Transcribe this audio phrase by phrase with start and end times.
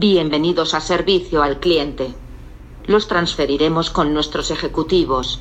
[0.00, 2.14] Bienvenidos a servicio al cliente.
[2.86, 5.40] Los transferiremos con nuestros ejecutivos.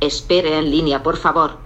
[0.00, 1.58] Espere en línea, por favor.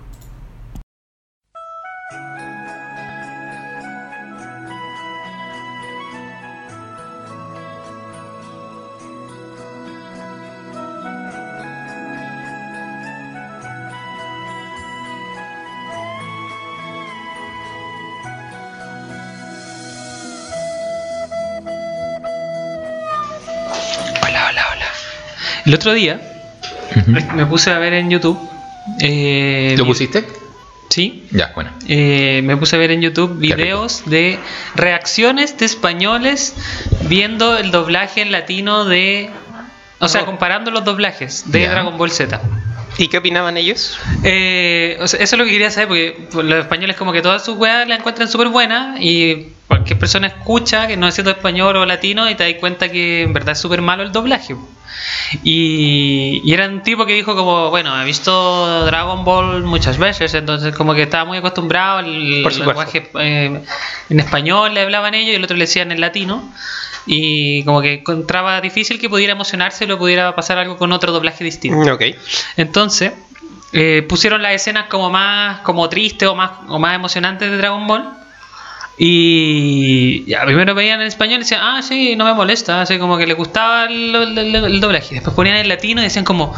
[25.69, 26.19] El otro día
[27.35, 28.39] me puse a ver en YouTube.
[29.03, 30.25] eh, ¿Lo pusiste?
[30.89, 31.27] Sí.
[31.31, 31.71] Ya, bueno.
[31.87, 34.39] Eh, me puse a ver en YouTube videos de
[34.75, 36.55] reacciones de españoles
[37.03, 39.29] viendo el doblaje en latino de.
[39.99, 40.25] O sea, Oh.
[40.25, 41.71] comparando los doblajes de Ya.
[41.73, 42.41] Dragon Ball Z.
[42.97, 43.99] ¿Y qué opinaban ellos?
[44.25, 47.45] Eh, o sea, eso es lo que quería saber, porque los españoles como que todas
[47.45, 49.49] sus weas la encuentran súper buena y
[49.89, 53.23] cualquier persona escucha que no es siendo español o latino y te das cuenta que
[53.23, 54.55] en verdad es súper malo el doblaje.
[55.43, 60.35] Y, y era un tipo que dijo como, bueno, he visto Dragon Ball muchas veces,
[60.35, 63.63] entonces como que estaba muy acostumbrado al lenguaje eh,
[64.11, 66.53] en español, le hablaban ellos y el otro le decían en latino.
[67.07, 71.43] Y como que encontraba difícil que pudiera emocionarse o pudiera pasar algo con otro doblaje
[71.43, 71.79] distinto.
[71.79, 72.03] Mm, Ok.
[72.59, 73.13] Entonces,
[73.73, 77.87] eh, pusieron las escenas como más como tristes o más, o más emocionantes de Dragon
[77.87, 78.19] Ball.
[79.01, 83.17] Y ya, primero veían en español y decían, ah, sí, no me molesta, así como
[83.17, 85.15] que le gustaba el, el- el- doblaje.
[85.15, 86.53] Después ponían en latino y decían como,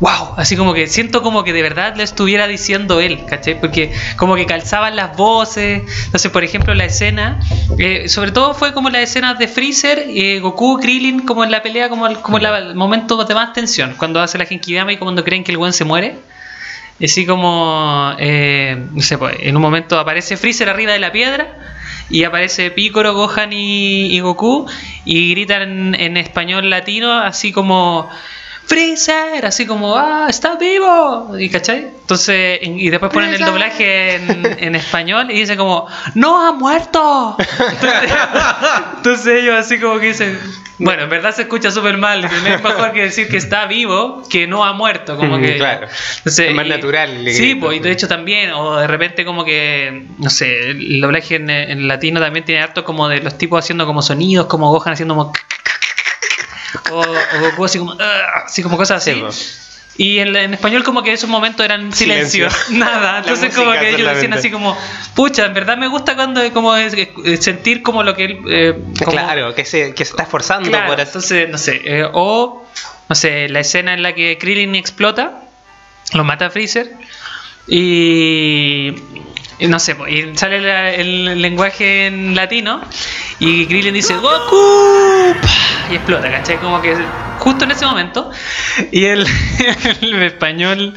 [0.00, 3.58] wow, así como que siento como que de verdad le estuviera diciendo él, ¿cachai?
[3.58, 5.82] Porque como que calzaban las voces.
[6.04, 7.40] Entonces, por ejemplo, la escena,
[7.78, 11.62] eh, sobre todo fue como las escenas de Freezer, eh, Goku, Krillin, como en la
[11.62, 15.24] pelea, como el, como el momento de más tensión, cuando hace la Genkidama y cuando
[15.24, 16.18] creen que el buen se muere.
[16.98, 21.12] Y así como, eh, no sé, pues, en un momento aparece Freezer arriba de la
[21.12, 21.54] piedra
[22.08, 24.66] y aparece Piccolo, Gohan y, y Goku
[25.04, 28.08] y gritan en, en español latino así como
[28.66, 31.86] Freezer, así como, ah, está vivo, y ¿cachai?
[32.00, 36.52] Entonces, en- y después ponen el doblaje en, en español y dice como, no ha
[36.52, 37.36] muerto.
[37.38, 38.10] Entonces,
[38.96, 40.38] entonces ellos así como que dicen,
[40.78, 44.46] bueno, en verdad se escucha súper mal, es mejor que decir que está vivo que
[44.48, 45.56] no ha muerto, como que...
[45.56, 45.86] claro.
[46.18, 49.44] Entonces, Es más y- natural, Sí, pues, y de hecho también, o de repente como
[49.44, 53.64] que, no sé, el doblaje en, en latino también tiene harto como de los tipos
[53.64, 55.32] haciendo como sonidos, como Gohan haciendo como...
[56.90, 57.96] O, o Goku así como...
[58.00, 59.12] "Ah", así como cosas así.
[59.14, 59.62] Sí, pues.
[59.98, 62.78] Y en, en español como que esos momentos eran silencio, Silencio.
[62.78, 63.18] nada.
[63.20, 64.76] Entonces como que ellos decían así como,
[65.14, 66.92] pucha, en verdad me gusta cuando como es-
[67.24, 68.40] es sentir como lo que él...
[68.48, 72.06] eh, como- Claro, que se, que se está esforzando Claro, por entonces, no sé, eh,
[72.12, 72.66] o,
[73.08, 75.40] no sé, la escena en la que Krillin explota,
[76.12, 76.92] lo mata a Freezer,
[77.68, 78.90] y
[79.60, 82.80] no sé, pues, y sale la- el lenguaje en latino,
[83.38, 85.34] y Krillin dice, ¡Goku!
[85.90, 86.56] Y explota, ¿cachai?
[86.58, 86.94] Como que
[87.46, 88.28] justo en ese momento,
[88.90, 89.24] y el,
[90.02, 90.94] el español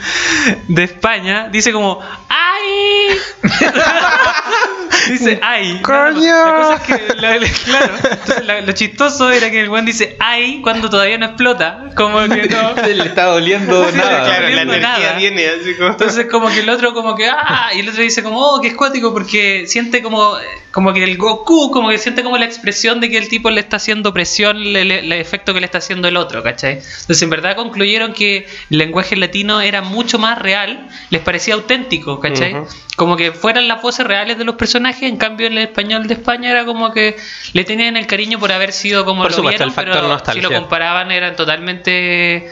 [0.67, 3.17] de España dice como, ¡ay!
[5.09, 5.79] dice, ¡ay!
[5.81, 6.21] ¡Coño!
[6.21, 9.85] La cosa es que, la- la- claro, entonces la- lo chistoso era que el buen
[9.85, 10.61] dice, ¡ay!
[10.61, 12.73] cuando todavía no explota, como que no.
[12.87, 14.23] Le está doliendo Sí, nada.
[14.25, 15.13] claro, la energía nada.
[15.17, 15.89] viene así como.
[15.91, 18.69] Entonces como que el otro como que ah y el otro dice como oh que
[18.69, 20.33] es cuático porque siente como
[20.71, 23.61] como que el Goku como que siente como la expresión de que el tipo le
[23.61, 26.73] está haciendo presión el, el- el efecto que le está haciendo el otro ¿cachai?
[26.73, 32.19] Entonces en verdad concluyeron que el lenguaje latino era mucho más real les parecía auténtico
[32.19, 32.55] ¿cachai?
[32.95, 36.51] Como que fueran las voces reales de los personajes en cambio el español de España
[36.51, 37.17] era como que
[37.53, 40.33] le tenían el cariño por haber sido como Por lo supuesto, vieron el factor pero
[40.33, 42.49] si lo comparaban eran totalmente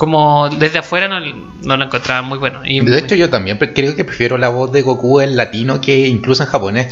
[0.00, 2.62] como desde afuera no, no lo encontraban muy bueno.
[2.64, 6.08] Y, De hecho, yo también creo que prefiero la voz de Goku en latino que
[6.08, 6.88] incluso en japonés.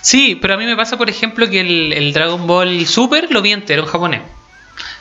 [0.00, 3.42] sí, pero a mí me pasa, por ejemplo, que el, el Dragon Ball Super lo
[3.42, 4.22] vi entero en japonés.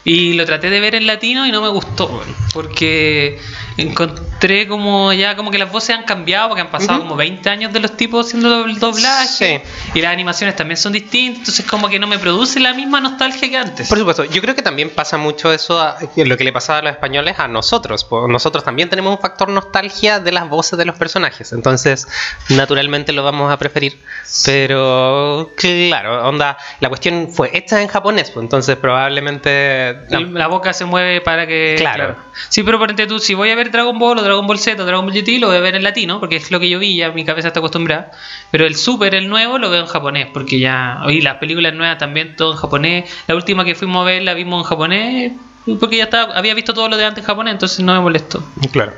[0.09, 2.23] Y lo traté de ver en latino y no me gustó,
[2.53, 3.41] porque
[3.75, 7.01] encontré como ya como que las voces han cambiado, porque han pasado Ujú.
[7.03, 9.89] como 20 años de los tipos haciendo el doblaje Sí.
[9.95, 13.49] y las animaciones también son distintas, entonces como que no me produce la misma nostalgia
[13.49, 13.89] que antes.
[13.89, 16.81] Por supuesto, yo creo que también pasa mucho eso, a- lo que le pasaba a
[16.83, 18.07] los españoles a nosotros.
[18.29, 22.07] nosotros también tenemos un factor nostalgia de las voces de los personajes, entonces
[22.47, 23.99] naturalmente lo vamos a preferir.
[24.45, 29.96] Pero claro, onda, la cuestión fue hecha en japonés, pues entonces probablemente...
[30.09, 31.75] La boca se mueve para que.
[31.77, 32.15] Claro.
[32.49, 34.85] Sí, pero por tú, si voy a ver Dragon Ball o Dragon Ball Z o
[34.85, 36.95] Dragon Ball GT, lo voy a ver en latino, porque es lo que yo vi,
[36.95, 38.11] ya mi cabeza está acostumbrada.
[38.51, 41.01] Pero el Super, el nuevo, lo veo en japonés, porque ya.
[41.09, 43.11] Y las películas nuevas también, todo en japonés.
[43.27, 45.31] La última que fuimos a ver la vimos en japonés,
[45.79, 48.43] porque ya estaba, había visto todo lo de antes en japonés, entonces no me molestó.
[48.71, 48.93] Claro.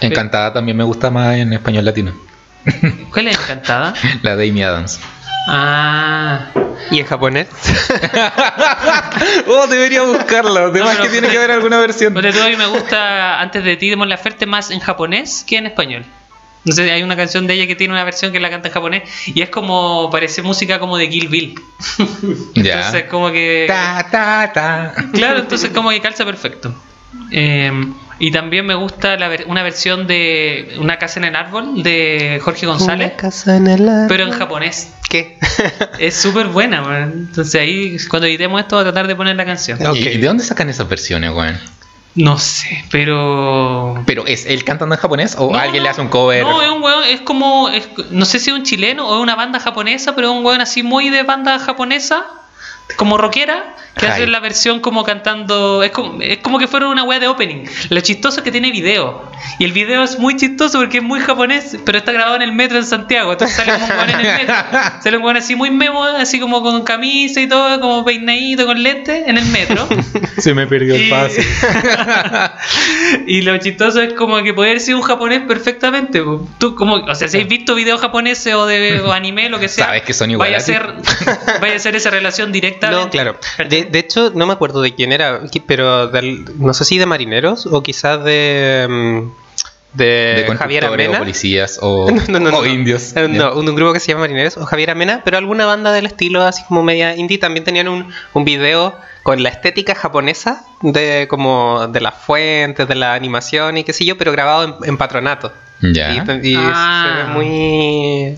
[0.00, 2.12] Encantada también me gusta más en español latino.
[3.12, 3.94] ¿Cuál es encantada?
[4.22, 5.00] La de Amy Adams.
[5.48, 6.46] Ah.
[6.90, 7.48] ¿Y en japonés?
[9.46, 10.66] oh, debería buscarlo.
[10.66, 12.14] Además pero- que tiene que haber alguna versión.
[12.14, 15.56] Porque todo a mí me gusta Antes de ti, Mon Laferte más en japonés que
[15.56, 16.04] en español.
[16.64, 18.74] No sé, hay una canción de ella que tiene una versión que la canta en
[18.74, 21.60] japonés y es como, parece música como de Kill Bill.
[22.54, 22.76] Ya.
[22.78, 23.66] Entonces como que...
[23.68, 24.94] Ta, ta, ta.
[25.12, 26.74] Claro, entonces como que calza perfecto.
[27.30, 27.70] Eh,
[28.18, 32.40] y también me gusta la ver- una versión de Una casa en el árbol de
[32.42, 34.06] Jorge González, Una casa en el árbol.
[34.08, 34.92] pero en japonés.
[35.08, 35.38] ¿Qué?
[35.98, 37.26] Es súper buena, man.
[37.28, 39.84] Entonces ahí, cuando editemos esto, voy a tratar de poner la canción.
[39.86, 39.96] Ok.
[39.96, 41.58] ¿Y de dónde sacan esas versiones, weón?
[42.14, 44.02] No sé, pero...
[44.06, 46.42] ¿Pero es él cantando en japonés o No, alguien no, le hace un cover?
[46.44, 49.22] No, es un weón, es como, es- no sé si es un chileno o es
[49.22, 52.24] una banda japonesa, pero es un weón así muy de banda japonesa,
[52.94, 54.12] como rockera, que Ay.
[54.12, 57.64] hace la versión como cantando, es como, es como que fuera una wea de opening.
[57.90, 59.28] Lo chistoso es que tiene video,
[59.58, 62.52] y el video es muy chistoso porque es muy japonés, pero está grabado en el
[62.52, 64.54] metro en Santiago, entonces sale un weón en el metro,
[65.02, 68.80] sale un weón así muy memo, así como con camisa y todo, como peinadito, con
[68.82, 69.88] lentes, en el metro.
[70.38, 71.40] Se me perdió el Y- paso.
[73.26, 76.22] y lo chistoso es como que poder ser un japonés perfectamente.
[76.58, 79.68] Tú como, o sea, si has visto videos japoneses o de o anime, lo que
[79.68, 80.64] sea, Sabes que son vaya a iguales.
[80.64, 82.75] ser, vaya a ser esa relación directa.
[82.80, 83.36] No, claro.
[83.68, 87.06] De, de hecho, no me acuerdo de quién era, pero del- no sé si de
[87.06, 89.20] marineros o quizás de, mm,
[89.96, 91.16] de, de Javier Amena.
[91.16, 92.66] o policías o, No, no, no, o no.
[92.66, 93.16] indios.
[93.16, 95.92] Eh, No, un, un grupo que se llama Marineros o Javier Amena, pero alguna banda
[95.92, 100.64] del estilo así como media indie también tenían un, un video con la estética japonesa
[100.82, 104.74] de como de las fuentes, de la animación y qué sé yo, pero grabado en,
[104.88, 105.52] en patronato.
[105.82, 106.12] Ya.
[106.42, 107.02] Y, y Ah.
[107.02, 108.36] se ve muy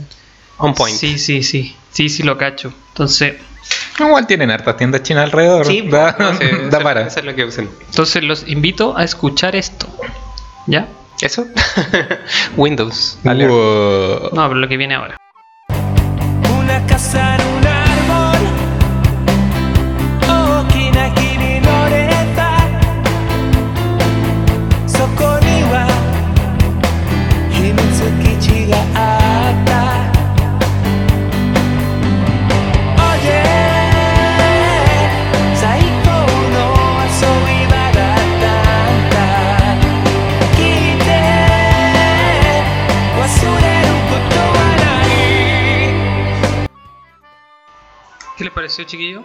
[0.58, 0.96] on point.
[0.96, 1.74] Sí, sí, sí.
[1.92, 2.72] Sí, sí, lo cacho.
[2.90, 3.34] Entonces,
[3.98, 5.66] Igual tienen hartas tiendas chinas alrededor.
[5.66, 7.00] Sí, da, no sé, da eso- para.
[7.02, 7.68] Eso es lo que usan.
[7.90, 9.86] entonces los invito a escuchar esto.
[10.66, 10.86] ¿Ya?
[11.20, 11.46] ¿Eso?
[12.56, 13.18] Windows.
[13.24, 14.30] Wow.
[14.32, 15.16] No, pero lo que viene ahora.
[16.60, 17.36] Una casa
[48.58, 49.22] pareció, chiquillo?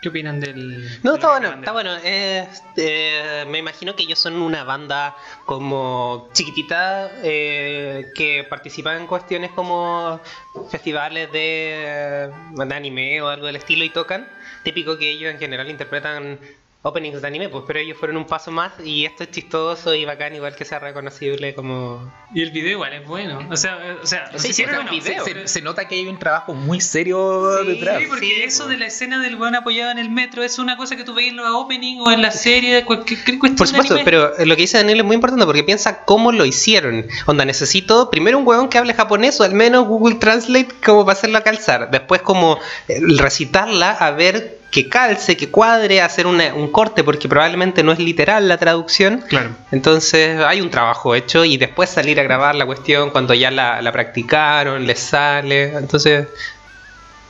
[0.00, 0.98] ¿Qué opinan del.?
[1.04, 1.96] No, de está bueno, está bueno.
[2.02, 5.16] Eh, eh, me imagino que ellos son una banda
[5.46, 10.20] como chiquitita eh, que participa en cuestiones como
[10.68, 14.28] festivales de, de anime o algo del estilo y tocan.
[14.64, 16.40] Típico que ellos en general interpretan
[16.84, 20.04] openings de anime, pues, pero ellos fueron un paso más y esto es chistoso y
[20.04, 22.12] bacán, igual que sea reconocible como...
[22.34, 23.40] Y el video igual es bueno.
[23.50, 25.24] O sea, eh, o sea, Sí, sí, sí, es o sea, bueno, video.
[25.24, 28.00] Se, se nota que hay un trabajo muy serio Sí, detrás.
[28.00, 28.70] Sí, porque Sí, eso po.
[28.70, 31.30] de la escena del weón apoyado en el metro es una cosa que tú veías
[31.30, 34.04] en los opening o en la serie, cualquier cuestión Por de supuesto, anime.
[34.04, 37.06] pero lo que dice Daniel es muy importante porque piensa cómo lo hicieron.
[37.26, 41.16] Onda, necesito primero un huevón que hable japonés o al menos Google Translate como para
[41.16, 41.92] hacerlo calzar.
[41.92, 42.58] Después como
[42.88, 47.92] eh, recitarla a ver que calce, que cuadre, hacer una- un corte porque probablemente no
[47.92, 49.22] es literal la traducción.
[49.28, 49.50] Claro.
[49.70, 53.80] Entonces hay un trabajo hecho y después salir a grabar la cuestión cuando ya la,
[53.82, 55.74] la practicaron, les sale.
[55.76, 56.26] Entonces,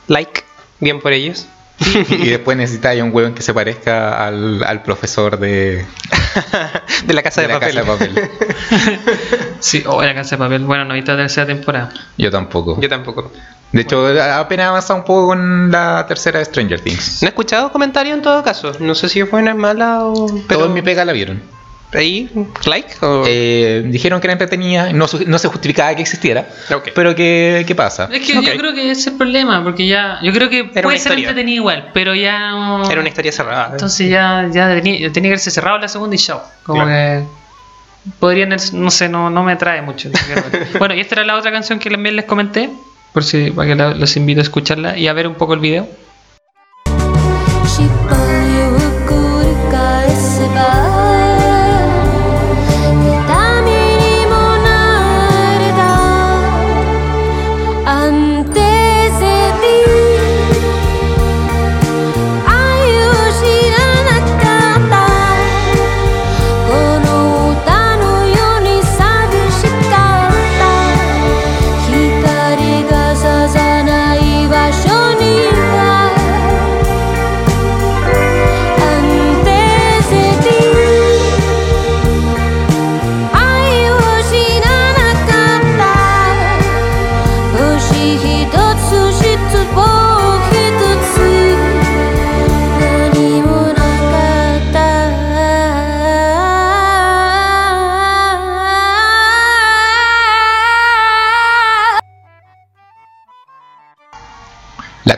[0.07, 0.43] like,
[0.79, 1.45] bien por ellos.
[2.09, 5.85] y después necesita un hueón que se parezca al, al profesor de,
[7.05, 7.75] de la casa de, de la papel.
[7.75, 8.29] casa de papel.
[9.59, 10.63] Sí, oh, la casa de papel.
[10.65, 11.91] Bueno, no he visto la tercera temporada.
[12.17, 12.79] Yo tampoco.
[12.79, 13.31] Yo tampoco.
[13.73, 17.21] De hecho, apenas avanza un poco con la tercera de Stranger Things.
[17.21, 18.71] No he escuchado comentarios en todo caso.
[18.79, 20.27] No sé si es buena, mala o.
[20.27, 21.41] Pero Todos en mi pega la vieron.
[21.91, 22.29] ahí,
[22.65, 23.23] like o.
[23.27, 26.47] Eh, dijeron que era entretenida, no, se justificaba que existiera.
[26.95, 28.09] Pero ¿qué, qué pasa?
[28.11, 30.19] Es que yo creo que ese es el problema, porque ya.
[30.21, 31.29] Yo creo que Era puede ser historia.
[31.29, 32.89] entretenido igual, pero ya no.
[32.89, 33.69] Era una historia cerrada.
[33.71, 36.39] Entonces ya, ya tenía, tenía que haberse cerrado la segunda y show.
[36.63, 37.25] Como Claro.
[37.25, 37.43] que.
[38.19, 40.09] Podrían, no sé, no, no me atrae mucho.
[40.77, 42.69] bueno, y esta era la otra canción que también les comenté,
[43.13, 45.87] por si los invito a escucharla y a ver un poco el video.
[50.13, 51.02] 失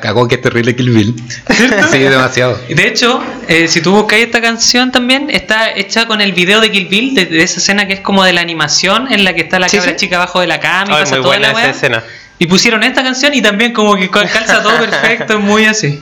[0.05, 1.15] cagó que es terrible Kill Bill.
[1.91, 2.59] sí, demasiado.
[2.69, 6.71] De hecho, eh, si tú buscas esta canción también, está hecha con el video de
[6.71, 9.41] Kill Bill, de, de esa escena que es como de la animación, en la que
[9.41, 9.97] está la Sí, cabra sí.
[9.97, 12.03] chica abajo de la cama y Ay, pasa muy toda buena la esa escena.
[12.37, 15.99] Y pusieron esta canción y también como que calza todo perfecto, muy así.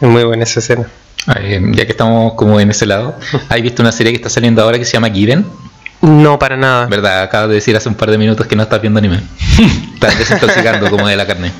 [0.00, 0.86] Muy buena esa escena.
[1.26, 4.62] Ay, ya que estamos como en ese lado, ¿has visto una serie que está saliendo
[4.62, 5.44] ahora que se llama Given?
[6.04, 6.86] No, para nada.
[6.86, 7.22] ¿Verdad?
[7.22, 9.20] Acabas de decir hace un par de minutos que no estás viendo anime.
[9.94, 11.50] Estás desintoxicando como de la carne.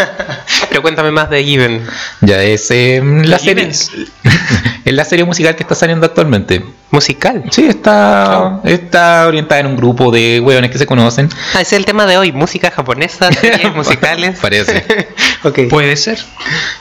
[0.68, 1.86] Pero cuéntame más de Given.
[2.20, 3.70] Ya es eh, la serie.
[4.84, 6.64] Es la serie musical que está saliendo actualmente.
[6.90, 7.44] Musical.
[7.50, 11.28] Sí, está, está orientada en un grupo de hueones que se conocen.
[11.52, 12.32] Ah, ese es el tema de hoy.
[12.32, 14.38] Música japonesa, series musicales.
[14.40, 15.08] Parece.
[15.44, 15.58] ok.
[15.68, 16.18] Puede ser.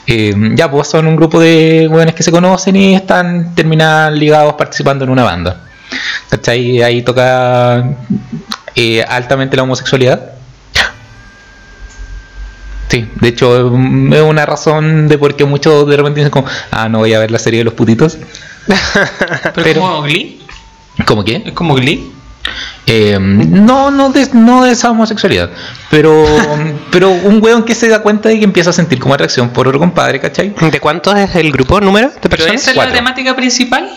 [0.06, 4.54] Eh, ya, pues son un grupo de hueones que se conocen y están terminan ligados
[4.54, 5.67] participando en una banda.
[6.29, 6.82] ¿Cachai?
[6.84, 7.84] Ahí toca
[8.75, 10.32] eh, altamente la homosexualidad.
[12.89, 16.48] Sí, de hecho mm, es una razón de por qué muchos de repente dicen como,
[16.72, 18.17] ah, no voy a ver la serie de los putitos.
[18.67, 20.41] Pero, Pero- es como Glee.
[21.06, 21.44] ¿Cómo qué?
[21.46, 22.12] Es como Glee.
[22.86, 25.50] Eh, no, no de, no de esa homosexualidad,
[25.91, 26.25] pero,
[26.91, 29.67] pero un weón que se da cuenta de que empieza a sentir como atracción por
[29.67, 30.56] otro compadre, ¿cachai?
[30.72, 32.62] ¿De cuántos es el grupo, número de Pero personas?
[32.62, 33.89] esa es la temática principal.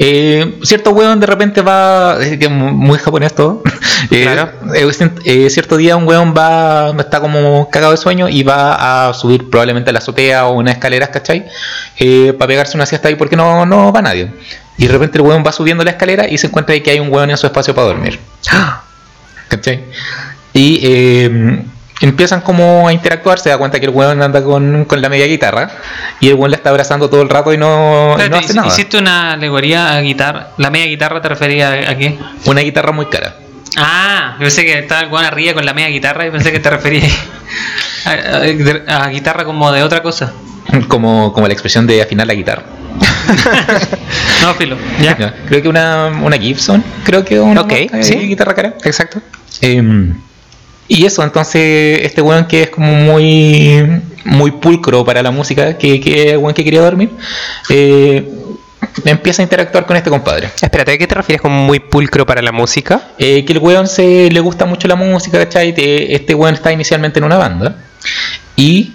[0.00, 3.62] Eh, cierto weón de repente va, es que muy japonés todo.
[4.12, 4.52] Eh, Claro.
[5.24, 9.50] eh, cierto día un weón va, está como cagado de sueño y va a subir
[9.50, 11.44] probablemente a la azotea o unas escaleras, ¿cachai?
[11.98, 14.30] Eh, para pegarse una siesta ahí porque no, no va nadie.
[14.78, 17.00] Y de repente el weón va subiendo la escalera y se encuentra ahí que hay
[17.00, 18.20] un weón en su espacio para dormir.
[19.48, 19.82] ¿Cachai?
[20.52, 21.62] Y eh,
[22.00, 25.26] empiezan como a interactuar, se da cuenta que el weón anda con, con la media
[25.26, 25.70] guitarra
[26.20, 28.68] y el weón la está abrazando todo el rato y no, no hace nada.
[28.68, 30.48] Hiciste una alegoría a guitarra.
[30.58, 32.18] ¿La media guitarra te refería a, a qué?
[32.46, 33.36] Una guitarra muy cara.
[33.76, 36.60] Ah, yo pensé que estaba el weón arriba con la media guitarra y pensé que
[36.60, 37.12] te referías
[38.04, 38.10] a,
[38.96, 40.32] a- a guitarra como de otra cosa.
[40.88, 42.62] Como, como la expresión de afinar la guitarra.
[44.42, 44.76] No, filo.
[45.02, 45.16] Ya.
[45.46, 48.14] Creo que una, una Gibson, creo que una Ok, marca de sí.
[48.16, 48.74] guitarra cara.
[48.84, 49.20] Exacto.
[49.60, 50.14] Em,
[50.88, 53.84] y eso, entonces, este weón que es como muy
[54.24, 57.10] muy pulcro para la música, que, que el weón que quería dormir,
[57.70, 58.28] eh,
[59.04, 60.48] empieza a interactuar con este compadre.
[60.60, 63.08] Espérate, ¿a qué te refieres con muy pulcro para la música?
[63.18, 65.74] Eh, que el weón se le gusta mucho la música, ¿cachai?
[65.74, 67.76] Te- Este weón está inicialmente en una banda.
[68.56, 68.92] Y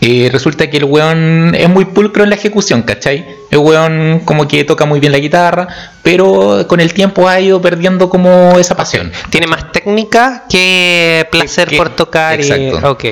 [0.00, 3.26] eh, resulta que el weón es muy pulcro en la ejecución, ¿cachai?
[3.50, 5.68] El weón como que toca muy bien la guitarra,
[6.02, 9.12] pero con el tiempo ha ido perdiendo como esa pasión.
[9.30, 12.42] Tiene más técnica que placer Que- por tocar y...
[12.48, 12.90] exacto.
[12.90, 13.04] Ok.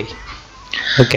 [1.01, 1.15] Ok.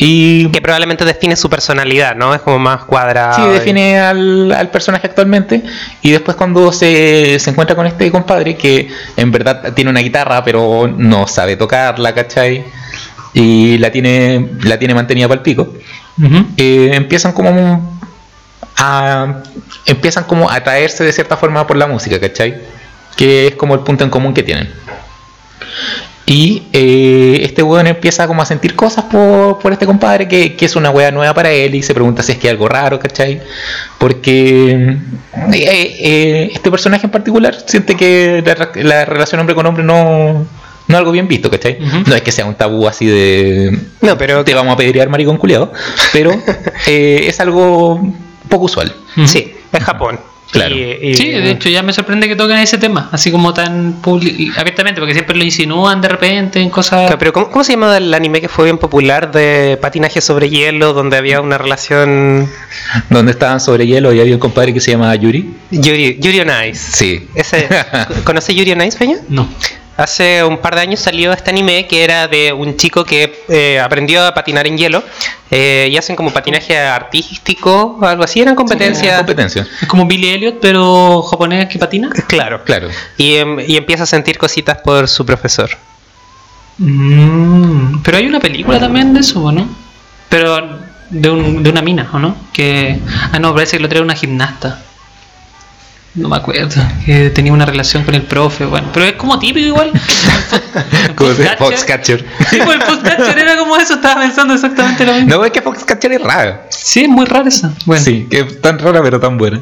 [0.00, 2.32] Y Que probablemente define su personalidad, ¿no?
[2.32, 3.34] Es como más cuadrado.
[3.34, 5.60] sí, y- define al, al personaje actualmente.
[6.02, 10.44] Y después cuando se, se encuentra con este compadre que en verdad tiene una guitarra,
[10.44, 12.64] pero no sabe tocarla, ¿cachai?
[13.34, 15.74] Y la tiene, la tiene mantenida para el pico.
[16.56, 17.98] Eh, empiezan como
[18.76, 19.42] a
[19.86, 22.56] empiezan como a atraerse de cierta forma por la música, ¿cachai?
[23.16, 24.72] Que es como el punto en común que tienen.
[26.26, 30.66] Y eh, este weón empieza como a sentir cosas por, por este compadre que, que
[30.66, 32.98] es una wea nueva para él y se pregunta si es que hay algo raro,
[32.98, 33.40] ¿cachai?
[33.96, 34.98] Porque
[35.54, 40.46] eh, eh, este personaje en particular siente que la, la relación hombre con hombre no,
[40.88, 41.78] no es algo bien visto, ¿cachai?
[41.80, 42.02] Ujú.
[42.06, 44.44] No es que sea un tabú así de No, pero...
[44.44, 45.72] te vamos a pedir maricón culiado,
[46.12, 46.32] pero
[46.86, 48.00] eh, es algo
[48.48, 48.92] poco usual.
[49.26, 50.18] Sí, es Japón.
[50.50, 50.74] Claro.
[50.74, 53.96] Y- y- Sí, de hecho ya me sorprende que toquen ese tema, así como tan
[54.56, 57.00] abiertamente, porque siempre lo insinúan de repente en cosas...
[57.02, 60.48] Claro, Pero ¿cómo, cómo se llama el anime que fue bien popular de patinaje sobre
[60.48, 62.48] hielo, donde había una relación...
[63.10, 65.54] Donde estaban sobre hielo y había un compadre que se llama Yuri.
[65.70, 66.92] Yuri, Yuri on Ice.
[66.96, 67.28] Sí.
[67.34, 67.68] Ese,
[68.24, 69.18] ¿Conoce Yuri on Ice, Peña?
[69.28, 69.46] No.
[69.98, 73.80] Hace un par de años salió este anime que era de un chico que eh,
[73.80, 75.02] aprendió a patinar en hielo
[75.50, 79.16] eh, y hacen como patinaje artístico o algo así, eran competencias.
[79.18, 79.66] Competencia.
[79.82, 82.10] Es como Billy Elliot, pero japonés que patina.
[82.28, 82.88] Claro, Claro.
[83.16, 85.68] y, em, y empieza a sentir cositas por su profesor.
[86.78, 89.68] Mm, pero hay una película también de eso, ¿o ¿no?
[90.28, 90.78] Pero
[91.10, 92.36] de, un, de una mina, ¿o no?
[92.52, 93.00] Que...
[93.32, 94.80] Ah, no, parece que lo trae una gimnasta.
[96.14, 96.82] No me acuerdo.
[97.04, 98.88] Que tenía una relación con el profe, bueno.
[98.92, 99.92] Pero es como típico igual.
[101.14, 102.24] Como de Foxcatcher.
[102.24, 102.26] Foxcatcher.
[102.50, 105.28] Sí, pues el Foxcatcher era como eso, estaba pensando exactamente lo mismo.
[105.36, 106.60] No, es que Foxcatcher es raro.
[106.70, 107.70] Sí, es muy raro eso.
[107.86, 109.60] Bueno, Sí, que es tan rara pero tan buena.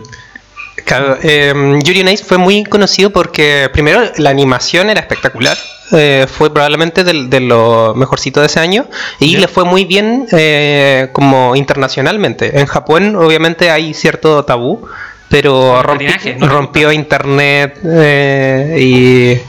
[0.84, 5.56] Claro, em, Yuri on Ice fue muy conocido porque primero la animación era espectacular.
[5.92, 8.86] eh, fue probablemente del- de, lo mejorcito de ese año
[9.20, 12.58] y le fue muy bien eh, como internacionalmente.
[12.58, 14.86] En Japón obviamente hay cierto tabú,
[15.28, 15.80] pero
[16.24, 19.40] El rompió internet eh, y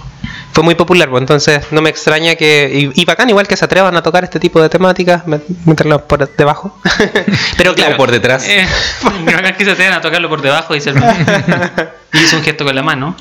[0.54, 2.92] fue muy popular, pues, entonces no me extraña que.
[2.96, 6.08] Y, y bacán, igual que se atrevan a tocar este tipo de temáticas, met- meterlo
[6.08, 6.80] por debajo.
[7.58, 8.44] Pero claro, O por detrás.
[8.48, 8.66] Eh,
[9.28, 10.92] acá es que se te a tocarlo por debajo y, se-
[12.14, 13.16] y hizo un gesto con la mano.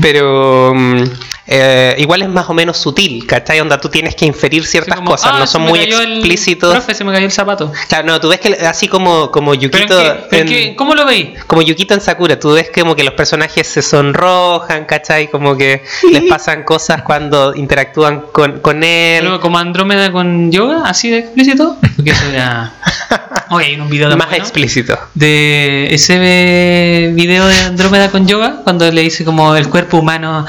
[0.00, 1.02] Pero mm,
[1.50, 3.60] eh, igual es más o menos sutil, ¿cachai?
[3.60, 6.12] Onda, tú tienes que inferir ciertas como, cosas, "Ah, no se son muy cayó el-
[6.18, 6.72] explícitos.
[6.74, 7.72] Profe, se me cayó el zapato.
[7.88, 10.26] Claro, no, tú ves que así como, como ¿Pero en Yukito.
[10.30, 11.42] en ¿Cómo lo veis?
[11.46, 15.30] como Yukito en Sakura, tú ves como que los personajes se sonrojan, ¿cachai?
[15.30, 15.82] Como que
[16.12, 19.20] les pasan cosas cuando interactúan con, con él.
[19.22, 21.76] Pero como Andrómeda con yoga, así de explícito.
[21.96, 22.74] Porque eso ya.
[23.50, 24.98] Oye, hay un video tan Más bueno explícito.
[25.14, 30.46] de ese video de Andrómeda con yoga, cuando le dice como el cuerpo humano.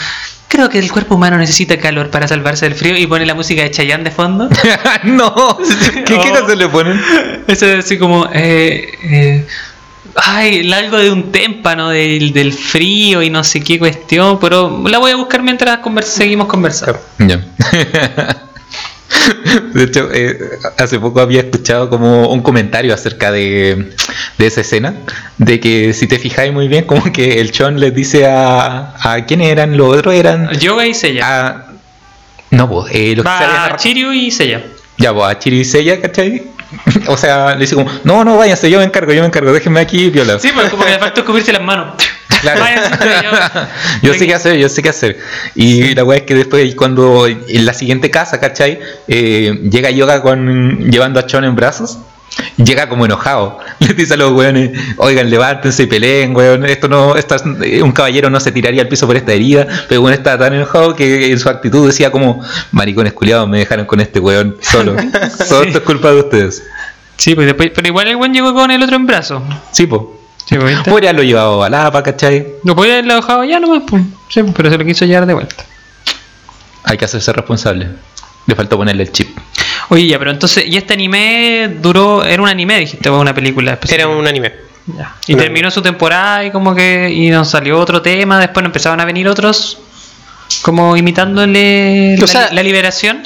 [0.47, 3.61] Creo que el cuerpo humano necesita calor para salvarse del frío y pone la música
[3.61, 4.49] de Chayanne de fondo.
[5.03, 5.57] no,
[6.05, 6.21] ¿qué, Oh.
[6.23, 7.01] qué canción le ponen?
[7.47, 8.27] Eso es así como.
[8.33, 9.47] Eh, eh,
[10.15, 14.97] ay, algo de un témpano del, del frío y no sé qué cuestión, pero la
[14.97, 16.99] voy a buscar mientras seguimos conversando.
[17.19, 17.45] Ya.
[19.73, 20.37] De hecho, eh,
[20.77, 23.91] hace poco había escuchado como un comentario acerca de,
[24.37, 24.93] de esa escena,
[25.37, 28.93] de que si te fijáis muy bien, como que el Chon les dice a...
[29.01, 29.77] ¿A quiénes eran?
[29.77, 30.49] Los otros eran...
[30.59, 31.47] Yoga y Seiya.
[31.47, 31.65] A,
[32.51, 34.63] no, pues, eh, los que Va arra- Chiryu y Seiya.
[34.97, 36.43] Ya, pues, a Chiri y Seiya, ¿cachai?
[37.07, 39.79] o sea, le dice como, no, no, váyanse, yo me encargo, yo me encargo, déjenme
[39.79, 40.39] aquí, viola.
[40.39, 41.95] Sí, pues como que le falta escupirse las manos.
[42.41, 42.63] Claro.
[44.01, 45.17] Yo- sé qué hacer, yo sé qué hacer.
[45.55, 48.79] Y la weá es que después, cuando en la siguiente casa, ¿cachai?
[49.07, 51.99] Eh, llega Yoga con llevando a Chon en brazos.
[52.57, 53.59] Llega como enojado.
[53.79, 56.65] Le dice a los weones, oigan, levántense y peleen, weón.
[56.65, 59.67] Esto no, eh, un caballero no se tiraría al piso por esta herida.
[59.89, 63.85] Pero bueno, está tan enojado que en su actitud decía como, maricones culiados, me dejaron
[63.85, 64.95] con este weón solo.
[65.49, 66.63] Todo esto es culpa de ustedes.
[67.17, 69.43] Sí, pues después, pero igual el buen llegó con el otro en brazo.
[69.71, 70.18] Sí, po.
[70.49, 70.79] Sí, pues.
[70.79, 72.47] Podría haberlo llevado a Lapa, ¿cachai?
[72.63, 74.01] No podía haberlo dejado ya nomás, pues.
[74.29, 75.63] Sí, pues, pero se lo quiso llevar de vuelta.
[76.85, 77.87] Hay que hacerse responsable.
[78.47, 79.37] Le faltó ponerle el chip.
[79.89, 82.23] Oye, ya, pero entonces, ¿y este anime duró?
[82.23, 84.01] Era un anime, dijiste, o una película específica?
[84.01, 84.53] Era un anime.
[84.97, 85.15] Ya.
[85.27, 88.99] Y terminó su temporada y como que y nos salió otro tema, después nos empezaban
[88.99, 89.77] a venir otros
[90.63, 93.21] como imitándole O la, sea, la liberación.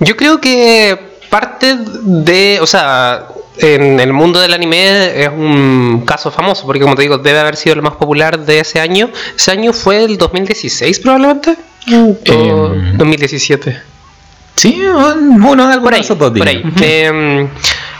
[0.00, 0.98] Yo creo que
[1.30, 6.94] parte de, o sea, en el mundo del anime es un caso famoso, porque como
[6.94, 9.10] te digo, debe haber sido el más popular de ese año.
[9.36, 11.56] Ese año fue el 2016 probablemente.
[11.92, 12.96] O Em.
[12.96, 13.80] 2017.
[14.56, 16.02] Sí, uno de algunos Por ahí,
[16.38, 16.62] por ahí.
[16.80, 17.48] Em,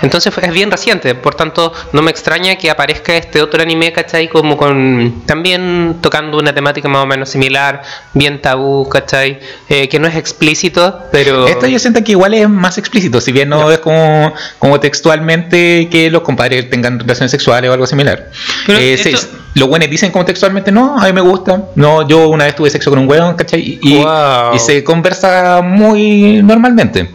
[0.02, 4.28] entonces es bien reciente, por tanto no me extraña que aparezca este otro anime, ¿cachai?
[4.28, 9.40] Como con también tocando una temática más o menos similar, bien tabú, ¿cachai?
[9.68, 11.46] Eh, que no es explícito, pero...
[11.46, 15.88] Esto yo siento que igual es más explícito, si bien no es como, como textualmente
[15.90, 18.30] que los compadres tengan relaciones sexuales o algo similar.
[18.66, 21.62] Pero Eh, esto- se- los buenos dicen como textualmente, no, a mí me gusta.
[21.76, 23.78] No, yo una vez tuve sexo con un hueón, ¿cachai?
[23.82, 24.54] Y, Wow.
[24.54, 27.08] y se conversa muy normalmente.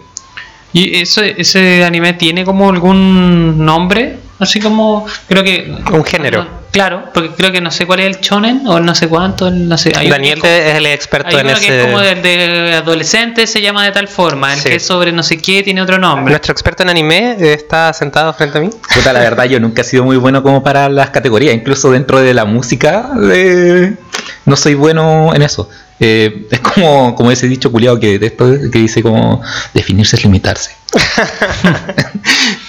[0.74, 4.18] ¿Y ese, ese anime tiene como algún nombre?
[4.40, 5.76] Así como, creo que...
[5.92, 6.48] Un género.
[6.72, 9.78] claro, porque creo que no sé cuál es el shonen o no sé cuánto, no
[9.78, 9.92] sé.
[9.94, 11.68] hay Daniel que- es el experto Hay en ese...
[11.68, 14.54] que es como del de adolescente, se llama de tal forma.
[14.54, 14.70] El Sí.
[14.70, 16.32] que es sobre no sé qué tiene otro nombre.
[16.32, 18.70] Nuestro experto en anime eh, está sentado frente a mí.
[18.94, 22.22] Puta, la verdad, yo nunca he sido muy bueno como para las categorías, incluso dentro
[22.22, 23.94] de la música, eh,
[24.46, 25.70] no soy bueno en eso.
[26.02, 29.42] Eh, es como, como ese dicho culiado que, que dice como
[29.74, 30.72] definirse es limitarse.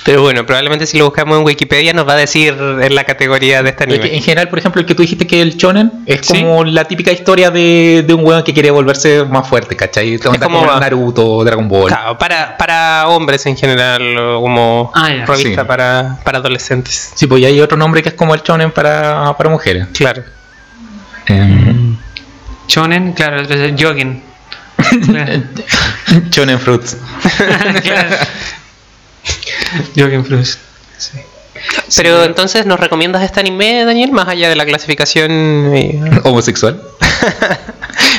[0.05, 3.63] Pero bueno, probablemente si lo buscamos en Wikipedia nos va a decir en la categoría
[3.63, 4.17] de este Es que anime.
[4.17, 6.41] en general, por ejemplo, el que tú dijiste que el shonen es Sí.
[6.43, 10.15] como la típica historia de, de un weón que quiere volverse más fuerte, ¿cachai?
[10.15, 11.89] Es como- como Naruto Dragon Ball.
[11.89, 14.01] Claro, para, para hombres en general,
[14.41, 15.27] como Ah, ya.
[15.27, 15.67] revista Sí.
[15.69, 17.13] para, para adolescentes.
[17.15, 19.87] Sí, pues y hay otro nombre que es como el shonen para, para mujeres.
[19.95, 20.25] Claro.
[21.27, 21.97] Em,
[22.71, 24.23] Shonen, claro, el otro es jogging.
[26.31, 26.97] shonen Fruits.
[27.83, 28.17] claro.
[29.97, 30.57] Jogging Fruits.
[30.97, 31.19] Sí.
[31.97, 34.13] Pero entonces, ¿nos recomiendas este anime, Daniel?
[34.13, 35.31] Más allá de la clasificación.
[36.23, 36.81] Homosexual.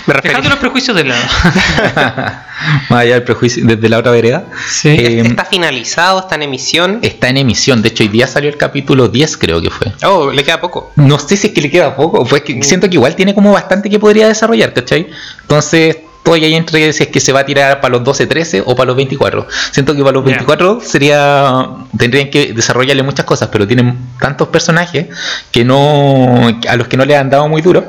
[0.05, 0.37] Me refiero.
[0.37, 1.21] Dejando los prejuicios de lado.
[2.89, 4.45] Más allá del prejuicio desde la otra vereda.
[4.69, 4.89] Sí.
[4.89, 6.99] Eh, Está finalizado, está en emisión.
[7.01, 7.81] está en emisión.
[7.81, 9.91] De hecho, hoy día salió el capítulo 10, creo que fue.
[10.05, 10.91] Oh, le queda poco.
[10.95, 13.51] No sé si es que le queda poco, pues que siento que igual tiene como
[13.51, 15.07] bastante que podría desarrollar, ¿cachai?
[15.41, 18.63] Entonces, estoy ahí entre si es que se va a tirar para los 12, 13
[18.65, 19.47] o para los 24.
[19.71, 20.27] Siento que para los Ya.
[20.27, 21.65] 24 sería
[21.97, 25.07] tendrían que desarrollarle muchas cosas, pero tienen tantos personajes
[25.51, 27.83] que no a los que no le han dado muy duro,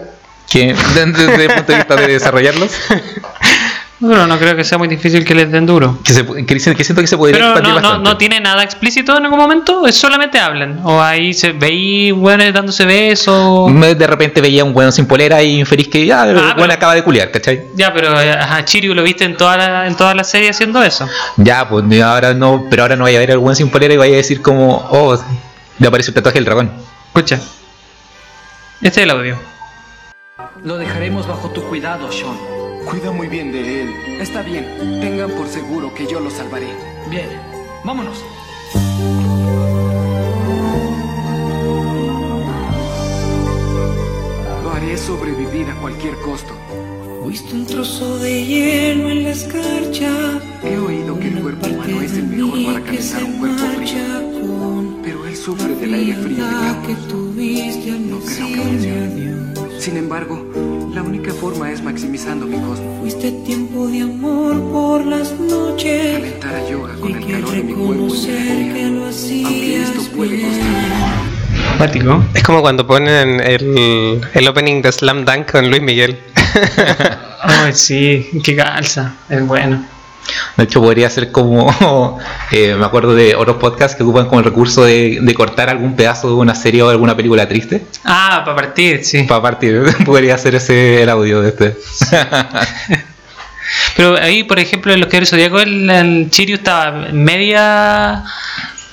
[0.52, 2.70] que desde el punto de vista de desarrollarlos.
[4.04, 6.00] Pero no creo que sea muy difícil que les den duro.
[6.02, 8.02] Que, se, que, dicen- que siento que se podría Pero no, no, bastante.
[8.10, 10.80] no tiene nada explícito en algún momento, es solamente hablan.
[10.82, 13.70] O ahí se veí buenos dándose besos.
[13.96, 16.72] De repente veía un weón sin polera y infeliz que ya el Ah, weón pero-
[16.72, 17.62] acaba de culiar, ¿cachai?
[17.76, 20.82] Ya, pero eh, ajá, Chiryu lo viste en toda la, en toda la serie haciendo
[20.82, 21.08] eso.
[21.36, 23.98] Ya, pues ahora no, pero ahora no vaya a ver al weón sin polera y
[23.98, 25.16] vaya a decir como, oh,
[25.78, 26.72] le aparece el tatuaje del dragón.
[27.14, 27.36] Escucha.
[28.80, 29.36] Este es el audio.
[30.64, 32.36] Lo dejaremos bajo tu cuidado, Sean.
[32.88, 33.88] Cuida muy bien de él.
[34.20, 34.64] Está bien,
[35.00, 36.68] tengan por seguro que yo lo salvaré.
[37.10, 37.28] Bien,
[37.84, 38.24] vámonos.
[44.62, 46.54] Lo haré sobrevivir a cualquier costo.
[47.22, 50.40] Fuiste un trozo de hielo en la escarcha.
[50.62, 55.02] He oído que el cuerpo humano es el mejor para calentar un cuerpo frío.
[55.02, 59.71] Pero él sufre del aire frío de No creo que funcione.
[59.82, 60.46] Sin embargo,
[60.94, 63.00] la única forma es maximizando mi cosmos.
[63.00, 66.20] Fuiste tiempo de amor por las noches.
[66.20, 68.88] Calentar a yoga con el calor de mi cuerpo y mi reconocer que alegría.
[68.90, 72.26] lo Aunque esto puede costar.
[72.32, 76.16] Es como cuando ponen el, el opening de Slam Dunk con Luis Miguel.
[77.42, 79.16] Ay, sí, qué calza.
[79.28, 79.84] Es bueno.
[80.56, 82.18] De hecho, podría ser como.
[82.52, 85.96] eh, me acuerdo de otros podcasts que ocupan como el recurso de, de cortar algún
[85.96, 87.82] pedazo de una serie o de alguna película triste.
[88.04, 89.22] Ah, para partir, sí.
[89.24, 91.76] Para partir, podría ser ese el audio de este.
[93.96, 98.22] Pero ahí, por ejemplo, en los que Zodíaco, el, el Chiryu estaba media.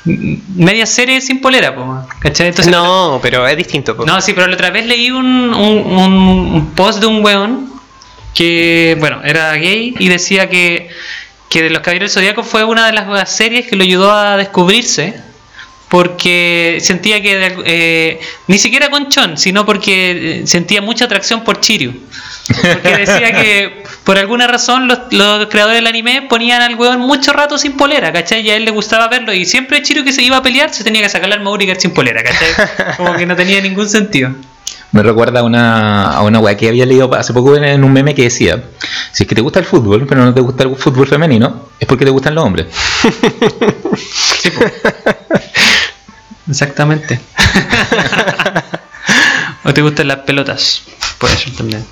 [0.06, 2.48] media serie sin polera, po, ¿cachai?
[2.48, 3.96] Entonces, no, pero es distinto.
[3.98, 4.06] po.
[4.06, 7.70] No, sí, pero la otra vez leí un, un, un- un post de un weón
[8.34, 10.90] que, bueno, era gay y decía que,
[11.50, 14.38] que de los Caballeros del Zodíaco fue una de las series que lo ayudó a
[14.38, 15.16] descubrirse
[15.90, 21.60] porque sentía que eh, ni siquiera con Chon, sino porque eh, sentía mucha atracción por
[21.60, 21.94] Chiryu.
[22.48, 27.34] Porque decía que por alguna razón los, los creadores del anime ponían al weón mucho
[27.34, 28.42] rato sin polera, ¿cachai?
[28.42, 29.34] Y a él le gustaba verlo.
[29.34, 31.66] Y siempre Chiryu que se iba a pelear se tenía que sacar la armadura y
[31.66, 32.96] quedar sin polera, ¿cachai?
[32.98, 34.36] Como que no tenía ningún sentido.
[34.92, 38.16] Me recuerda a una, a una weá que había leído hace poco en, un meme
[38.16, 38.64] que decía:
[39.12, 41.88] Si es que te gusta el fútbol, pero no te gusta el fútbol femenino, es
[41.88, 42.68] porque te gustan los hombres.
[46.50, 47.20] Exactamente.
[49.64, 50.84] o te gustan las pelotas.
[51.20, 51.86] Puede ser también.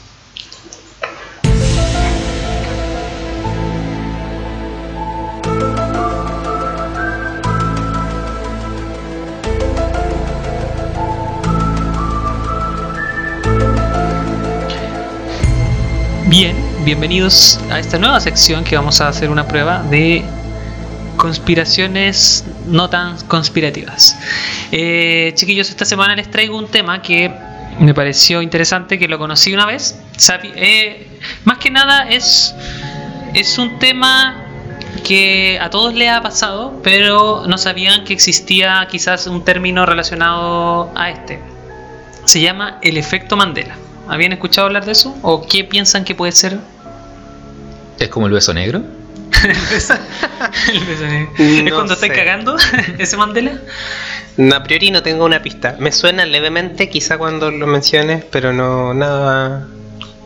[16.29, 20.25] Bien, bienvenidos a esta nueva sección que vamos a hacer una prueba de
[21.15, 24.19] conspiraciones no tan conspirativas.
[24.73, 27.31] Eh, chiquillos, esta semana les traigo un tema que
[27.79, 29.97] me pareció interesante, que lo conocí una vez.
[30.55, 31.07] Eh,
[31.45, 32.53] más que nada es,
[33.33, 34.35] es un tema
[35.05, 40.91] que a todos les ha pasado, pero no sabían que existía quizás un término relacionado
[40.93, 41.39] a este.
[42.25, 43.77] Se llama el efecto Mandela.
[44.09, 45.15] ¿Habían escuchado hablar de eso?
[45.21, 46.57] ¿O qué piensan que puede ser?
[47.99, 48.81] ¿Es como el beso negro?
[49.41, 51.31] El beso negro.
[51.37, 52.17] ¿Es No cuando estáis sé.
[52.17, 52.55] cagando
[52.97, 53.53] ese Mandela?
[54.37, 55.75] No, a priori no tengo una pista.
[55.79, 59.67] Me suena levemente, quizá cuando lo menciones, pero no nada.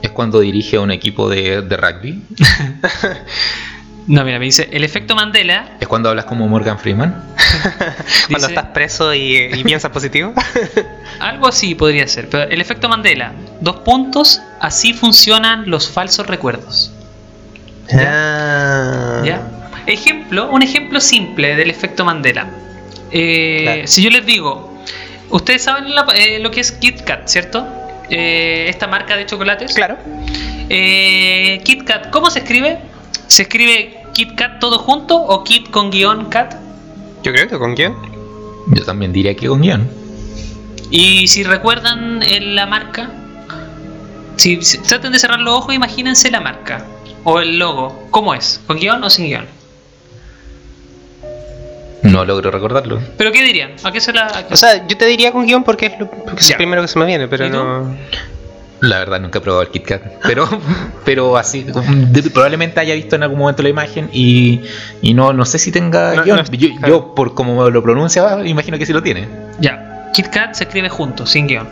[0.01, 2.21] ¿Es cuando dirige a un equipo de, de rugby?
[4.07, 7.23] No, mira, me dice, el efecto Mandela, ¿Es cuando hablas como Morgan Freeman?
[8.27, 10.33] Cuando Dice- estás preso y, y piensas positivo.
[11.19, 16.91] algo así podría ser, pero el efecto Mandela, dos puntos, así funcionan los falsos recuerdos.
[17.93, 19.21] Ah.
[19.23, 19.41] ¿Ya?
[19.85, 22.47] Ejemplo, un ejemplo simple del efecto Mandela.
[23.11, 23.87] Eh, Claro.
[23.87, 24.81] Si yo les digo,
[25.29, 27.67] ustedes saben la- eh, lo que es Kit Kat, ¿cierto?
[28.09, 29.73] Eh, esta marca de chocolates.
[29.73, 29.97] Claro.
[30.69, 32.79] Eh, Kit Kat, ¿cómo se escribe?
[33.31, 36.53] ¿Se escribe Kit Kat todo junto o Kit con guion Kat?
[37.23, 37.95] Yo creo que con quién.
[38.75, 39.89] Yo también diría que con guion.
[40.89, 43.09] Y si recuerdan en la marca,
[44.35, 46.85] si, si- traten de cerrar los ojos, imagínense la marca
[47.23, 48.07] o el logo.
[48.11, 48.59] ¿Cómo es?
[48.67, 49.45] ¿Con guion o sin guion?
[52.03, 52.99] No logro recordarlo.
[53.17, 53.75] ¿Pero qué dirían?
[53.83, 54.25] ¿A qué se la.?
[54.27, 56.57] a qué- O sea, yo te diría con guion porque es lo porque es Ya.
[56.57, 57.55] primero que se me viene, pero ¿Y tú?
[57.57, 57.95] no.
[58.81, 60.01] La verdad nunca he probado el Kit Kat.
[60.23, 60.47] Pero,
[61.05, 61.65] pero así,
[62.33, 64.61] probablemente haya visto en algún momento la imagen y,
[65.01, 66.37] y no, no sé si tenga No, guion.
[66.37, 66.87] no es- yo, claro.
[66.87, 69.27] yo, por como lo pronuncia, imagino que sí lo tiene.
[69.59, 69.87] Ya.
[70.13, 71.69] Kit Kat se escribe junto, sin guion.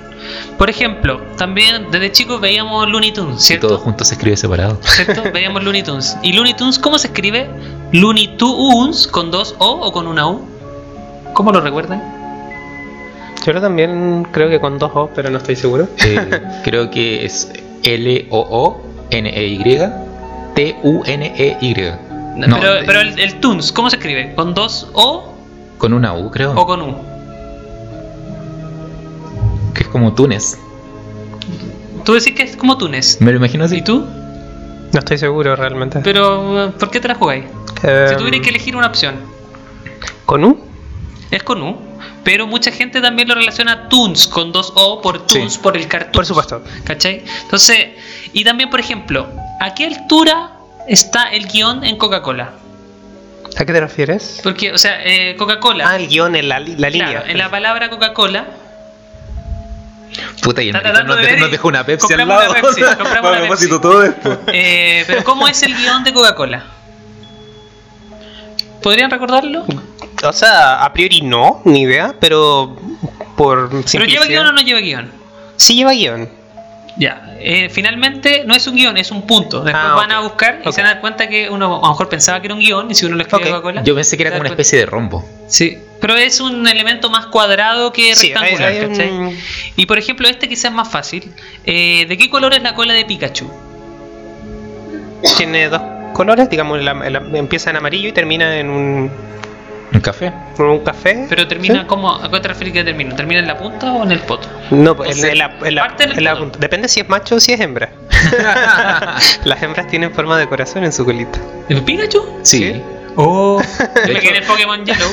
[0.58, 3.68] Por ejemplo, también desde chicos veíamos Looney Tunes, Si ¿cierto?
[3.68, 4.78] todo junto se escribe separado.
[4.82, 5.24] ¿Cierto?
[5.34, 6.16] Veíamos Looney Tunes.
[6.22, 7.50] ¿Y Looney Tunes cómo se escribe?
[7.92, 10.42] Looney Tunes con dos O o con una U.
[11.34, 12.02] ¿Cómo lo recuerdan?
[13.46, 15.88] Yo también creo que con dos O, pero no estoy seguro.
[16.06, 17.52] Eh, creo que es
[17.84, 19.64] L-O-O-N-E-Y
[20.56, 21.74] T-U-N-E-Y.
[22.36, 24.34] No, pero de- pero el, el Tunes, ¿cómo se escribe?
[24.36, 25.34] ¿Con dos O
[25.78, 26.54] Con una U, creo.
[26.56, 26.96] o con U?
[29.74, 30.58] Que es como Túnez.
[32.06, 33.20] Tú decís que es como Túnez.
[33.22, 33.78] Me lo imagino así.
[33.78, 34.06] ¿Y tú?
[34.94, 36.00] No estoy seguro realmente.
[36.04, 37.46] Pero, eh, ¿por qué te la jugáis?
[37.84, 39.16] Eh, Si tuvierais que elegir una opción,
[40.26, 40.58] ¿Con U?
[41.32, 41.76] es con U.
[42.24, 45.60] Pero mucha gente también lo relaciona a Toons con dos O por Toons, Sí.
[45.62, 46.12] por el cartoon.
[46.12, 46.62] Por supuesto.
[46.84, 47.24] ¿Cachai?
[47.44, 47.88] Entonces,
[48.34, 49.28] y también, por ejemplo,
[49.62, 50.52] ¿a qué altura
[50.88, 52.52] está el guion en Coca-Cola?
[53.58, 54.42] ¿A qué te refieres?
[54.44, 55.86] Porque, o sea, eh, Coca-Cola.
[55.90, 57.24] Ah, el guion en la, la claro, línea.
[57.28, 58.46] en la palabra Coca-Cola.
[60.42, 62.52] Puta, y el nos, de nos dejó una Pepsi al lado.
[62.52, 63.70] una Pepsi, compramos una Pepsi.
[63.82, 64.42] todo esto.
[64.48, 66.64] Eh, pero, ¿cómo es el guion de Coca-Cola?
[68.82, 69.66] ¿Podrían recordarlo?
[70.24, 72.76] O sea, a priori no, ni idea, pero
[73.38, 75.12] por ¿Pero lleva guion o no lleva guion?
[75.56, 76.30] Sí lleva guion.
[76.98, 79.62] Ya, eh, finalmente no es un guion, es un punto.
[79.64, 80.74] Después Ah, van a buscar y Ok.
[80.76, 83.06] se dan cuenta que uno a lo mejor pensaba que era un guion y si
[83.06, 83.50] uno lo escribe Ok.
[83.52, 83.84] Coca-Cola.
[83.84, 85.26] Yo pensé que era como una especie de rombo.
[85.48, 89.38] Sí, pero es un elemento más cuadrado que Sí, hay- rectangular, hay un- ¿cachai?
[89.78, 91.32] Y por ejemplo, este quizás es más fácil.
[91.66, 93.50] Eh, ¿De qué color es la cola de Pikachu?
[95.38, 95.82] Tiene dos
[96.14, 99.12] colores, digamos, la- la- empieza en amarillo y termina en un,
[99.94, 100.32] ¿Un café?
[100.60, 101.26] un café.
[101.30, 101.88] Pero termina ¿Sí?
[101.88, 102.14] como.
[102.16, 103.16] ¿A qué te refieres que termina?
[103.16, 104.48] ¿Termina en la punta o en el poto?
[104.72, 106.42] No, pues, en, la, en la- parte del en la todo.
[106.44, 106.60] punta.
[106.60, 107.90] Depende si es macho o si es hembra.
[109.46, 111.40] Las hembras tienen forma de corazón en su colita.
[111.70, 112.24] ¿El Pikachu?
[112.44, 112.82] Sí.
[113.22, 113.62] Oh,
[114.06, 115.10] De me hecho- en Pokémon Yellow.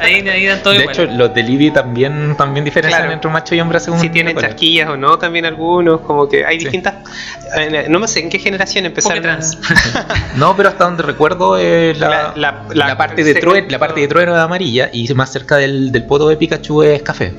[0.00, 0.94] Ahí, ahí dan todo De igual.
[0.94, 3.12] hecho, los de Libby también, también diferencian Claro.
[3.12, 6.58] entre macho y hembra según Si tienen chasquillas o no, también algunos, como que hay
[6.58, 6.64] Sí.
[6.64, 6.94] distintas.
[7.58, 9.18] eh, No me sé en qué generación empezaron.
[9.18, 9.58] Pokétrans.
[10.36, 13.78] No, pero hasta donde recuerdo es la, La- la- la la- parte de trueno, la
[13.78, 17.34] parte de trueno es amarilla y más cerca del, del poto de Pikachu es café.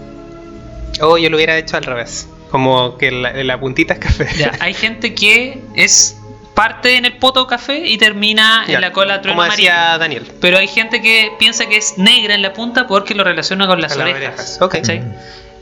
[1.02, 2.28] O yo lo hubiera hecho al revés.
[2.52, 4.28] Como que la, la puntita es café.
[4.38, 6.18] Ya, hay gente que es
[6.54, 10.30] parte en el poto café y termina Ya, en la cola trueno Como decía Daniel.
[10.42, 13.82] Pero hay gente que piensa que es negra en la punta porque lo relaciona con
[13.82, 14.30] las Con las orejas.
[14.40, 14.72] orejas, ok.
[14.74, 15.00] ¿cachai?
[15.00, 15.14] Mm.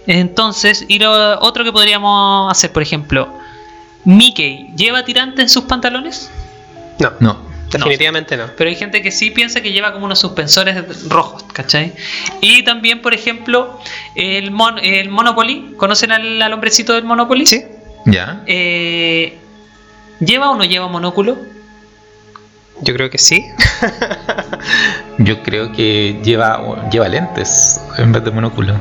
[0.07, 3.29] Entonces, y lo otro que podríamos hacer, por ejemplo,
[4.05, 6.31] Mickey, ¿lleva tirante en sus pantalones?
[6.99, 7.37] No, No.
[7.71, 8.47] definitivamente no.
[8.57, 11.93] Pero hay gente que sí piensa que lleva como unos suspensores rojos, ¿cachai?
[12.41, 13.79] Y también, por ejemplo,
[14.15, 17.45] el, mon- el Monopoly, ¿conocen al, al hombrecito del Monopoly?
[17.45, 17.63] Sí.
[18.05, 18.41] ¿Ya?
[18.47, 19.37] Eh,
[20.19, 21.37] ¿Lleva o no lleva monóculo?
[22.81, 23.45] Yo creo que sí.
[25.17, 28.73] Yo creo que lleva, lleva lentes en vez de monóculo.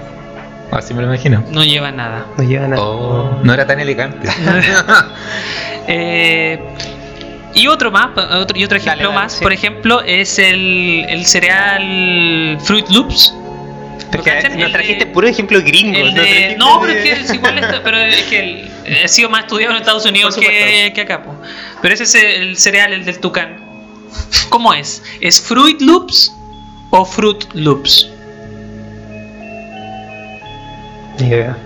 [0.70, 1.42] Así me lo imagino.
[1.50, 2.26] No lleva nada.
[2.36, 2.82] No lleva nada.
[2.82, 4.28] Oh, no era tan elegante.
[5.90, 6.60] Eh,
[7.54, 9.42] y otro más, otro, y otro ejemplo Dale, dale, más, sí.
[9.42, 13.34] por ejemplo, es el, el cereal Fruit Loops.
[14.10, 15.98] Porque nos trajiste de- puro ejemplo gringo.
[15.98, 18.38] el de- no, pero es que es igual esto, pero es que
[18.86, 21.22] el- ha sido más estudiado en Estados Unidos que, que acá.
[21.22, 21.34] po.
[21.82, 23.58] Pero ese es el cereal, el del tucán.
[24.48, 25.02] ¿Cómo es?
[25.20, 26.32] ¿Es Fruit Loops
[26.90, 28.08] o Fruit Loops?
[31.20, 31.56] Ni idea.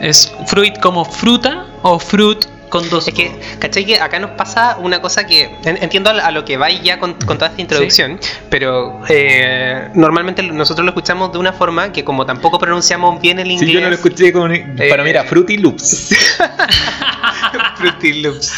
[0.00, 3.06] ¿Es fruit como fruta o fruit con dos?
[3.06, 3.84] Es que, ¿cachai?
[3.84, 7.12] Que acá nos pasa una cosa que en- entiendo a lo que vais ya con,
[7.26, 12.24] con toda esta introducción, pero eh, normalmente nosotros lo escuchamos de una forma que como
[12.24, 13.68] tampoco pronunciamos bien el inglés.
[13.68, 14.50] Sí, yo no lo escuché con...
[14.88, 16.14] Para mí era Fruity Loops.
[17.76, 18.52] Fruity Loops.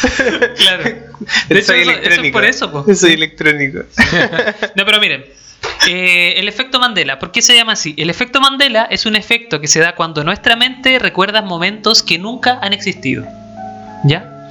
[0.57, 0.83] Claro.
[1.49, 2.33] De hecho, Soy eso- eso es electrónico.
[2.37, 2.95] por eso, po.
[2.95, 3.79] Soy electrónico.
[4.75, 5.25] No, pero miren.
[5.89, 7.93] eh, el efecto Mandela, ¿por qué se llama así?
[7.97, 12.17] El efecto Mandela es un efecto que se da cuando nuestra mente recuerda momentos que
[12.17, 13.25] nunca han existido.
[14.05, 14.47] ¿Ya?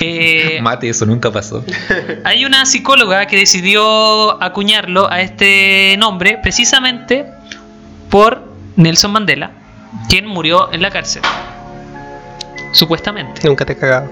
[0.00, 1.64] Eh, Mate, eso nunca pasó.
[2.24, 7.26] hay una psicóloga que decidió acuñarlo a este nombre precisamente
[8.10, 9.52] por Nelson Mandela,
[10.08, 11.22] quien murió en la cárcel.
[12.72, 13.46] Supuestamente.
[13.48, 14.10] Nunca te he cagado.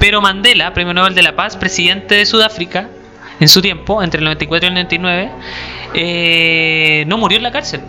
[0.00, 2.88] Pero Mandela, premio Nobel de la Paz, presidente de Sudáfrica,
[3.38, 5.30] en su tiempo, entre el 94 y el 99,
[5.94, 7.82] eh, no murió en la cárcel.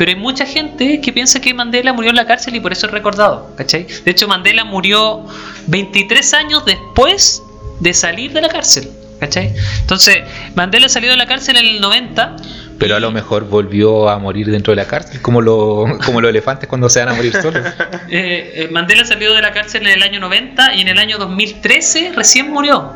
[0.00, 2.86] Pero hay mucha gente que piensa que Mandela murió en la cárcel y por eso
[2.86, 3.86] es recordado, ¿cachai?
[4.02, 5.26] De hecho, Mandela murió
[5.66, 7.42] 23 años después
[7.80, 9.54] de salir de la cárcel, ¿cachai?
[9.78, 10.20] Entonces,
[10.54, 12.36] Mandela salió de la cárcel en el 90.
[12.78, 16.30] Pero a lo mejor volvió a morir dentro de la cárcel, como, lo, como los
[16.30, 17.62] elefantes cuando se van a morir solos.
[18.08, 21.18] eh, eh, Mandela salió de la cárcel en el año 90 y en el año
[21.18, 22.90] 2013 recién murió.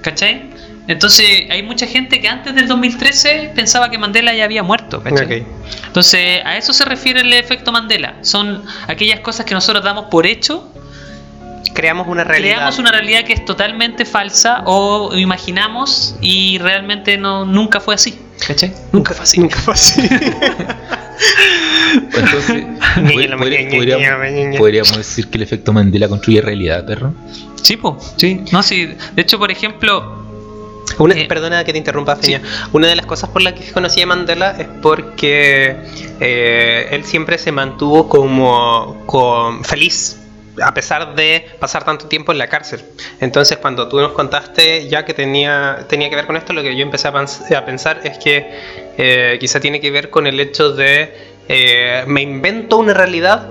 [0.00, 0.53] ¿Cachai?
[0.86, 5.02] Entonces hay mucha gente que antes del 2013 pensaba que Mandela ya había muerto.
[5.02, 5.40] ¿cachai?
[5.40, 5.46] Ok.
[5.86, 8.16] Entonces a eso se refiere el efecto Mandela.
[8.22, 10.70] Son aquellas cosas que nosotros damos por hecho,
[11.72, 12.54] Creamos una realidad.
[12.54, 18.16] creamos una realidad que es totalmente falsa o imaginamos y realmente no nunca fue así.
[18.46, 18.72] ¿Cachai?
[18.92, 19.40] Nunca fue así.
[19.40, 20.08] Nunca fue así.
[21.94, 22.64] Entonces,
[23.02, 23.26] ña,
[24.50, 27.12] ña, podríamos, decir que el efecto Mandela construye realidad, perro.
[27.62, 28.42] Sí, po, sí.
[28.52, 28.94] No, sí.
[29.14, 30.23] De hecho, por ejemplo,
[30.98, 32.40] Una, Eh, perdona que te interrumpa, Feña.
[32.72, 35.76] Una de las cosas por las que conocí a Mandela es porque
[36.20, 40.18] eh, él siempre se mantuvo como, feliz
[40.62, 42.84] a pesar de pasar tanto tiempo en la cárcel.
[43.20, 46.76] Entonces, cuando tú nos contaste ya que tenía, tenía que ver con esto, lo que
[46.76, 48.46] yo empecé a, pens- a pensar es que
[48.96, 51.12] eh, quizá tiene que ver con el hecho de
[51.48, 53.48] eh, me invento una realidad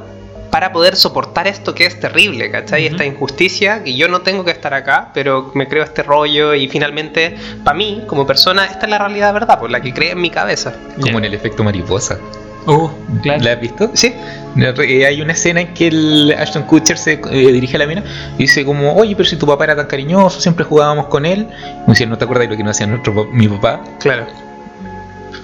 [0.53, 2.85] para poder soportar esto que es terrible, ¿cachai?
[2.85, 2.93] Ujú.
[2.93, 6.67] Esta injusticia, que yo no tengo que estar acá, pero me creo este rollo y
[6.67, 10.21] finalmente, para mí, como persona, esta es la realidad verdad, por la que cree en
[10.21, 10.75] mi cabeza.
[11.01, 12.19] Como en el efecto mariposa.
[12.67, 12.87] uh,
[13.23, 13.43] claro.
[13.43, 13.89] ¿La has visto?
[13.95, 14.13] Sí,
[14.55, 17.19] Eh, Hay una escena en que el Ashton Kutcher se eh,
[17.51, 18.03] dirige a la mina
[18.37, 21.47] y dice como, oye, pero si tu papá era tan cariñoso, siempre jugábamos con él.
[21.87, 24.27] Me dice, ¿no te acuerdas de lo que no hacía nuestro, mi papá claro.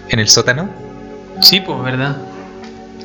[0.09, 0.69] en el sótano?
[1.41, 2.15] Sí, pues, verdad.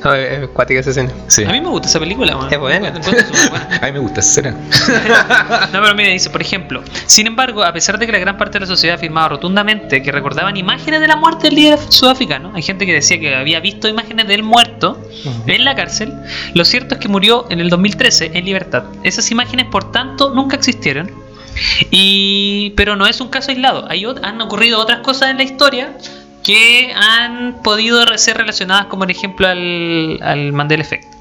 [0.03, 1.11] No, es cuática esa escena.
[1.27, 1.43] Sí.
[1.43, 2.51] A mí me gusta esa película, man.
[2.51, 2.89] Es buena.
[3.81, 4.55] A mí me gusta esa escena.
[5.73, 8.53] No, pero mira, dice, por ejemplo, sin embargo, a pesar de que la gran parte
[8.53, 12.61] de la sociedad afirmaba rotundamente que recordaban imágenes de la muerte del líder sudafricano, hay
[12.61, 15.01] gente que decía que había visto imágenes del muerto
[15.47, 16.13] en la cárcel,
[16.53, 18.83] lo cierto es que murió en el 2013 en libertad.
[19.03, 21.11] Esas imágenes, por tanto, nunca existieron.
[21.89, 23.89] Y, pero no es un caso aislado.
[23.89, 25.93] Hay, han ocurrido otras cosas en la historia
[26.45, 31.11] que han podido ser relacionadas, como por ejemplo al, al Mandela Effect.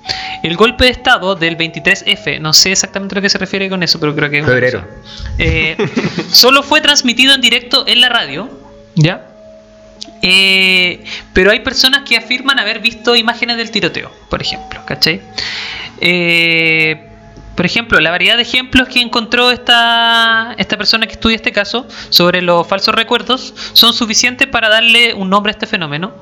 [0.43, 3.83] El golpe de estado del 23F, no sé exactamente a lo que se refiere con
[3.83, 4.87] eso, pero creo que Febrero.
[5.39, 5.77] Eh,
[6.31, 8.51] solo fue transmitido en directo en la radio,
[8.95, 9.27] ¿ya?
[10.21, 15.23] Eh, pero hay personas que afirman haber visto imágenes del tiroteo, por ejemplo, ¿cachai?
[16.01, 17.14] Eh,
[17.55, 21.87] por ejemplo, la variedad de ejemplos que encontró esta, esta persona que estudia este caso
[22.11, 26.13] sobre los falsos recuerdos son suficientes para darle un nombre a este fenómeno.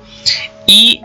[0.66, 1.00] Y,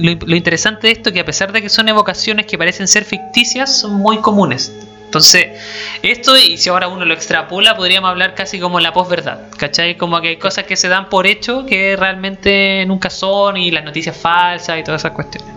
[0.00, 2.88] lo, lo interesante de esto es que a pesar de que son evocaciones que parecen
[2.88, 4.72] ser ficticias, son muy comunes.
[5.08, 5.46] Entonces,
[6.02, 9.96] esto, y si ahora uno lo extrapola, podríamos hablar casi como la posverdad, ¿cachai?
[9.96, 13.84] Como que hay cosas que se dan por hecho que realmente nunca son, y las
[13.84, 15.48] noticias falsas y todas esas cuestiones.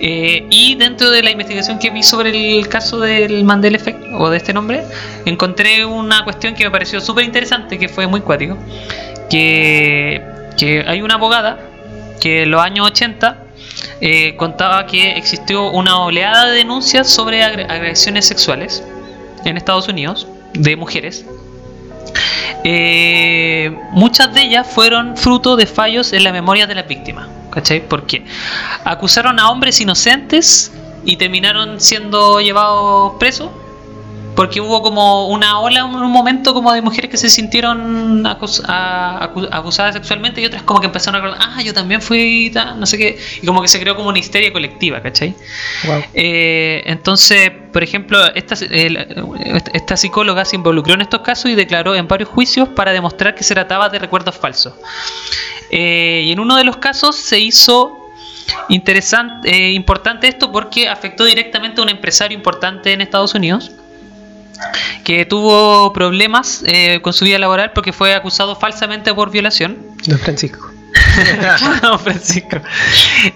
[0.00, 4.28] Eh, y dentro de la investigación que vi sobre el caso del Mandela Effect, o
[4.28, 4.84] de este nombre,
[5.24, 8.58] encontré una cuestión que me pareció súper interesante, que fue muy cuático,
[9.30, 10.22] que,
[10.58, 11.58] que hay una abogada
[12.20, 13.41] que en los años 80
[14.00, 18.82] eh, contaba que existió una oleada de denuncias sobre agre- agresiones sexuales
[19.44, 21.24] en Estados Unidos de mujeres.
[22.64, 27.28] Eh, muchas de ellas fueron fruto de fallos en la memoria de las víctimas.
[27.50, 27.86] ¿Cachai?
[27.86, 28.24] Porque
[28.84, 30.72] acusaron a hombres inocentes
[31.04, 33.50] y terminaron siendo llevados presos
[34.34, 38.62] porque hubo como una ola, un un momento como de mujeres que se sintieron acus-
[38.66, 42.98] a- sexualmente y otras como que empezaron a recordar, ah, yo también fui, no sé
[42.98, 45.34] qué, y como que se creó como una histeria colectiva, ¿cachai?
[46.14, 48.96] Eh, entonces, por ejemplo, esta, el-
[49.72, 53.44] esta psicóloga se involucró en estos casos y declaró en varios juicios para demostrar que
[53.44, 54.74] se trataba de recuerdos falsos.
[55.70, 57.98] Eh, y en uno de los casos se hizo
[58.68, 63.70] interesante, eh, importante esto porque afectó directamente a un empresario importante en Estados Unidos
[65.04, 69.78] que tuvo problemas eh, con su vida laboral porque fue acusado falsamente por violación.
[70.06, 70.70] Don Francisco.
[71.82, 72.58] Don Francisco.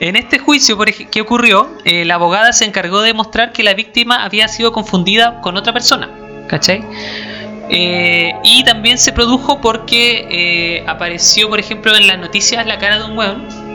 [0.00, 3.74] En este juicio por que ocurrió, eh, la abogada se encargó de demostrar que la
[3.74, 6.10] víctima había sido confundida con otra persona.
[6.48, 6.84] ¿Cachai?
[7.68, 12.98] Eh, y también se produjo porque eh, apareció, por ejemplo, en las noticias la cara
[12.98, 13.65] de un weón.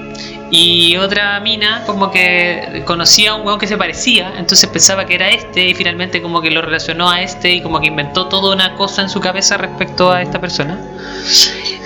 [0.53, 5.15] Y otra mina como que conocía a un weón que se parecía, entonces pensaba que
[5.15, 8.53] era este y finalmente como que lo relacionó a este y como que inventó toda
[8.53, 10.77] una cosa en su cabeza respecto a esta persona.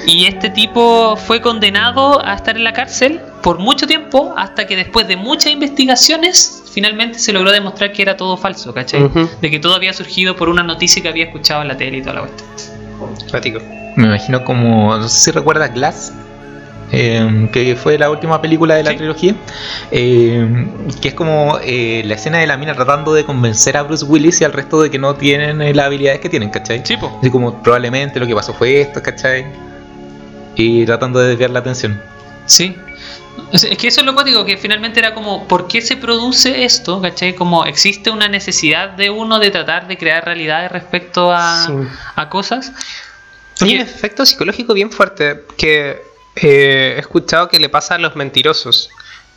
[0.08, 4.76] Y este tipo fue condenado a estar en la cárcel por mucho tiempo hasta que
[4.76, 9.04] después de muchas investigaciones finalmente se logró demostrar que era todo falso, ¿cachai?
[9.04, 9.30] Ujú.
[9.42, 12.02] De que todo había surgido por una noticia que había escuchado en la tele y
[12.02, 12.50] toda la cuestión.
[13.30, 13.60] Cuático.
[13.96, 16.14] Me imagino como, no sé si recuerdas Glass,
[16.92, 18.98] eh, que fue la última película de la Sí.
[18.98, 19.36] trilogía,
[19.92, 20.68] eh,
[21.02, 24.42] que es como eh, la escena de la mina tratando de convencer a Bruce Willis
[24.42, 26.82] y al resto de que no tienen eh, las habilidades que tienen, ¿cachai?
[26.86, 27.18] Sí, po.
[27.20, 29.46] Así como probablemente lo que pasó fue esto, ¿cachai?
[30.56, 32.02] Y tratando de desviar la atención.
[32.46, 32.76] Sí.
[33.52, 37.02] Es que eso es lo cuático, que finalmente era como, ¿por qué se produce esto?
[37.02, 37.36] ¿Cachai?
[37.36, 41.74] Como existe una necesidad de uno de tratar de crear realidades respecto a, Sí.
[42.16, 42.72] a cosas.
[43.62, 46.02] Hay un efecto psicológico bien fuerte que
[46.36, 48.90] eh, he escuchado que le pasa a los mentirosos.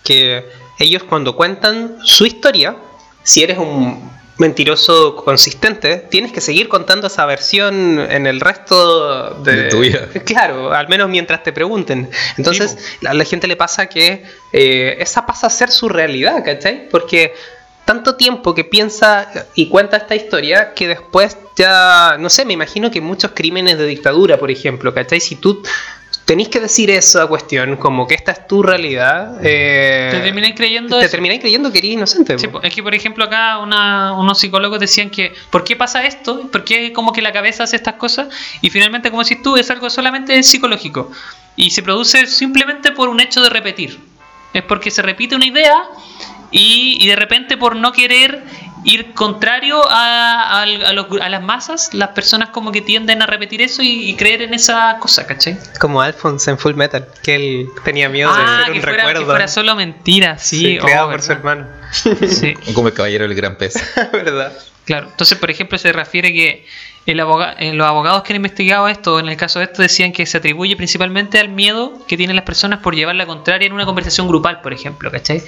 [0.04, 0.44] Que
[0.78, 2.76] ellos cuando cuentan su historia,
[3.22, 9.64] si eres un mentiroso consistente, tienes que seguir contando esa versión en el resto de,
[9.64, 10.08] De tu vida.
[10.24, 12.08] Claro, al menos mientras te pregunten.
[12.36, 16.88] Entonces, a la gente le pasa que eh, esa pasa a ser su realidad, ¿cachai?
[16.88, 17.34] Porque
[17.84, 22.90] tanto tiempo que piensa y cuenta esta historia que después ya, no sé, me imagino
[22.90, 25.20] que muchos crímenes de dictadura, por ejemplo, ¿cachai?
[25.20, 25.62] Si tú
[26.28, 30.98] tenés que decir esa cuestión, como que esta es tu realidad, eh, Te termináis creyendo
[30.98, 31.10] te eso.
[31.10, 32.38] termináis creyendo que eres inocente.
[32.38, 36.50] Sí, es que, por ejemplo, acá una- unos psicólogos decían que, ¿por qué pasa esto?
[36.52, 38.28] ¿Por qué como que la cabeza hace estas cosas?
[38.60, 41.10] Y finalmente, como decís tú, es algo solamente psicológico.
[41.56, 43.98] Y se produce simplemente por un hecho de repetir.
[44.52, 45.82] Es porque se repite una idea
[46.50, 48.44] y, y de repente por no querer
[48.84, 53.26] ir contrario a, a- a los- a las masas, las personas como que tienden a
[53.26, 55.58] repetir eso y, y creer en esa cosa, ¿cachai?
[55.80, 59.06] Como Alphonse en Full Metal, que él tenía miedo de Ah, ser un fuera, que
[59.08, 59.26] recuerdo.
[59.26, 60.58] fuera solo mentira, sí.
[60.58, 61.66] Sí, oh, creado por su hermano.
[61.92, 62.54] Sí.
[62.74, 63.74] Como el caballero del gran pez.
[64.12, 64.52] ¿Verdad?
[64.84, 66.66] Claro, entonces por ejemplo se refiere que
[67.04, 70.12] el aboga- eh, los abogados que han investigado esto, en el caso de esto, decían
[70.12, 73.72] que se atribuye principalmente al miedo que tienen las personas por llevar la contraria en
[73.72, 75.42] una conversación grupal, por ejemplo, ¿cachai?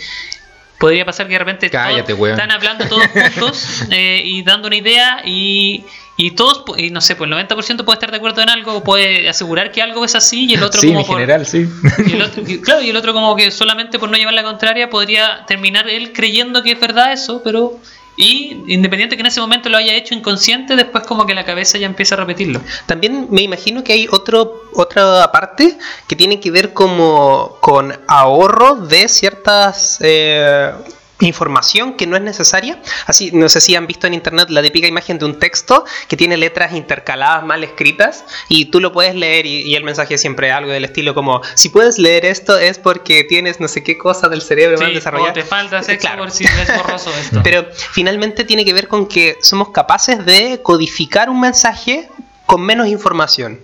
[0.81, 4.77] Podría pasar que de repente todos Cállate, están hablando todos juntos eh, y dando una
[4.77, 5.85] idea y,
[6.17, 9.29] y todos, y no sé, pues el 90% puede estar de acuerdo en algo, puede
[9.29, 11.69] asegurar que algo es así y el otro sí, como en por- general, sí.
[12.07, 14.43] y el otro, y- claro, y el otro como que solamente por no llevar la
[14.43, 17.79] contraria podría terminar él creyendo que es verdad eso, pero...
[18.21, 21.79] Y independiente que en ese momento lo haya hecho inconsciente, después como que la cabeza
[21.79, 22.61] ya empieza a repetirlo.
[22.87, 28.77] También me imagino que hay otro, otra parte que tiene que ver como con ahorro
[28.77, 30.73] de ciertas eh,
[31.21, 32.81] información que no es necesaria.
[33.07, 36.17] Así, no sé si han visto en internet la típica imagen de un texto que
[36.17, 40.21] tiene letras intercaladas mal escritas y tú lo puedes leer y, y el mensaje es
[40.21, 43.97] siempre algo del estilo como si puedes leer esto es porque tienes no sé qué
[43.99, 45.31] cosa del cerebro mal Sí, desarrollada.
[45.31, 46.23] o te falta sexo Claro.
[46.23, 47.41] por si es borroso esto.
[47.43, 52.09] Pero finalmente tiene que ver con que somos capaces de codificar un mensaje
[52.47, 53.61] con menos información.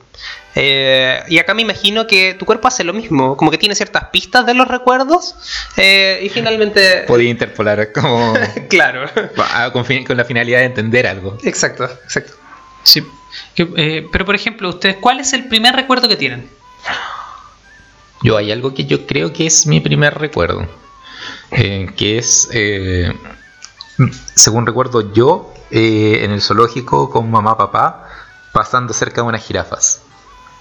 [0.58, 4.04] Eh, y acá me imagino que tu cuerpo hace lo mismo, como que tiene ciertas
[4.04, 5.34] pistas de los recuerdos
[5.76, 7.04] eh, y finalmente...
[7.06, 8.32] Podía interpolar como
[8.70, 9.06] claro.
[9.72, 11.36] con, la finalidad de entender algo.
[11.44, 12.32] Exacto, exacto.
[12.82, 13.04] Sí.
[13.54, 16.48] Que, eh, pero por ejemplo, ustedes, ¿cuál es el primer recuerdo que tienen?
[18.22, 20.66] Yo hay algo que yo creo que es mi primer recuerdo.
[21.50, 23.12] eh, que es, eh,
[24.34, 28.08] según recuerdo yo, eh, en el zoológico con mamá papá,
[28.52, 30.02] pasando cerca de unas jirafas.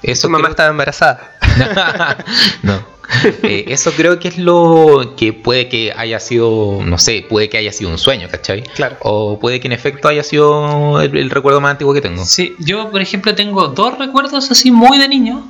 [0.03, 1.31] Eso Tu mamá creo- estaba embarazada.
[2.63, 2.95] no.
[3.43, 7.57] Eh, eso creo que es lo que puede que haya sido, no sé, puede que
[7.59, 8.63] haya sido un sueño, ¿cachai?
[8.63, 8.97] Claro.
[9.01, 12.25] O puede que en efecto haya sido el, el recuerdo más antiguo que tengo.
[12.25, 15.47] Sí, yo por ejemplo tengo dos recuerdos así muy de niño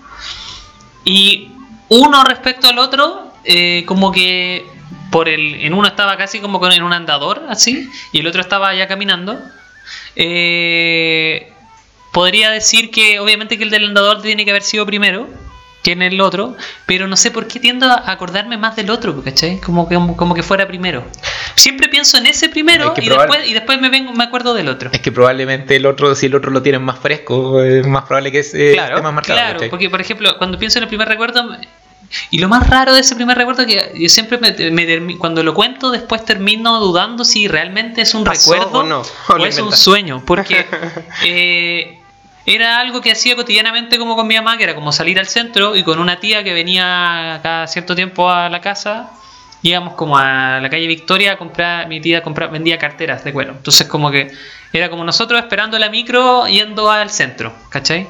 [1.06, 1.50] y
[1.88, 4.66] uno respecto al otro eh, como que
[5.10, 8.41] por el en uno estaba casi como con en un andador así y el otro
[8.41, 9.39] estaba ya caminando.
[10.18, 11.54] Eh,
[12.16, 15.28] podría decir que obviamente que el del andador tiene que haber sido primero
[15.84, 16.55] que en el otro,
[16.86, 19.59] pero no sé por qué tiendo a acordarme más del otro, ¿cachai?
[19.59, 21.03] Como que, como que fuera primero.
[21.55, 24.89] Siempre pienso en ese primero y, después, y después me vengo, me acuerdo del otro.
[24.93, 28.32] Es que probablemente el otro, si el otro lo tienen más fresco, es más probable
[28.32, 29.38] que se- Claro, esté más marcado.
[29.38, 29.70] Claro, ¿cachai?
[29.70, 31.55] porque por ejemplo, cuando pienso en el primer recuerdo,
[32.32, 35.53] y lo más raro de ese primer recuerdo que yo siempre me, me cuando lo
[35.53, 39.03] cuento después termino dudando si realmente es un ¿Pasó recuerdo o no?
[39.30, 40.66] o, es un sueño, porque
[41.26, 41.99] eh,
[42.46, 45.76] era algo que hacía cotidianamente como con mi mamá, que era como salir al centro
[45.76, 49.12] y con una tía que venía cada cierto tiempo a la casa.
[49.64, 53.54] Íbamos como a la calle Victoria a comprar, mi tía compra- vendía carteras de cuero.
[53.54, 54.32] Entonces como que
[54.72, 58.08] era como nosotros esperando la micro yendo al centro, ¿cachai?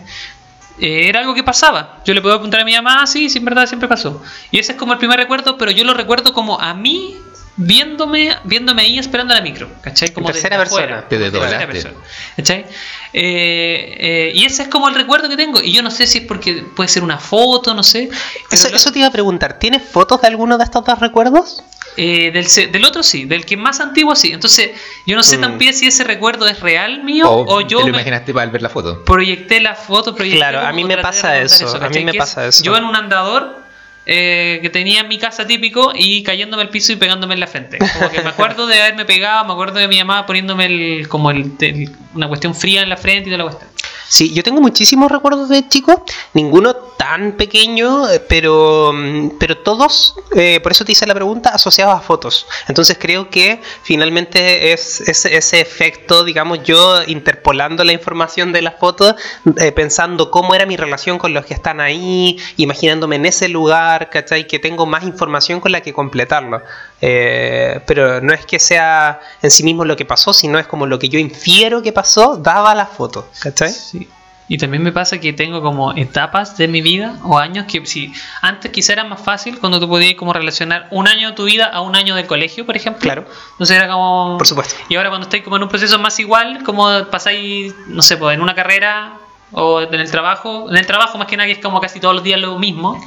[0.79, 1.99] Eh, era algo que pasaba.
[2.05, 4.21] Yo le puedo preguntar a mi mamá, "Ah, sí, sí, en verdad siempre pasó.
[4.51, 7.15] Y ese es como el primer recuerdo, pero yo lo recuerdo como a mí
[7.57, 10.11] viéndome, viéndome ahí esperando la micro, ¿cachai?
[10.11, 11.07] Como tercera afuera, persona.
[11.09, 11.93] Te como tercera persona,
[12.35, 12.65] ¿cachai?
[13.13, 15.61] Eh, eh, y ese es como el recuerdo que tengo.
[15.61, 18.09] Y yo no sé si es porque puede ser una foto, no sé.
[18.51, 21.63] Eso, lo- eso te iba a preguntar, ¿tienes fotos de alguno de estos dos recuerdos?
[21.97, 24.33] eh, del, del otro sí, del que es más antiguo sí.
[24.33, 24.71] Entonces,
[25.05, 25.41] yo no sé Mm.
[25.41, 28.61] también si ese recuerdo es real mío O, o, yo te lo imaginaste para ver
[28.61, 29.01] la foto.
[29.05, 32.13] proyecté la foto, proyecté Claro, a mí me de pasa recordar eso, a mí me
[32.15, 32.63] pasa es eso.
[32.65, 33.63] Yo en un andador
[34.05, 37.47] eh, que tenía en mi casa típico y cayéndome al piso y pegándome en la
[37.47, 37.77] frente.
[37.79, 41.31] Como que me acuerdo de haberme pegado, me acuerdo de mi mamá poniéndome el, como
[41.31, 43.69] el, el- una cuestión fría en la frente y toda la cuestión.
[44.07, 46.03] Sí, yo tengo muchísimos recuerdos de chico,
[46.33, 51.49] ninguno tan pequeño, eh, pero, mm, pero todos, eh, por eso te hice la pregunta,
[51.49, 52.47] asociados a fotos.
[52.67, 58.79] Entonces creo que finalmente es ese, ese efecto, digamos, yo interpolando la información de las
[58.79, 59.15] fotos,
[59.57, 64.09] eh, pensando cómo era mi relación con los que están ahí, imaginándome en ese lugar,
[64.09, 64.47] ¿cachai?
[64.47, 66.61] Que tengo más información con la que completarlo.
[67.07, 70.87] Eh, pero no es que sea en sí mismo lo que pasó, sino es como
[70.87, 73.69] lo que yo infiero que pasó, daba la foto, ¿cachai?
[73.71, 74.09] Sí.
[74.47, 78.11] Y también me pasa que tengo como etapas de mi vida o años que si
[78.41, 81.67] antes quizá era más fácil cuando tú podías como relacionar un año de tu vida
[81.67, 83.01] a un año del colegio, por ejemplo.
[83.01, 83.25] Claro.
[83.51, 84.37] Entonces era como...
[84.39, 84.73] Por supuesto.
[84.89, 88.33] Y ahora cuando estáis como en un proceso más igual, como pasáis, no sé, pues
[88.33, 89.19] en una carrera
[89.51, 92.15] o en el trabajo, en el trabajo más que nada que es como casi todos
[92.15, 93.03] los días lo mismo,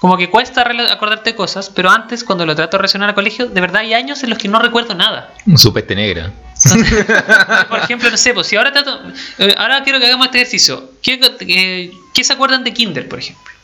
[0.00, 0.62] como que cuesta
[0.92, 4.22] acordarte cosas, pero antes cuando lo trato de relacionar al colegio, de verdad hay años
[4.22, 5.32] en los que no recuerdo nada.
[5.56, 6.32] Su peste negra.
[7.68, 9.00] Por ejemplo, no sé, pues si ahora trato,
[9.38, 10.90] eh, ahora quiero que hagamos este ejercicio.
[11.02, 13.55] ¿Qué, ¿Qué se acuerdan de Kinder, por ejemplo?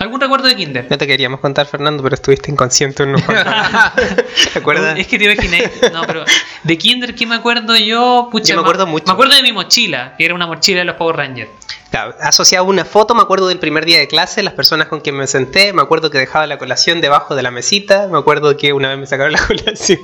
[0.00, 0.86] ¿Algún recuerdo de Kinder?
[0.88, 3.92] No te queríamos contar, Fernando, pero estuviste inconsciente cuantos años.
[4.54, 4.98] ¿Te acuerdas?
[4.98, 5.70] Es que te imaginé.
[5.92, 6.24] No, pero
[6.64, 8.30] de Kinder, ¿qué me acuerdo yo?
[8.32, 9.04] Pucha, Yo me acuerdo mucho.
[9.04, 11.50] Me acuerdo de mi mochila, que era una mochila de los Power Rangers.
[11.90, 15.00] Claro, asociado a una foto, me acuerdo del primer día de clase, las personas con
[15.00, 18.56] quien me senté, me acuerdo que dejaba la colación debajo de la mesita, me acuerdo
[18.56, 19.98] que una vez me sacaron la colación.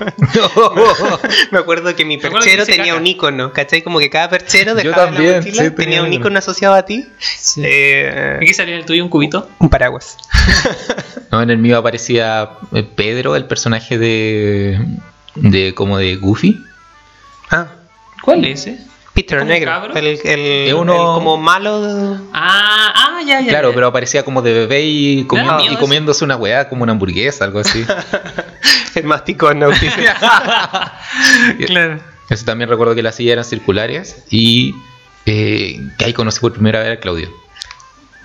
[1.53, 2.97] me acuerdo que mi perchero tenía caca.
[2.97, 3.83] un icono, ¿cachai?
[3.83, 7.07] Como que cada perchero dejaba también, la mochila, sí, tenía un icono asociado a ti.
[7.59, 9.05] Eh, ¿Y qué salió en el tuyo?
[9.05, 9.49] ¿Un cubito?
[9.59, 10.17] un paraguas.
[11.33, 14.79] No, en el mío aparecía eh, Pedro, el personaje de.
[15.35, 16.63] de como de Goofy.
[17.51, 17.67] Ah,
[18.23, 18.79] ¿Cuál es ese?
[19.17, 19.95] Peter ¿Como Negro, cabro?
[19.97, 22.19] el, el- Es uno- el como malo.
[22.33, 23.49] Ah, ah, ya, ya.
[23.49, 23.75] Claro, ya.
[23.75, 25.79] pero aparecía como de bebé y, miedo y eso.
[25.81, 27.85] comiéndose una weá, como una hamburguesa, algo así.
[28.95, 30.93] El masticón autista.
[31.67, 31.99] Claro.
[32.29, 34.75] Eso también recuerdo que las sillas eran circulares y
[35.27, 37.31] eh, que ahí conocí por primera vez a Claudio.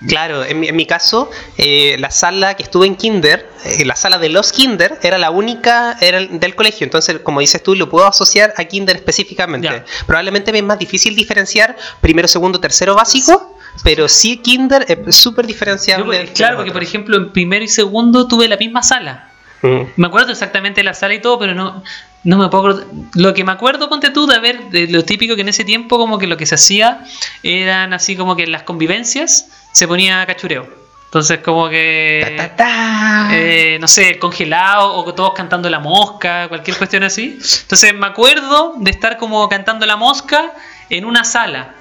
[0.08, 3.96] Claro, en mi, en mi caso, eh, la sala que estuve en Kinder, eh, la
[3.96, 6.84] sala de los Kinder, era la única era el- del colegio.
[6.84, 9.68] Entonces, como dices tú, lo puedo asociar a Kinder específicamente.
[9.68, 9.84] Ya.
[10.06, 15.46] Probablemente me es más difícil diferenciar primero, segundo, tercero básico, pero sí Kinder es súper
[15.46, 16.18] diferenciable.
[16.18, 19.28] de claro, porque por ejemplo en primero y segundo tuve la misma sala.
[19.62, 19.82] Mm.
[19.96, 21.82] Me acuerdo exactamente de la sala y todo, pero no,
[22.24, 22.84] no me puedo.
[23.14, 25.98] Lo que me acuerdo, ponte tú, de ver de lo típico que en ese tiempo
[25.98, 27.04] como que lo que se hacía
[27.44, 30.81] eran así como que las convivencias se ponía cachureo.
[31.12, 32.34] Entonces como que...
[32.38, 33.28] Ta, ta, ta.
[33.32, 37.38] eh, no sé, congelado o todos cantando la mosca, cualquier cuestión así.
[37.60, 40.54] Entonces me acuerdo de estar como cantando la mosca
[40.88, 41.74] en una sala.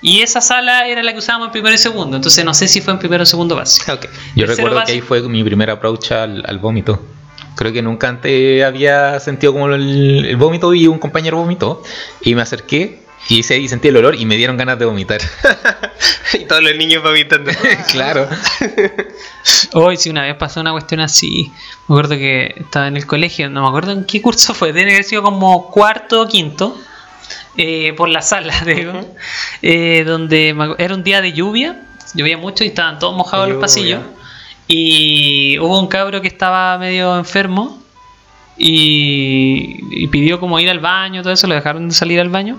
[0.00, 2.16] Y esa sala era la que usábamos en primero y segundo.
[2.16, 3.92] Entonces no sé si fue en primero o segundo básico.
[3.92, 4.06] Ok.
[4.34, 7.02] Yo recuerdo que ahí fue mi primer approach al, al vómito.
[7.56, 11.82] Creo que nunca antes había sentido como el, el vómito y un compañero vomitó.
[12.22, 15.20] Y me acerqué y, hice- sentí el olor y me dieron ganas de vomitar.
[16.34, 17.50] y todos los niños vomitando.
[17.92, 18.28] claro.
[19.72, 21.52] Hoy sí, una vez pasó una cuestión así.
[21.88, 24.92] Me acuerdo que estaba en el colegio, no me acuerdo en qué curso fue, debe
[24.92, 26.76] haber sido como cuarto o quinto,
[27.56, 28.92] eh, por la sala, digo,
[29.62, 31.82] eh, donde era un día de lluvia,
[32.14, 33.60] llovía mucho y estaban todos mojados los Lluvia.
[33.60, 34.00] pasillos.
[34.66, 37.82] Y hubo un cabro que estaba medio enfermo
[38.56, 42.58] y, y pidió como ir al baño, todo eso, lo dejaron de salir al baño.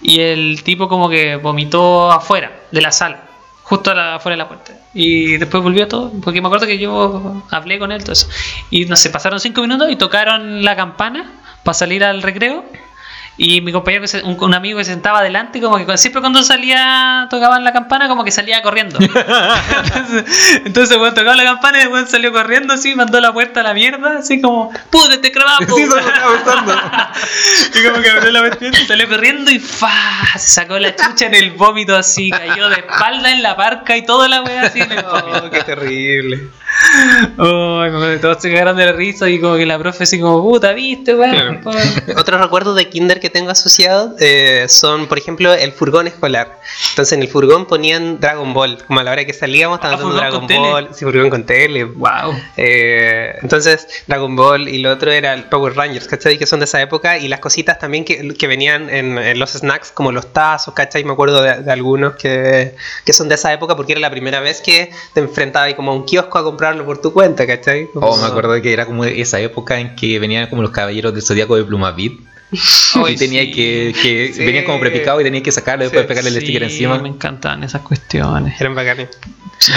[0.00, 3.22] Y el tipo como que vomitó afuera de la sala,
[3.62, 4.72] justo afuera de la puerta.
[4.94, 8.28] Y después volvió todo, porque me acuerdo que yo hablé con él, todo eso.
[8.70, 11.30] Y no sé, pasaron cinco minutos y tocaron la campana
[11.62, 12.64] para salir al recreo.
[13.38, 17.26] Y mi compañero, un, un amigo que se sentaba adelante, como que siempre cuando salía,
[17.30, 18.98] tocaban la campana, como que salía corriendo.
[19.00, 23.60] entonces, entonces bueno, tocaba la campana y el weón salió corriendo así, mandó la puerta
[23.60, 26.74] a la mierda, así como, me estaba gustando.
[27.74, 29.90] y como que abrió la puerta, salió corriendo y ¡fa!
[30.34, 34.04] Se sacó la chucha en el vómito así, cayó de espalda en la parca y
[34.04, 34.80] toda la wea así.
[35.10, 36.48] Oh, qué terrible.
[37.34, 40.72] Acuerdo, todos se cagaron de la risa y como que la profe así como, puta,
[40.72, 41.60] viste, weón.
[42.16, 46.60] Otros recuerdos de kinder que tengo asociados eh, son, por ejemplo, el furgón escolar.
[46.90, 48.78] Entonces en el furgón ponían Dragon Ball.
[48.86, 50.60] Como a la hora que salíamos estaban Ah, Dragon con tele.
[50.60, 50.88] Ball.
[50.92, 51.84] Sí, furgón con tele.
[51.84, 52.34] Wow.
[52.56, 56.38] Eh, entonces, Dragon Ball y lo otro era el Power Rangers, ¿cachai?
[56.38, 57.18] Que son de esa época.
[57.18, 61.02] Y las cositas también que, que venían en, en los snacks, como los tazos, ¿cachai?
[61.04, 64.40] Me acuerdo de, de algunos que, que son de esa época porque era la primera
[64.40, 67.86] vez que te enfrentabas ahí como a un kiosco a comprarlo por tu cuenta, ¿cachai?
[67.88, 71.14] Como- Oh, me acuerdo que era como esa época en que venían como los caballeros
[71.14, 72.20] del zodiaco de Plumavit.
[72.94, 73.50] Ay, y tenía sí.
[73.52, 74.44] que, que Sí.
[74.44, 76.98] venían como prepicados y tenías que sacarlo y después Sí, pegarle el sticker encima.
[76.98, 78.60] Me encantaban esas cuestiones.
[78.60, 79.08] Eran bacanes.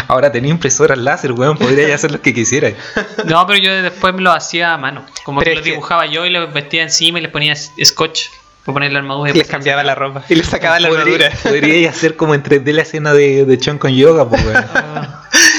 [0.08, 2.74] Ahora tenía impresoras láser, weón, podrías hacer lo que quisieras.
[3.26, 5.06] No, pero yo después me lo hacía a mano.
[5.24, 8.24] Como Pero que lo que- dibujaba yo y lo vestía encima y le ponía scotch
[8.66, 9.30] para poner la armadura.
[9.32, 10.24] Y les cambiaba la ropa.
[10.28, 11.32] Y les sacaba la armadura.
[11.44, 14.66] Podrías hacer como en 3D la escena de, de Chon con yoga, pues, weón.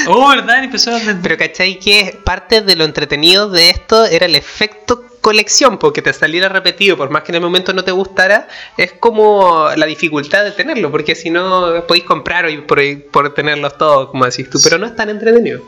[0.08, 0.62] Oh, ¿verdad?
[0.62, 1.00] Empezó a...
[1.20, 6.12] Pero ¿cachai que parte de lo entretenido de esto era el efecto colección, porque te
[6.12, 8.46] saliera repetido, por más que en el momento no te gustara,
[8.76, 12.78] es como la dificultad de tenerlo, porque si no podéis comprar hoy por,
[13.10, 15.62] por tenerlos todos, como decís tú, pero no es tan entretenido.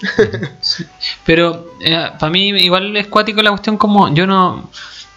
[1.25, 1.73] Pero
[2.21, 4.71] para mí igual es cuático la cuestión como yo no...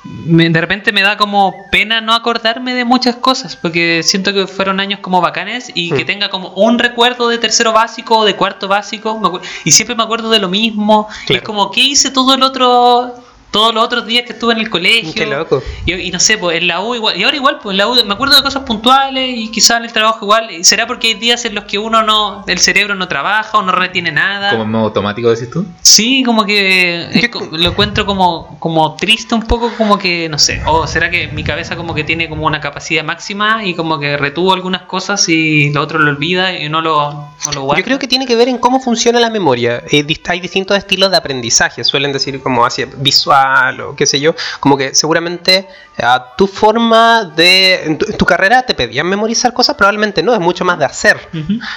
[0.03, 4.47] me- de repente me da como pena no acordarme de muchas cosas, porque siento que
[4.47, 6.07] fueron años como bacanes y que Mm.
[6.07, 10.29] tenga como un recuerdo de tercero básico o de cuarto básico, y siempre me acuerdo
[10.31, 13.13] de lo mismo, y es como, ¿qué hice todo el otro...
[13.51, 15.13] Todos los otros días que estuve en el colegio.
[15.13, 15.61] Qué loco.
[15.85, 17.87] Y, y no sé, pues en la U igual, y ahora igual, pues en la
[17.89, 20.63] U me acuerdo de cosas puntuales y quizás en el trabajo igual.
[20.63, 23.73] ¿Será porque hay días en los que uno no, el cerebro no trabaja o no
[23.73, 24.51] retiene nada?
[24.51, 25.65] Como en modo automático, decís tú.
[25.81, 30.61] Sí, como que es lo encuentro como, como triste un poco, como que, no sé,
[30.65, 34.15] o será que mi cabeza como que tiene como una capacidad máxima y como que
[34.15, 37.11] retuvo algunas cosas y lo otro lo olvida y no lo,
[37.45, 37.81] no lo guarda.
[37.81, 39.83] Yo creo que tiene que ver en cómo funciona la memoria.
[39.91, 43.40] Eh, Hay distintos estilos de aprendizaje, suelen decir como hacia visual
[43.81, 45.67] o qué sé yo, como que seguramente
[45.97, 47.83] a tu forma de...
[47.85, 50.85] En tu, en tu carrera te pedían memorizar cosas, probablemente no, es mucho más de
[50.85, 51.29] hacer.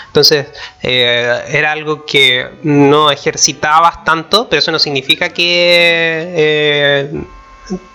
[0.06, 0.46] Entonces,
[0.82, 7.24] eh, era algo que no ejercitabas tanto, pero eso no significa que eh,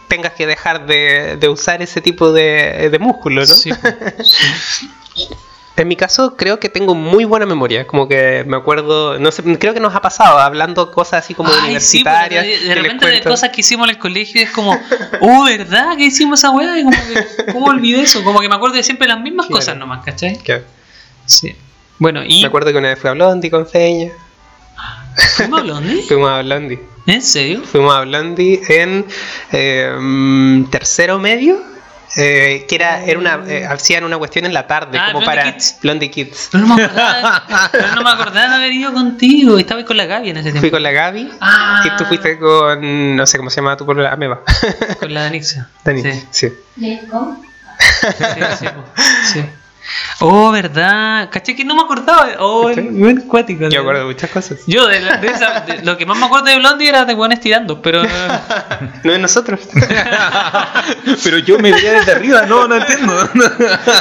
[0.08, 3.48] tengas que dejar de, de usar ese tipo de, de músculo, ¿no?
[3.48, 3.72] Sí,
[5.80, 7.88] En mi caso, creo que tengo muy buena memoria.
[7.88, 11.50] Como que me acuerdo, no sé, creo que nos ha pasado hablando cosas así como
[11.50, 12.46] Ay, sí, universitarias.
[12.46, 14.78] porque de, repente de cosas que hicimos en el colegio es como,
[15.22, 15.96] oh, ¿verdad?
[15.98, 16.76] que hicimos esa weá?
[16.84, 18.24] Como que, ¿cómo olvidé eso?
[18.24, 19.60] Como que me acuerdo de siempre las mismas Claro.
[19.60, 20.38] cosas nomás, ¿cachai?
[20.38, 20.64] Que-
[21.26, 21.56] Sí.
[21.98, 22.42] Bueno, y.
[22.42, 24.12] Me acuerdo que una vez fui a Blondie con Feña.
[25.36, 26.02] ¿Fuimos a Blondie?
[26.08, 26.80] Fuimos a Blondie.
[27.06, 27.62] ¿En serio?
[27.64, 29.06] Fuimos a Blondie en
[29.52, 31.62] eh, mm, tercero medio.
[32.18, 35.26] Eh, que era, era una, eh, hacían una cuestión en la tarde, Ah, como Blondie
[35.26, 35.78] para Kids.
[35.82, 36.50] Blondie Kids.
[36.52, 39.58] Pero no me acordaba, pero no me acordaba de haber ido contigo.
[39.58, 40.60] Estaba con la Gaby en ese tiempo.
[40.62, 41.84] Fui con la Gaby Ah.
[41.86, 44.42] y tú fuiste con, no sé cómo se llama tu por la Ameba.
[45.00, 45.68] Con la Danixia.
[45.84, 46.02] Dani.
[46.04, 46.22] Sí.
[46.32, 46.52] Sí.
[46.80, 46.98] Sí,
[48.60, 48.66] sí,
[49.34, 49.44] sí.
[50.20, 51.30] Oh, verdad.
[51.32, 52.28] Caché que no me acordaba.
[52.40, 52.84] Oh, ¿Cachai?
[52.86, 53.16] muy.
[53.70, 54.60] Yo acuerdo de muchas cosas.
[54.68, 57.14] Yo, de, la- de esa- de- lo que más me acuerdo de Blondie era de
[57.14, 58.04] buenos tirando, pero.
[59.04, 59.60] No de nosotros.
[61.24, 63.14] Pero yo me veía desde arriba, no, no entiendo.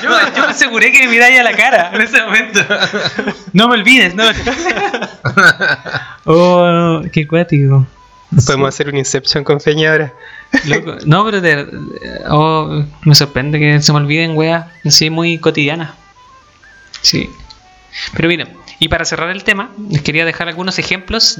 [0.02, 2.60] Yo, yo me aseguré que me miráis a la cara en ese momento.
[3.52, 4.24] No me olvides, no.
[6.24, 7.86] Oh, qué cuático.
[8.46, 10.12] Podemos hacer un Inception con Feña ahora.
[10.66, 10.96] Loco.
[11.04, 15.90] No, pero de- de- oh, me sorprende que se me olviden weas así muy cotidianas.
[17.02, 17.28] Sí.
[18.14, 21.38] Pero miren, y para cerrar el tema, les quería dejar algunos ejemplos.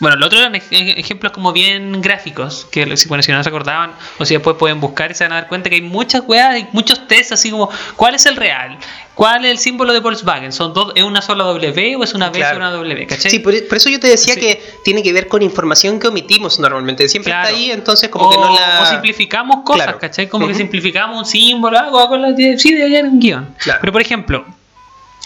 [0.00, 3.48] Bueno, lo otro eran ej- ejemplos como bien gráficos, que si, bueno, si no se
[3.48, 6.22] acordaban, o si después pueden buscar y se van a dar cuenta que hay muchas
[6.26, 8.78] weas, hay muchos tests así como, ¿cuál es el real?
[9.16, 10.52] ¿Cuál es el símbolo de Volkswagen?
[10.52, 13.06] ¿Son dos, ¿Es una sola W o es una B o una W?
[13.08, 13.28] ¿Cachai?
[13.28, 14.40] Sí, por, por eso yo te decía Sí.
[14.40, 17.08] que tiene que ver con información que omitimos normalmente.
[17.08, 17.48] Siempre Claro.
[17.48, 18.82] está ahí, entonces como o, que no la...
[18.82, 19.98] o simplificamos cosas, Claro.
[19.98, 20.28] ¿cachai?
[20.28, 23.54] Como que simplificamos un símbolo, algo con la sí, debería haber un guion.
[23.80, 24.46] Pero por ejemplo,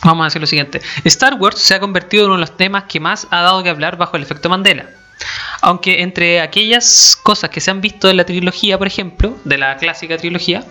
[0.03, 0.81] vamos a hacer lo siguiente.
[1.05, 3.71] Star Wars se ha convertido en uno de los temas que más ha dado que
[3.71, 4.87] hablar bajo el efecto Mandela.
[5.61, 9.77] Aunque entre aquellas cosas que se han visto en la trilogía, por ejemplo, de la
[9.77, 10.65] clásica trilogía,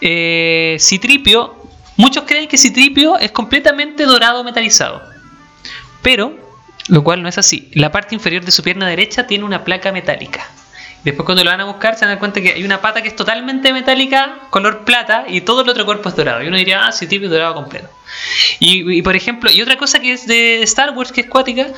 [0.00, 1.56] eh, Citripio,
[1.96, 5.02] muchos creen que Citripio es completamente dorado metalizado.
[6.02, 6.36] Pero,
[6.88, 7.70] lo cual no es así.
[7.72, 10.46] La parte inferior de su pierna derecha tiene una placa metálica.
[11.04, 13.14] Después cuando lo van a buscar se dan cuenta que hay una pata que es
[13.16, 16.42] totalmente metálica, color plata, y todo el otro cuerpo es dorado.
[16.42, 17.88] Y uno diría, ah, sí, tipo dorado completo.
[18.58, 21.68] Y, y, por ejemplo, y otra cosa que es de Star Wars que es cuática,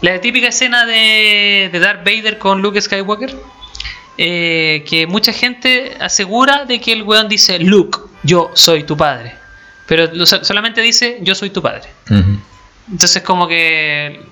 [0.00, 3.34] la típica escena de, de Darth Vader con Luke Skywalker,
[4.16, 9.34] eh, que mucha gente asegura de que el weón dice, Luke, yo soy tu padre.
[9.86, 11.88] Pero lo- solamente dice, yo soy tu padre.
[12.90, 14.22] Entonces como que...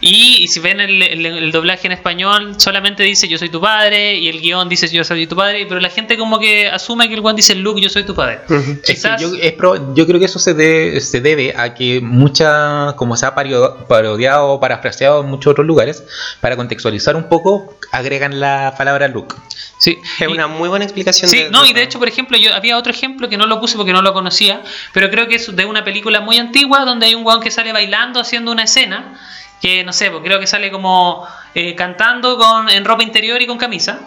[0.00, 3.60] Y, y si ven el, el- el doblaje en español, solamente dice yo soy tu
[3.60, 7.08] padre y el guion dice yo soy tu padre, pero la gente como que asume
[7.08, 8.38] que el guion dice Luke, yo soy tu padre.
[8.48, 8.58] Ujú.
[8.58, 9.20] Es que Quizás...
[9.20, 13.16] yo, es pro- yo creo que eso se, de- se debe a que mucha, como
[13.16, 16.04] se ha pario- parodiado o parafraseado en muchos otros lugares,
[16.40, 19.34] para contextualizar un poco, agregan la palabra look.
[19.80, 21.28] Sí, Es Y- una muy buena explicación.
[21.28, 23.60] Sí, de- no, y de hecho, por ejemplo, yo había otro ejemplo que no lo
[23.60, 27.06] puse porque no lo conocía, pero creo que es de una película muy antigua donde
[27.06, 29.18] hay un guan que sale bailando haciendo una escena,
[29.60, 33.46] que no sé, pues creo que sale como eh, cantando con, en ropa interior y
[33.46, 34.00] con camisa.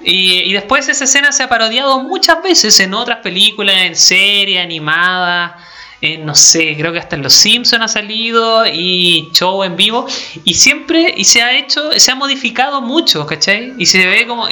[0.00, 4.62] Y, y después esa escena se ha parodiado muchas veces en otras películas, en series,
[4.62, 5.52] animadas,
[6.00, 10.06] en, no sé, creo que hasta en Los Simpsons ha salido y show en vivo.
[10.44, 13.72] Y siempre, y se ha hecho, se ha modificado mucho, ¿cachai?
[13.78, 14.48] Y se ve como,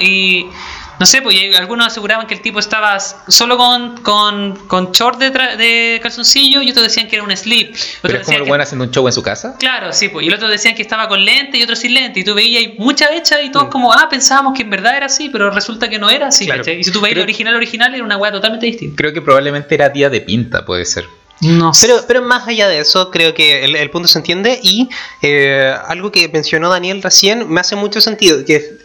[0.99, 5.31] No sé, pues algunos aseguraban que el tipo estaba solo con, con, con short de,
[5.33, 7.69] tra- de calzoncillo y otros decían que era un slip.
[7.71, 9.55] Otros Pero es como el que- bueno haciendo un show en su casa.
[9.59, 10.25] Claro, sí, pues.
[10.25, 12.21] Y el otro decían que estaba con lente y otro sin lente.
[12.21, 13.51] Y tú veías ahí mucha hecha y Mm.
[13.51, 16.47] todos como, ah, pensábamos que en verdad era así, pero resulta que no era así.
[16.49, 18.95] Y si tú veías Creo- el original original era una weá totalmente distinta.
[18.97, 21.05] Creo que probablemente era día de pinta, puede ser.
[21.41, 21.87] No sé.
[21.87, 24.87] Pero, pero más allá de eso, creo que el, el punto se entiende y
[25.21, 28.77] eh, algo que mencionó Daniel recién me hace mucho sentido, que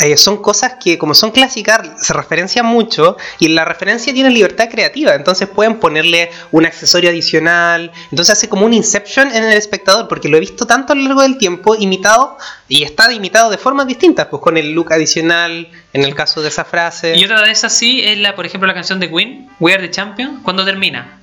[0.00, 4.68] eh, son cosas que como son clásicas se referencian mucho y la referencia tiene libertad
[4.70, 10.08] creativa, entonces pueden ponerle un accesorio adicional, entonces hace como un inception en el espectador,
[10.08, 12.36] porque lo he visto tanto a lo largo del tiempo imitado
[12.68, 16.48] y está imitado de formas distintas, pues con el look adicional, en el caso de
[16.48, 17.16] esa frase.
[17.16, 19.82] Y otra de esas sí es la, por ejemplo, la canción de Queen, We Are
[19.82, 21.18] the Champion, cuando termina.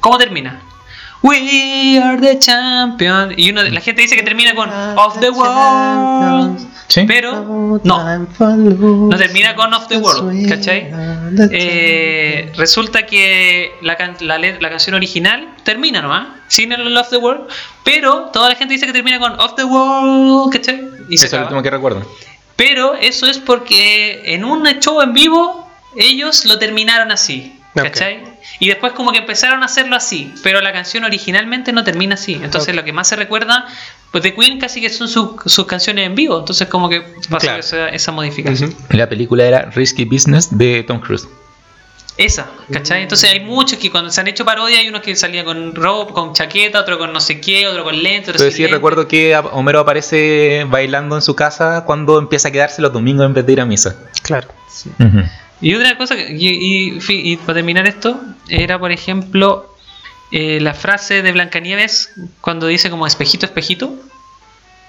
[0.00, 0.60] ¿Cómo termina?
[1.22, 3.32] We are the champion.
[3.36, 6.58] Y uno, la gente dice que termina con Of the World.
[6.88, 7.04] Sí.
[7.06, 10.90] Pero no, no termina con Of the World, ¿cachai?
[11.52, 16.12] Eh, resulta que la, can- la, la canción original termina, ¿no?
[16.12, 16.34] ah?
[16.48, 17.48] Sin el Of the World,
[17.84, 20.82] pero toda la gente dice que termina con Of the World, ¿cachai?
[21.08, 21.42] Y Eso es lo acaba.
[21.44, 22.02] último que recuerdo.
[22.56, 25.66] Pero eso es porque en un show en vivo
[25.96, 27.58] ellos lo terminaron así.
[28.60, 32.34] Y después como que empezaron a hacerlo así, pero la canción originalmente no termina así.
[32.42, 33.66] Entonces lo que más se recuerda,
[34.10, 36.38] pues de Queen casi que son su- sus canciones en vivo.
[36.38, 37.00] Entonces como que
[37.30, 37.60] pasó Claro.
[37.60, 38.74] esa, esa modificación.
[38.90, 41.26] La película era Risky Business de Tom Cruise.
[42.18, 43.02] Esa, ¿cachai?
[43.04, 46.12] Entonces hay muchos que cuando se han hecho parodia hay unos que salían con ropa,
[46.12, 48.76] con chaqueta, otro con no sé qué, otro con lente, otro Entonces sí lente.
[48.76, 53.32] recuerdo que Homero aparece bailando en su casa cuando empieza a quedarse los domingos en
[53.32, 53.96] vez de ir a misa.
[54.22, 54.46] Claro.
[55.00, 55.22] Ujú.
[55.62, 56.48] Y otra cosa, que- y,
[56.96, 59.74] y- fi- y para terminar esto, era por ejemplo
[60.32, 63.94] eh, la frase de Blancanieves cuando dice como espejito, espejito.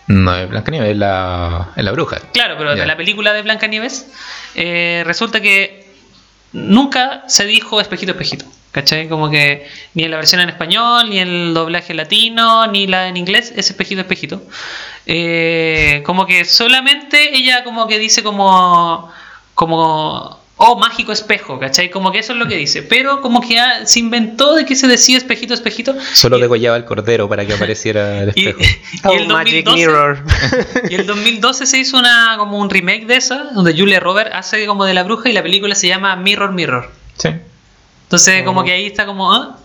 [0.08, 2.18] No, es Blancanieves, es la, es la bruja.
[2.34, 4.08] Claro, pero de la película de Blancanieves
[4.56, 5.86] eh, resulta que
[6.52, 8.46] nunca se dijo espejito, espejito.
[8.72, 9.08] ¿Cachai?
[9.08, 13.08] Como que ni en la versión en español, ni en el doblaje latino, ni la
[13.08, 14.42] en inglés es espejito, espejito.
[15.06, 19.12] Eh, como que solamente ella como que dice como...
[19.54, 21.90] como oh, mágico espejo, ¿cachai?
[21.92, 22.82] Como que eso es lo que dice.
[22.84, 25.96] Pero como que ah, se inventó de que se decía espejito, espejito.
[26.14, 28.60] Solo Y- degollaba el cordero para que apareciera el y, espejo.
[29.14, 30.24] y el Oh, Magic 2012 Mirror.
[30.90, 34.66] y el 2012 se hizo una como un remake de esa, donde Julia Roberts hace
[34.66, 36.92] como de la bruja y la película se llama Mirror Mirror.
[37.18, 37.30] Sí.
[38.04, 39.58] Entonces como que ahí está como, ¿ah?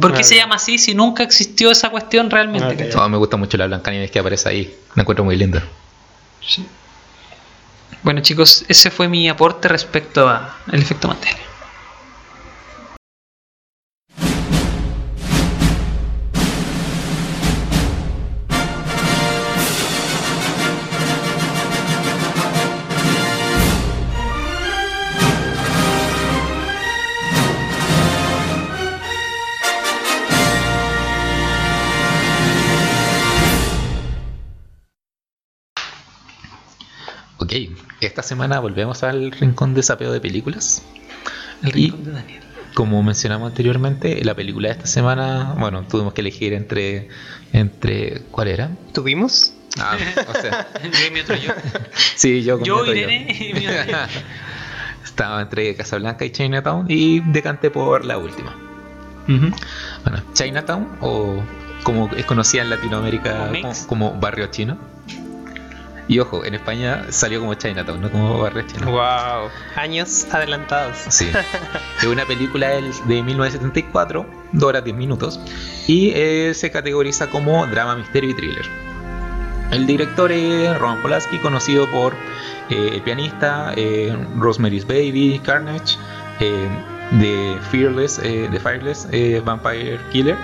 [0.00, 0.24] ¿por qué Ok.
[0.24, 2.76] se llama así si nunca existió esa cuestión realmente?
[2.76, 2.94] ¿cachai?
[3.00, 4.74] No, me gusta mucho la Blancanieves que aparece ahí.
[4.96, 5.62] La encuentro muy linda.
[8.02, 11.51] Bueno chicos, ese fue mi aporte respecto a el efecto Mandela.
[37.52, 40.82] Ok, esta semana volvemos al rincón de sapeo de películas.
[41.62, 42.42] El Y- rincón de Daniel.
[42.74, 47.08] Como mencionamos anteriormente, la película de esta semana, bueno, tuvimos que elegir entre,
[47.52, 48.70] entre ¿cuál era?
[48.94, 49.52] ¿Tuvimos?
[49.78, 49.96] Ah,
[50.28, 51.52] o sea, Yo y mi otro yo.
[52.16, 53.96] sí, yo con Yo, mi otro Irene y mi otro yo.
[55.04, 58.56] Estaba entre Casablanca y Chinatown y decanté por la última.
[59.26, 61.42] Bueno, Chinatown, o
[61.84, 64.78] como es conocida en Latinoamérica como, como barrio chino.
[66.12, 68.64] Y ojo, en España salió como Chinatown, no como barrio.
[68.84, 69.48] Wow.
[69.76, 70.98] Años adelantados.
[71.08, 71.32] Sí.
[72.02, 75.40] Es una película de 1974, 2 horas 10 minutos,
[75.86, 78.66] y eh, se categoriza como drama, misterio y thriller.
[79.70, 82.12] El director es Roman Polanski, conocido por
[82.68, 85.96] eh, El pianista, eh, Rosemary's Baby, Carnage,
[86.38, 89.08] The Fearless, The Fireless,
[89.46, 90.36] Vampire Killer,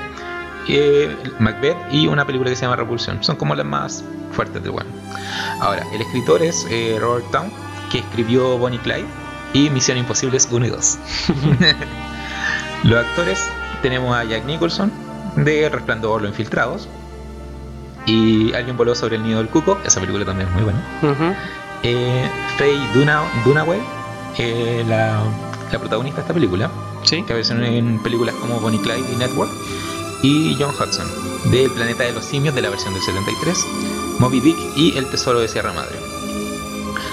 [1.38, 3.22] Macbeth y una película que se llama Repulsion.
[3.22, 4.02] Son como las más
[4.38, 4.88] fuertes de bueno.
[5.60, 7.50] Ahora, el escritor es eh, Robert Town,
[7.90, 9.04] que escribió Bonnie Clyde
[9.52, 10.98] y Misión Imposible 1 y 2.
[12.84, 13.42] Los actores
[13.82, 14.92] tenemos a Jack Nicholson
[15.34, 16.88] de Resplandor Los Infiltrados
[18.06, 20.80] y Alguien voló sobre el nido del cuco, esa película también es muy buena.
[21.82, 23.80] Eh, Faye Duna, Dunaway,
[24.38, 25.20] eh, la,
[25.72, 26.70] la protagonista de esta película,
[27.02, 27.16] Sí.
[27.24, 29.50] que aparece en películas como Bonnie Clyde y Network,
[30.22, 31.06] y John Hudson,
[31.50, 33.66] del Planeta de los Simios de la versión del 73,
[34.18, 35.96] Moby Dick y El Tesoro de Sierra Madre.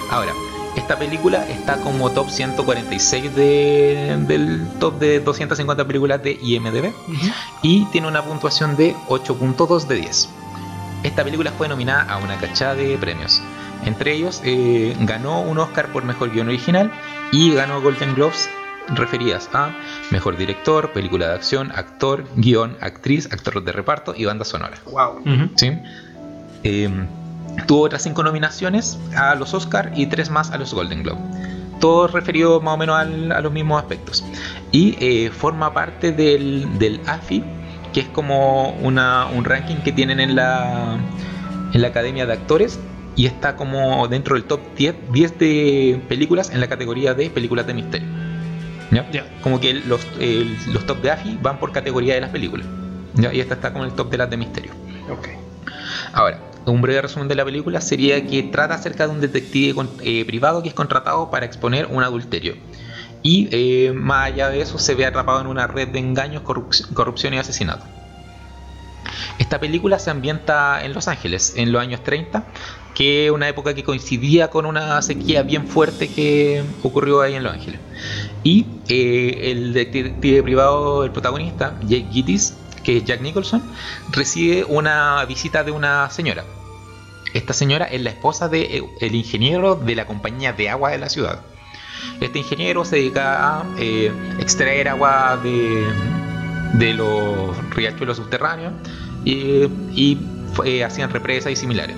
[0.10, 0.34] Ahora,
[0.76, 6.94] esta película está como top 146 de- del top de 250 películas de IMDb
[7.62, 10.30] y tiene una puntuación de 8.2 de 10.
[11.04, 13.42] Esta película fue nominada a una cachada de premios.
[13.86, 16.92] Entre ellos, eh, ganó un Oscar por Mejor Guión Original
[17.32, 18.50] y ganó Golden Globes
[18.88, 19.72] referidas a
[20.12, 24.78] mejor director, película de acción, actor, guion, actriz, actor de reparto y banda sonora.
[24.86, 25.22] Wow.
[25.56, 25.72] ¿sí?
[26.66, 26.90] Eh,
[27.68, 31.20] tuvo otras cinco nominaciones a los Oscar y tres más a los Golden Globe.
[31.80, 34.26] Todo referido más o menos al- a los mismos aspectos.
[34.72, 37.44] Y eh, forma parte del, del AFI,
[37.94, 40.98] que es como una- un ranking que tienen en la,
[41.72, 42.80] en la Academia de Actores.
[43.18, 47.66] Y está como dentro del top 10, 10 de películas en la categoría de películas
[47.68, 48.08] de misterio.
[48.92, 49.26] ¿Ya?
[49.42, 50.06] Como que los,
[50.68, 52.66] los top de AFI van por categoría de las películas.
[53.14, 53.32] ¿ya?
[53.34, 54.72] Y esta está como en el top de las de misterio.
[55.10, 55.30] Ok.
[56.12, 60.26] Ahora, un breve resumen de la película sería que trata acerca de un detective eh,
[60.26, 62.56] privado que es contratado para exponer un adulterio.
[63.22, 66.94] Y eh, más allá de eso se ve atrapado en una red de engaños, corrup-
[66.94, 67.86] corrupción y asesinato.
[69.40, 72.44] Esta película se ambienta en Los Ángeles, en los años 30,
[72.94, 77.44] que es una época que coincidía con una sequía bien fuerte que ocurrió ahí en
[77.44, 77.80] Los Ángeles.
[78.44, 82.54] Y eh, el detective privado, el protagonista, Jake Gittis,
[82.84, 83.64] que es Jack Nicholson,
[84.12, 86.46] recibe una visita de una señora.
[87.36, 91.42] Esta señora es la esposa del ingeniero de la compañía de agua de la ciudad.
[92.22, 94.10] Este ingeniero se dedica a eh,
[94.40, 95.86] extraer agua de,
[96.76, 98.72] de los riachuelos subterráneos
[99.26, 100.18] y, y,
[100.64, 101.98] eh, hacían represas y similares.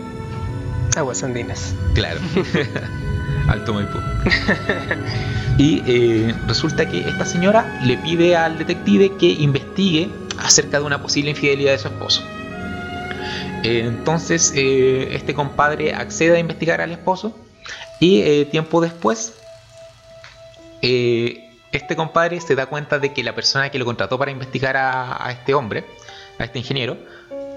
[0.96, 1.76] Aguas andinas.
[1.94, 2.20] Claro.
[3.48, 4.00] Alto Maipú.
[5.60, 10.08] Y eh, resulta que esta señora le pide al detective que investigue
[10.38, 12.24] acerca de una posible infidelidad de su esposo.
[13.64, 17.36] Eh, entonces eh, este compadre accede a investigar al esposo
[18.00, 19.34] y eh, tiempo después
[20.80, 25.26] este compadre se da cuenta de que la persona que lo contrató para investigar a,
[25.26, 25.86] a este hombre,
[26.38, 26.98] a este ingeniero,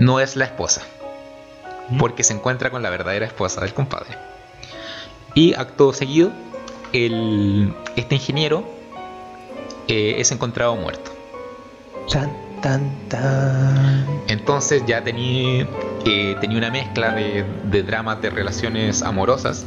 [0.00, 0.82] no es la esposa
[1.98, 4.16] porque se encuentra con la verdadera esposa del compadre.
[5.34, 6.32] Y acto seguido,
[6.92, 8.64] el, este ingeniero
[9.86, 11.10] es encontrado muerto.
[12.60, 14.06] Tan, tan.
[14.28, 15.66] Entonces ya tenía,
[16.04, 19.66] eh, tenía una mezcla de, de dramas de relaciones amorosas,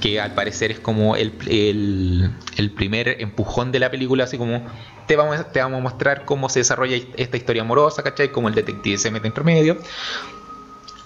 [0.00, 4.66] que al parecer es como el, el- el primer empujón de la película, así como
[5.06, 8.30] te vamos, te vamos a mostrar cómo se desarrolla esta historia amorosa, ¿cachai?
[8.30, 9.76] Cómo el detective se mete entre medio.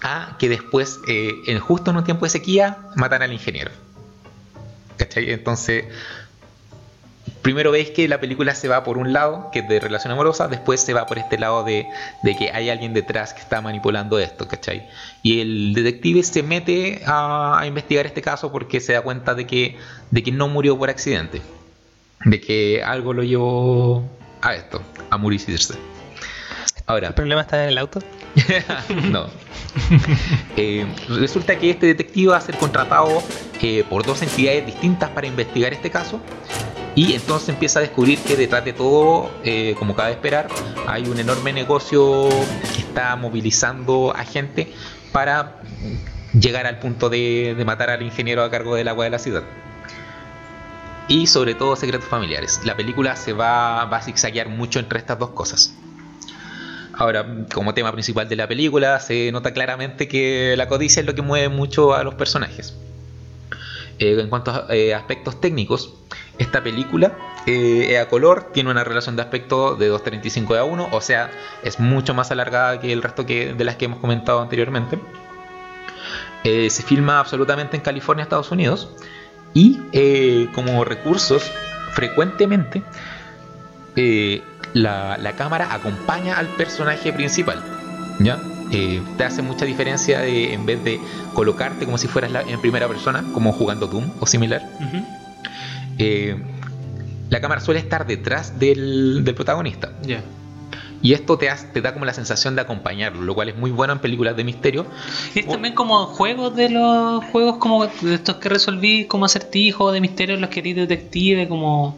[0.01, 3.71] A que después, eh, en, justo en un tiempo de sequía, matan al ingeniero.
[4.97, 5.31] ¿Cachai?
[5.31, 5.85] Entonces,
[7.45, 10.47] primero veis que la película se va por un lado, que es de relación amorosa,
[10.47, 11.85] después se va por este lado de,
[12.23, 14.89] de que hay alguien detrás que está manipulando esto, ¿cachai?
[15.21, 19.45] Y el detective se mete a, a investigar este caso porque se da cuenta de
[19.45, 19.77] que,
[20.09, 21.43] de que no murió por accidente,
[22.23, 24.09] de que algo lo llevó
[24.41, 24.81] a esto,
[25.11, 25.55] a morirse.
[26.87, 27.99] Ahora, ¿El problema está en el auto?
[29.11, 29.27] no.
[30.57, 33.21] Eh, resulta que este detective va a ser contratado
[33.61, 36.21] eh, por dos entidades distintas para investigar este caso.
[36.95, 40.47] Y entonces empieza a descubrir que detrás de todo, eh, como cabe esperar,
[40.87, 42.29] hay un enorme negocio
[42.73, 44.71] que está movilizando a gente
[45.11, 45.57] para
[46.39, 49.43] llegar al punto de, matar al ingeniero a cargo del agua de la ciudad.
[51.09, 52.61] Y sobre todo secretos familiares.
[52.63, 55.75] La película se va, va a zigzaguear mucho entre estas dos cosas.
[56.93, 61.13] Ahora, como tema principal de la película, se nota claramente que la codicia es lo
[61.13, 62.73] que mueve mucho a los personajes.
[63.99, 65.93] Eh, en cuanto a eh, aspectos técnicos,
[66.37, 67.13] esta película
[67.45, 71.01] eh, es a color, tiene una relación de aspecto de 2.35 de a 1, o
[71.01, 71.31] sea,
[71.63, 74.99] es mucho más alargada que el resto de las que hemos comentado anteriormente.
[76.43, 78.89] Eh, se filma absolutamente en California, Estados Unidos,
[79.53, 81.51] y eh, como recursos,
[81.93, 82.83] frecuentemente
[84.73, 87.63] la, cámara acompaña al personaje principal.
[88.19, 88.39] ¿Ya?
[88.69, 90.99] Te hace mucha diferencia de, en vez de
[91.33, 94.61] colocarte como si fueras en primera persona, como jugando Doom o similar.
[94.81, 95.24] Ujú.
[95.97, 96.35] Eh,
[97.29, 99.91] la cámara suele estar detrás del, del protagonista.
[101.01, 103.69] Y esto te, hace- te da como la sensación de acompañarlo, lo cual es muy
[103.71, 104.85] bueno en películas de misterio.
[105.35, 109.93] Y es también como juegos de los juegos como de estos que resolví como acertijos
[109.93, 111.97] de misterio, los que eres detective, como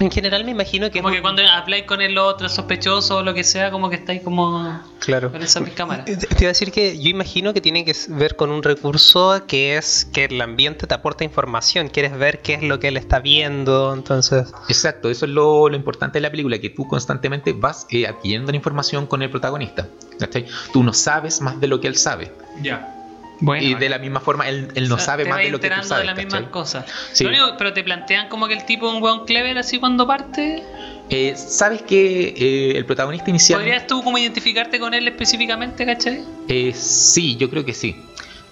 [0.00, 1.00] En general me imagino que...
[1.00, 4.22] como que cuando habláis con el otro sospechoso o lo que sea, como que estáis
[4.22, 5.30] como Claro.
[5.30, 6.04] con esa cámara.
[6.06, 9.42] Eh, Te iba a decir que yo imagino que tiene que ver con un recurso
[9.46, 12.96] que es que el ambiente te aporta información, quieres ver qué es lo que él
[12.96, 14.52] está viendo, entonces...
[14.68, 18.50] Exacto, eso es lo, lo importante de la película, que tú constantemente vas eh, adquiriendo
[18.50, 19.88] la información con el protagonista.
[20.18, 20.46] ¿cachai?
[20.72, 22.32] Tú no sabes más de lo que él sabe.
[22.62, 22.93] Ya.
[23.40, 25.58] Bueno, y de la misma forma, él, él no o sea, sabe más de lo
[25.58, 26.02] que tú enterando sabes.
[26.02, 26.86] de las mismas cosas.
[27.12, 27.24] Sí.
[27.24, 30.06] Lo único- pero te plantean como que el tipo es un weón clever así cuando
[30.06, 30.62] parte.
[31.10, 33.58] Eh, ¿Sabes que eh, el protagonista inicial...
[33.60, 36.22] ¿Podrías tú como identificarte con él específicamente, cachai?
[36.48, 37.96] Eh, sí, yo creo que sí.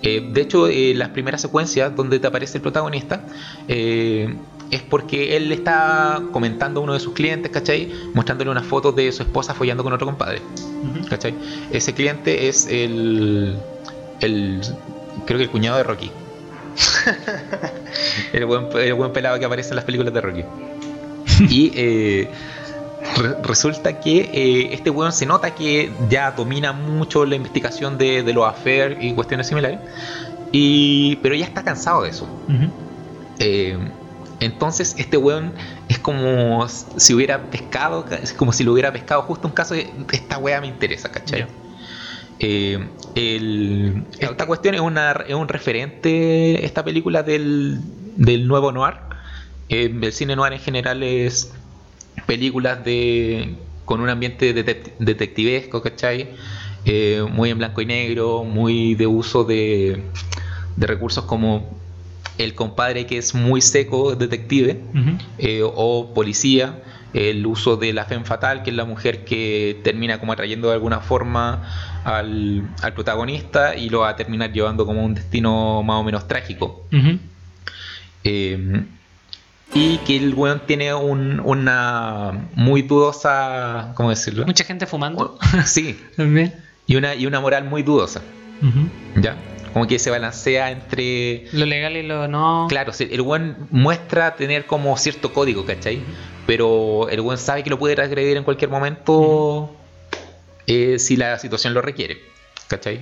[0.02, 3.24] Eh, de hecho, eh, las primeras secuencias donde te aparece el protagonista,
[3.68, 4.34] eh,
[4.70, 7.90] es porque él le está comentando a uno de sus clientes, ¿cachai?
[8.12, 10.42] Mostrándole unas fotos de su esposa follando con otro compadre,
[11.08, 11.34] ¿cachai?
[11.70, 13.56] Ese cliente es el,
[14.22, 14.60] el
[15.26, 16.10] creo que el cuñado de Rocky.
[18.32, 20.44] el, buen, el buen pelado que aparece en las películas de Rocky.
[21.48, 22.30] Y eh,
[23.16, 28.22] re- resulta que eh, este weón se nota que ya domina mucho la investigación de,
[28.22, 29.80] de los affairs y cuestiones similares.
[30.52, 32.28] Y, pero ya está cansado de eso.
[33.38, 33.76] Eh,
[34.40, 35.52] entonces este weón
[35.88, 39.90] es como si hubiera pescado, es como si lo hubiera pescado justo un caso de
[40.12, 41.46] esta wea me interesa, ¿cachai?
[42.42, 42.78] Eh,
[43.14, 47.78] el- esta cuestión es, una, es un referente, esta película del,
[48.16, 48.94] del nuevo noir.
[49.68, 51.52] Eh, el cine noir en general es
[52.26, 56.30] películas de con un ambiente detec- detectivesco, ¿cachai?
[56.84, 60.02] Eh, muy en blanco y negro, muy de uso de,
[60.76, 61.78] de recursos como
[62.38, 64.80] el compadre que es muy seco, detective,
[65.38, 66.80] eh, o policía,
[67.12, 70.74] el uso de la femme fatal, que es la mujer que termina como atrayendo de
[70.74, 71.68] alguna forma
[72.04, 76.26] al, al protagonista y lo va a terminar llevando como un destino más o menos
[76.28, 76.84] trágico.
[78.24, 78.84] Eh,
[79.74, 84.44] y que el weón tiene un- una muy dudosa, ¿cómo decirlo?
[84.46, 85.38] Mucha gente fumando.
[85.64, 86.54] Sí, También.
[86.86, 88.20] y una, y una moral muy dudosa.
[89.16, 89.34] ¿ya?
[89.72, 91.46] Como que se balancea entre...
[91.52, 92.66] Lo legal y lo no.
[92.68, 96.00] Claro, el buen muestra tener como cierto código, ¿cachai?
[96.46, 99.74] Pero el buen sabe que lo puede transgredir en cualquier momento
[100.66, 102.22] eh, si la situación lo requiere,
[102.68, 103.00] ¿cachai?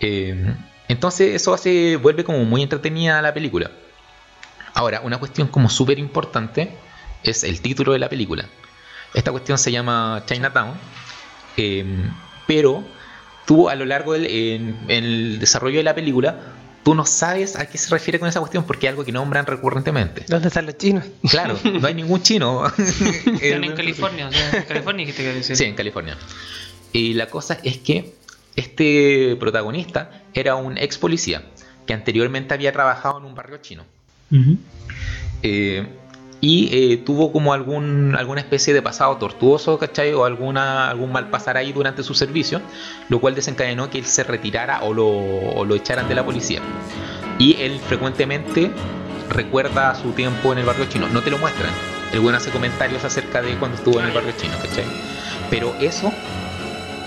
[0.00, 0.54] Eh,
[0.88, 3.70] entonces eso hace, vuelve como muy entretenida la película.
[4.74, 6.70] Ahora, una cuestión como súper importante
[7.22, 8.46] es el título de la película.
[9.14, 10.74] Esta cuestión se llama Chinatown,
[11.56, 11.84] eh,
[12.46, 12.84] pero
[13.46, 16.38] tú a lo largo del desarrollo de la película,
[16.82, 19.46] tú no sabes a qué se refiere con esa cuestión porque es algo que nombran
[19.46, 20.24] recurrentemente.
[20.28, 21.04] ¿Dónde están los chinos?
[21.28, 22.66] Claro, no hay ningún chino.
[23.40, 24.28] Están en California.
[24.28, 25.56] O sea, en California dijiste que decir.
[25.56, 26.16] Sí, en California.
[26.92, 28.14] Y la cosa es que
[28.56, 31.44] este protagonista era un ex policía
[31.86, 33.84] que anteriormente había trabajado en un barrio chino.
[34.30, 34.58] Ujú.
[35.42, 35.86] Eh,
[36.40, 40.12] y eh, tuvo como algún, alguna especie de pasado tortuoso, ¿cachai?
[40.14, 42.60] O alguna, algún mal pasar ahí durante su servicio,
[43.08, 46.60] lo cual desencadenó que él se retirara o lo, o lo echaran de la policía.
[47.38, 48.70] Y él frecuentemente
[49.28, 51.08] recuerda su tiempo en el barrio chino.
[51.08, 51.70] No te lo muestran.
[52.12, 54.84] El bueno hace comentarios acerca de cuando estuvo en el barrio chino, ¿cachai?
[55.50, 56.12] Pero eso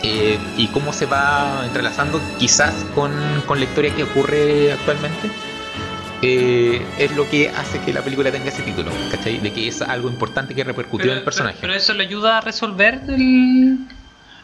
[0.03, 3.13] eh, y cómo se va entrelazando quizás con,
[3.47, 5.31] con la historia que ocurre actualmente,
[6.23, 9.39] eh, es lo que hace que la película tenga ese título, ¿cachai?
[9.39, 11.57] De que es algo importante que repercutió en el personaje.
[11.61, 13.79] Pero, eso le ayuda a resolver el.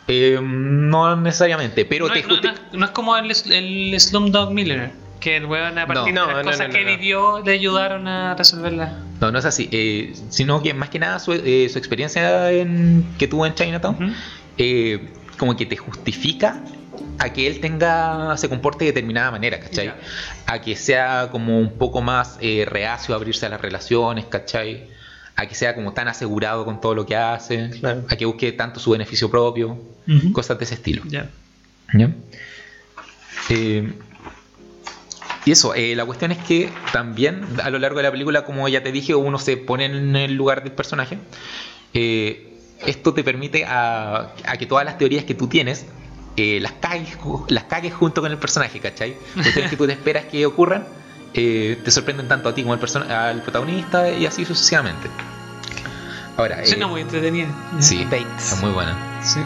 [0.07, 4.93] Eh, no necesariamente, pero no, te no- no- no es como el, el Slumdog Millionaire.
[5.19, 8.07] Que el weón a partir No, de las no, cosas no, que vivió le ayudaron
[8.07, 8.99] a resolverla.
[9.19, 9.67] No, no es así.
[9.71, 14.15] eh, sino que más que nada su, eh, su experiencia en- que tuvo en Chinatown,
[14.57, 16.61] eh, como que te justifica
[17.19, 19.93] a que él tenga se comporte de determinada manera, ¿cachai?
[20.45, 24.87] A que sea como un poco más eh, reacio a abrirse a las relaciones, ¿cachai?
[25.35, 28.03] A que sea como tan asegurado con todo lo que hace, Claro.
[28.09, 29.77] a que busque tanto su beneficio propio,
[30.33, 31.03] cosas de ese estilo.
[31.07, 31.29] Ya.
[31.93, 32.09] ¿Ya?
[33.49, 33.91] Eh,
[35.45, 38.67] y eso, eh, la cuestión es que también a lo largo de la película, como
[38.67, 41.17] ya te dije, uno se pone en el lugar del personaje.
[41.93, 42.53] Eh,
[42.85, 45.85] esto te permite a, a que todas las teorías que tú tienes
[46.41, 47.17] eh, las, cagues,
[47.49, 49.15] las cagues junto con el personaje, ¿cachai?
[49.33, 50.85] Cuestiones que tú te esperas que ocurran,
[51.33, 55.09] eh, te sorprenden tanto a ti como al, person- al protagonista y así sucesivamente.
[56.37, 57.47] Ahora, Suena eh, muy entretenida.
[57.79, 58.53] sí, Bates.
[58.53, 58.95] es muy buena.
[59.23, 59.39] Sí.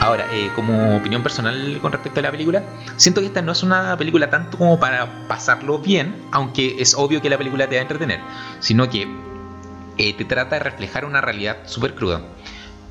[0.00, 2.62] Ahora, eh, como opinión personal con respecto a la película,
[2.96, 7.20] siento que esta no es una película tanto como para pasarlo bien, aunque es obvio
[7.20, 8.20] que la película te va a entretener,
[8.60, 9.08] sino que
[9.96, 12.20] eh, te trata de reflejar una realidad súper cruda.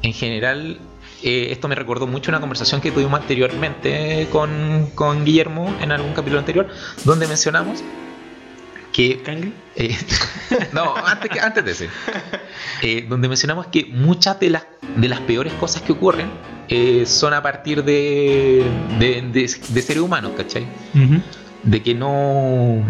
[0.02, 0.80] En general,
[1.24, 6.14] eh, esto me recordó mucho una conversación que tuvimos anteriormente con, con Guillermo en algún
[6.14, 6.68] capítulo anterior,
[7.04, 7.84] donde mencionamos
[8.94, 9.52] que ¿Cangre?
[9.76, 9.96] eh,
[10.74, 11.90] no, antes, que- antes de ese.
[12.82, 14.66] Eh, donde mencionamos que muchas de las,
[14.96, 16.30] de las peores cosas que ocurren
[16.70, 18.64] eh, son a partir de,
[19.00, 20.66] de, de- de seres humanos, ¿cachai?
[21.64, 22.84] De que no,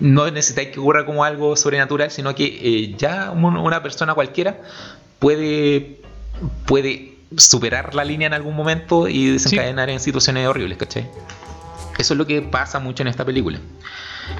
[0.00, 4.58] no necesitáis que ocurra como algo sobrenatural, sino que ya un- una persona cualquiera
[5.20, 6.00] puede,
[6.66, 11.08] puede superar la línea en algún momento y desencadenar en situaciones horribles, ¿cachai?
[11.98, 13.58] Eso es lo que pasa mucho en esta película.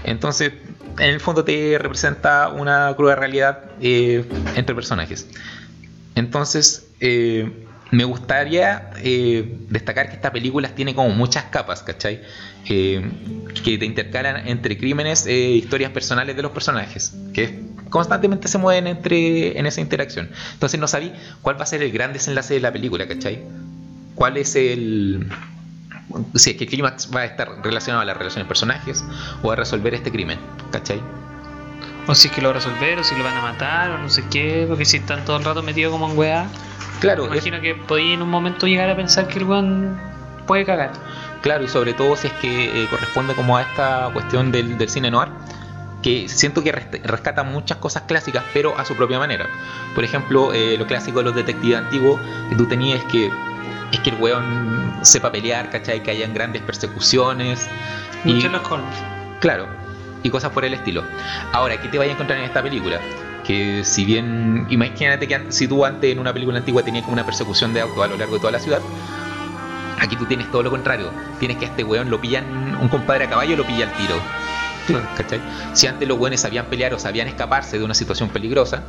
[0.05, 0.53] Entonces,
[0.99, 4.24] en el fondo te representa una cruda realidad eh,
[4.55, 5.26] entre personajes.
[6.14, 12.20] Entonces, eh, me gustaría eh, destacar que esta película tiene como muchas capas, ¿cachai?
[12.68, 13.03] Eh,
[13.64, 18.86] que te intercalan entre crímenes e historias personales de los personajes, que constantemente se mueven
[18.86, 20.30] entre en esa interacción.
[20.53, 23.43] Entonces no sabí cuál va a ser el gran desenlace de la película, ¿cachai?
[24.14, 25.28] ¿Cuál es el...
[26.34, 29.05] Si es que el clímax va a estar relacionado a las relaciones de personajes
[29.43, 30.39] o a resolver este crimen,
[30.70, 31.01] ¿cachai?
[32.09, 33.98] O si es que lo va a resolver, o si lo van a matar, o
[33.98, 36.46] no sé qué, porque si están todo el rato metidos como en weá.
[37.00, 39.96] Claro, Me es- imagino que podía en un momento llegar a pensar que el weón
[40.46, 40.90] puede cagar.
[41.42, 44.88] Claro, y sobre todo si es que eh, corresponde como a esta cuestión del, del
[44.88, 45.28] cine noir,
[46.02, 49.46] que siento que rescata muchas cosas clásicas, pero a su propia manera.
[49.94, 53.30] Por ejemplo, eh, lo clásico de los detectives antiguos que tú tenías es que
[53.92, 56.02] es que el weón sepa pelear, ¿cachai?
[56.02, 57.68] Que hayan grandes persecuciones.
[58.24, 58.94] Y Y, Sherlock Holmes.
[59.40, 59.66] claro,
[60.23, 61.05] y cosas por el estilo.
[61.53, 63.01] Ahora, ¿qué te vaya a encontrar en esta película?
[63.45, 67.25] Que si bien, imagínate que si tú antes en una película antigua tenías como una
[67.25, 68.81] persecución de auto a lo largo de toda la ciudad,
[69.99, 71.11] aquí tú tienes todo lo contrario.
[71.39, 72.45] Tienes que a este weón lo pillan,
[72.81, 74.16] un compadre a caballo lo pilla al tiro.
[75.16, 75.41] ¿Cachai?
[75.75, 78.83] Si antes los weones sabían pelear o sabían escaparse de una situación peligrosa,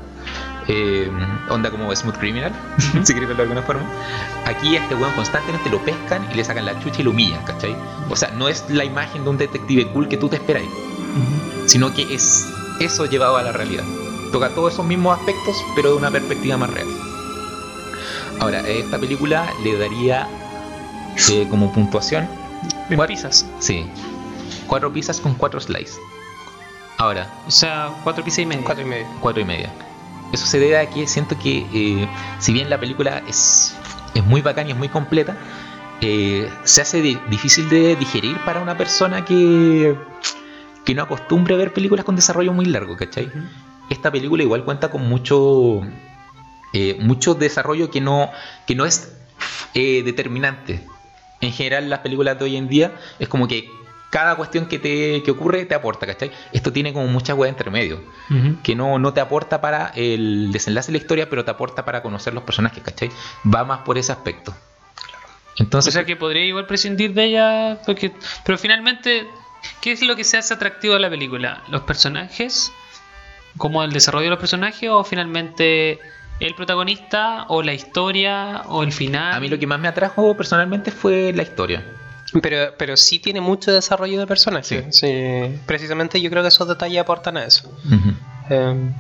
[0.68, 1.12] eh,
[1.50, 2.54] onda como Smooth Criminal,
[3.04, 3.84] si quieres verlo de alguna forma,
[4.46, 7.44] aquí a este weón constantemente lo pescan y le sacan la chucha y lo humillan,
[7.44, 7.76] ¿cachai?
[8.10, 10.64] O sea, no es la imagen de un detective cool que tú te esperas,
[11.66, 12.46] sino que es
[12.80, 13.84] eso llevado a la realidad.
[14.32, 16.88] Toca todos esos mismos aspectos, pero de una perspectiva más real.
[18.40, 20.28] Ahora, a esta película le daría
[21.32, 22.28] eh, como puntuación
[22.90, 23.46] En Cuat- pizzas.
[23.60, 23.86] Sí.
[24.68, 26.00] Cuatro pizzas con cuatro slices.
[26.98, 28.64] Ahora, O sea, cuatro pizzas y media.
[28.66, 29.08] Cuatro y medio.
[29.20, 29.72] cuatro y media.
[30.32, 32.08] Eso se debe a que siento que, eh,
[32.40, 33.74] si bien la película es,
[34.14, 35.36] es muy bacán y es muy completa,
[36.02, 39.98] eh, se hace di- difícil de digerir para una persona que,
[40.86, 43.32] que no acostumbre a ver películas con desarrollo muy largo, ¿cachai?
[43.90, 45.82] Esta película igual cuenta con mucho,
[46.74, 48.32] eh, mucho desarrollo que no,
[48.68, 49.16] que no es
[49.74, 50.86] eh, determinante.
[51.42, 53.70] En general, las películas de hoy en día es como que
[54.10, 56.32] cada cuestión que te que ocurre te aporta, ¿cachai?
[56.52, 58.02] Esto tiene como mucha hueá entre medio
[58.64, 62.02] que no, no te aporta para el desenlace de la historia, pero te aporta para
[62.02, 63.10] conocer los personajes, ¿cachai?
[63.46, 64.52] Va más por ese aspecto.
[64.52, 68.12] O Entonces, sea que podría igual prescindir de ella, porque,
[68.46, 69.28] pero finalmente,
[69.82, 71.64] ¿qué es lo que se hace atractivo de la película?
[71.70, 72.72] ¿Los personajes?
[73.58, 74.90] ¿Como el desarrollo de los personajes?
[74.90, 76.00] ¿O finalmente
[76.40, 77.46] el protagonista?
[77.50, 78.64] ¿O la historia?
[78.68, 79.34] ¿O el final?
[79.34, 81.84] a mí lo que más me atrajo personalmente fue la historia.
[82.44, 84.96] Pero, pero sí tiene mucho desarrollo de personajes.
[84.96, 85.60] Sí.
[85.66, 87.72] Precisamente yo creo que esos detalles aportan a eso.
[88.52, 88.92] Eh,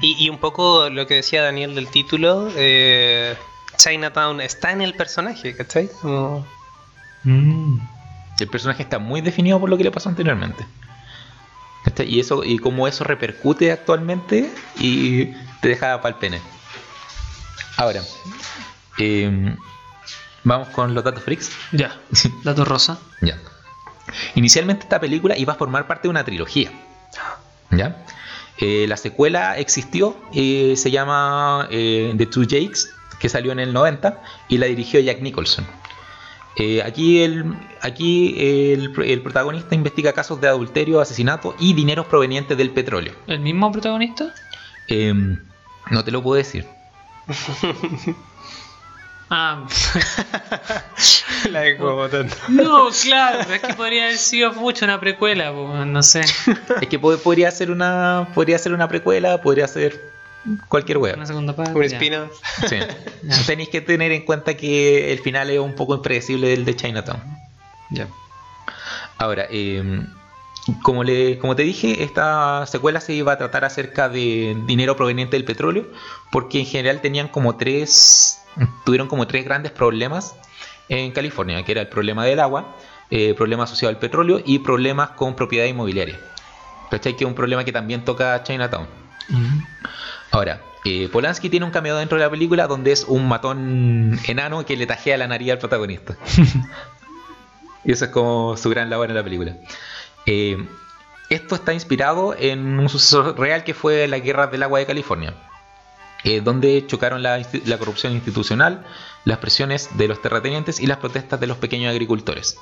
[0.00, 3.34] y, y un poco lo que decía Daniel del título, eh,
[3.76, 5.88] Chinatown está en el personaje, ¿cachai?
[6.00, 6.46] Como-
[8.38, 10.66] El personaje está muy definido por lo que le pasó anteriormente.
[11.84, 12.08] ¿Cachai?
[12.08, 15.26] Y eso y cómo eso repercute actualmente y
[15.60, 16.40] te deja pa'l pene.
[17.76, 18.02] Ahora,
[18.98, 19.56] eh,
[20.44, 21.50] vamos con los datos freaks.
[21.72, 21.96] Ya,
[22.44, 22.98] dato rosa.
[23.20, 23.38] Ya.
[24.34, 26.70] Inicialmente esta película iba a formar parte de una trilogía.
[27.70, 28.04] ¿Ya?
[28.58, 33.72] Eh, la secuela existió, eh, se llama eh, The Two Jakes, que salió en el
[33.72, 35.66] 90 y la dirigió Jack Nicholson.
[36.56, 37.44] Eh, aquí el,
[37.80, 43.12] aquí el, el protagonista investiga casos de adulterio, asesinato y dineros provenientes del petróleo.
[43.26, 44.32] ¿El mismo protagonista?
[44.88, 45.12] Eh,
[45.90, 46.66] no te lo puedo decir.
[49.30, 49.66] Ah,
[51.50, 52.36] La de como tanto.
[52.50, 56.20] no, claro, pero es que podría haber sido mucho una precuela, no sé.
[56.20, 59.98] Es que po- podría ser una podría ser una precuela, podría ser
[60.68, 61.14] cualquier wea.
[61.14, 61.72] Una segunda parte.
[61.72, 62.40] Un spin-off.
[62.68, 62.76] Sí.
[63.46, 67.20] Tenéis que tener en cuenta que el final es un poco impredecible del de Chinatown.
[67.90, 68.08] Ya.
[69.18, 70.04] Ahora, eh,
[70.82, 75.36] como, le, como te dije, esta secuela se iba a tratar acerca de dinero proveniente
[75.36, 75.86] del petróleo,
[76.30, 78.40] porque en general tenían como tres,
[78.84, 80.34] tuvieron como tres grandes problemas
[80.88, 82.76] en California, que era el problema del agua,
[83.10, 86.18] eh, problema asociado al petróleo y problemas con propiedad inmobiliaria.
[86.90, 87.16] ¿Cachai?
[87.16, 88.86] Que es un problema que también toca Chinatown.
[90.34, 94.66] Ahora, eh, Polanski tiene un cameo dentro de la película donde es un matón enano
[94.66, 96.16] que le tajea la nariz al protagonista.
[97.84, 99.56] y eso es como su gran labor en la película.
[100.26, 100.58] Eh,
[101.30, 105.34] esto está inspirado en un suceso real que fue la guerra del agua de California,
[106.24, 107.40] eh, donde chocaron la,
[107.78, 108.84] corrupción institucional,
[109.24, 112.58] las presiones de los terratenientes y las protestas de los pequeños agricultores.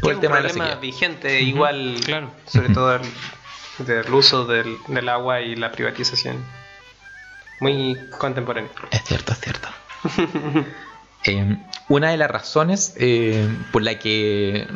[0.00, 2.30] Por el un tema de la problema vigente, igual, claro.
[2.46, 2.94] sobre todo
[3.80, 6.36] el, del uso del, del agua y la privatización.
[7.60, 8.70] Muy contemporáneo.
[8.90, 9.68] Es cierto, es cierto.
[11.26, 11.56] Eh,
[11.88, 14.66] una de las razones eh, por la que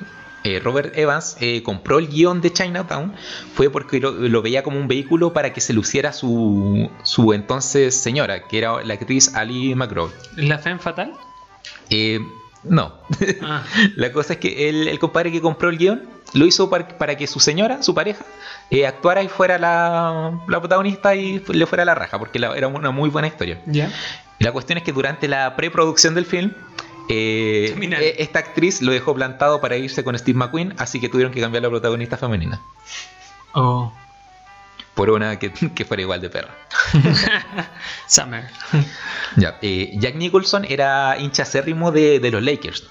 [0.44, 3.12] eh, Robert Evans eh, compró el guion de Chinatown
[3.54, 7.94] fue porque lo, lo veía como un vehículo para que se luciera su, su entonces
[7.94, 10.10] señora, que era la actriz Ali McGraw.
[10.36, 11.12] ¿La Femme Fatal?
[12.64, 12.94] No.
[13.42, 13.62] Ah.
[13.96, 16.02] La cosa es que el, el compadre que compró el guion
[16.34, 18.24] lo hizo para, para que su señora, su pareja,
[18.70, 22.68] eh, actuara y fuera la, la protagonista y le fuera la raja, porque la- era
[22.68, 23.62] una muy buena historia.
[24.40, 26.52] La cuestión es que durante la preproducción del film,
[27.08, 31.32] eh, eh, esta actriz lo dejó plantado para irse con Steve McQueen, así que tuvieron
[31.32, 32.60] que cambiar la protagonista femenina.
[33.54, 33.92] Oh.
[34.98, 36.50] Por una que, que fuera igual de perra.
[38.08, 38.44] Summer.
[39.36, 42.84] Ya, eh, Jack Nicholson era hincha acérrimo de, de los Lakers.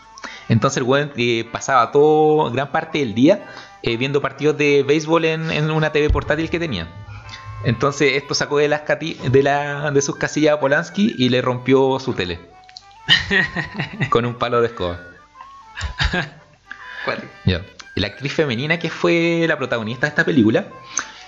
[0.48, 3.48] Entonces el weón eh, pasaba todo, gran parte del día
[3.82, 6.88] eh, viendo partidos de béisbol en, en una TV portátil que tenía.
[7.66, 12.00] Entonces esto sacó de, las de, la, de sus casillas a Polanski y le rompió
[12.00, 12.40] su tele.
[14.10, 15.00] con un palo de escoba.
[17.46, 17.64] Ya.
[17.96, 20.68] La actriz femenina que fue la protagonista de esta película,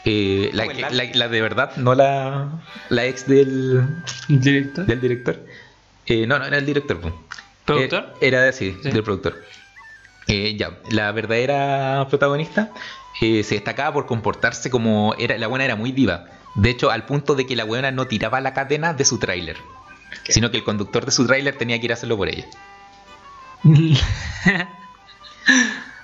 [0.05, 2.49] eh, la, que- la- la de verdad, no la,
[2.89, 3.83] la ex del,
[4.27, 4.85] ¿Director?
[4.85, 5.45] del director.
[6.05, 6.99] Eh, no, no era el director.
[6.99, 7.11] po.
[7.65, 8.15] ¿Productor?
[8.21, 8.89] Eh, era sí, Sí.
[8.91, 9.43] del productor.
[10.27, 12.71] Eh, ya, la verdadera protagonista
[13.21, 16.25] eh, se destacaba por comportarse como era la buena era muy diva.
[16.55, 19.57] De hecho, al punto de que la buena no tiraba la cadena de su tráiler,
[20.27, 22.45] sino que el conductor de su tráiler tenía que ir a hacerlo por ella.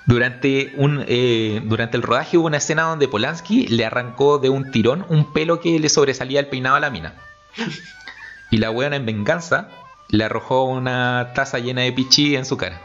[0.06, 4.70] Durante, un, eh, durante el rodaje hubo una escena donde Polanski le arrancó de un
[4.70, 7.14] tirón un pelo que le sobresalía el peinado a la mina.
[8.50, 9.68] Y la buena en venganza
[10.08, 12.80] le arrojó una taza llena de pichí en su cara.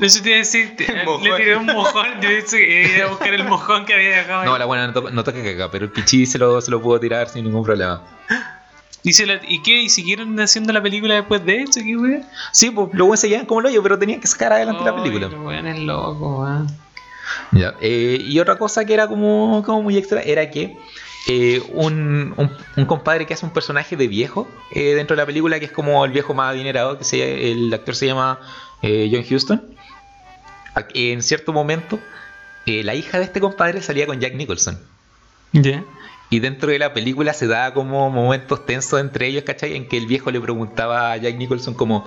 [0.00, 0.86] Eso te iba a decir, te-
[1.22, 2.20] le tiré un mojón.
[2.20, 4.44] Yo dije que iba a buscar el mojón que había dejado.
[4.44, 6.82] No, la buena no, to- no toca caca, pero el pichí se lo, se lo
[6.82, 8.02] pudo tirar sin ningún problema.
[9.08, 9.82] ¿Y, se la- ¿Y qué?
[9.82, 11.80] ¿Y siguieron haciendo la película después de eso?
[12.52, 15.26] Sí, pues los se llevan como el hoyo, pero tenían que sacar adelante la película.
[15.26, 16.66] el weón es loco, weón.
[17.52, 20.76] Ya, eh, y otra cosa que era como, como muy extra era que
[21.28, 25.26] eh, un, un- un compadre que hace un personaje de viejo eh, dentro de la
[25.26, 28.40] película, que es como el viejo más adinerado, que se, el actor se llama
[28.82, 29.62] John Huston.
[30.94, 31.98] En cierto momento,
[32.66, 34.78] la hija de este compadre salía con Jack Nicholson.
[35.52, 35.82] Ya.
[36.30, 39.76] Y dentro de la película se daba como momentos tensos entre ellos, ¿cachai?
[39.76, 42.04] En que el viejo le preguntaba a Jack Nicholson como,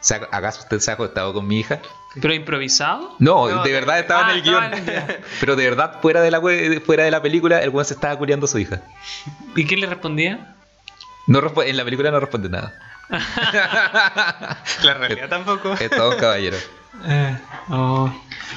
[0.00, 1.80] "¿Se ha- ¿acaso usted se ha acostado con mi hija?
[2.20, 3.14] ¿Pero improvisado?
[3.20, 4.64] No, No, de verdad estaba Ah, en el guion.
[4.64, 6.40] en el- Pero de verdad, fuera de la,
[6.84, 8.82] fuera de la película, el weón se estaba culiando a su hija.
[9.54, 10.54] ¿Y qué le respondía?
[11.28, 12.74] No en la película no responde nada.
[14.82, 15.74] La realidad tampoco.
[15.74, 16.56] Es todo un caballero.
[17.06, 17.38] Eh,
[17.70, 18.12] oh,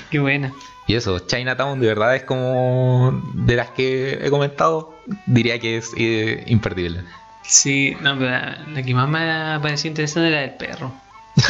[0.10, 0.52] qué buena.
[0.88, 4.95] Y eso, Chinatown de verdad es como de las que he comentado,
[5.26, 7.03] diría que es eh, imperdible.
[7.44, 10.94] Sí, no, pero la que más me pareció interesante era el perro.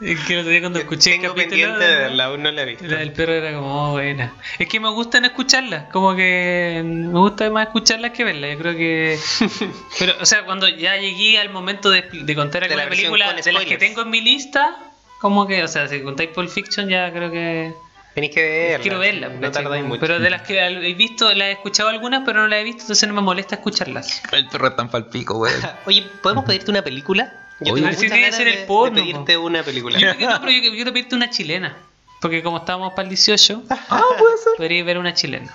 [0.00, 1.56] es que el otro día cuando escuché el Tengo capítulo.
[1.56, 2.86] pendiente de verla, aún no la he visto.
[2.86, 4.34] La del perro era como oh, buena.
[4.58, 8.52] Es que me gustan escucharlas, como que me gusta más escucharlas que verlas.
[8.52, 9.18] Yo creo que.
[9.98, 13.32] Pero, o sea, cuando ya llegué al momento de, de contar De la versión película
[13.32, 14.76] de las que tengo en mi lista,
[15.20, 17.72] como que, o sea, si contáis Pulp Fiction, ya creo que.
[18.14, 18.82] Tenéis que verla.
[18.82, 19.28] Quiero verla.
[19.28, 20.00] No tardáis mucho.
[20.00, 22.82] Pero de las que he visto, las he escuchado algunas, pero no las he visto,
[22.82, 24.22] entonces no me molesta escucharlas.
[24.32, 25.54] El perro es tan palpico, weón.
[25.86, 27.32] Oye, ¿podemos pedirte una película?
[27.60, 27.82] Yo Oye.
[27.82, 29.98] tengo muchas tiene que ser el de- de porno, pedirte una película.
[29.98, 31.76] Yo, yo- no, pero yo, yo quiero pedirte una chilena.
[32.20, 34.52] Porque como estábamos para el 18, Ah, puede ser.
[34.56, 35.54] podríais ver una chilena.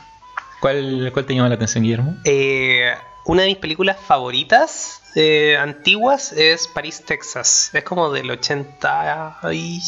[0.62, 2.16] ¿Cuál, ¿Cuál te llama la atención, Guillermo?
[2.24, 2.92] Eh,
[3.26, 7.70] una de mis películas favoritas eh, antiguas es París, Texas.
[7.74, 9.82] Es como del 80 y...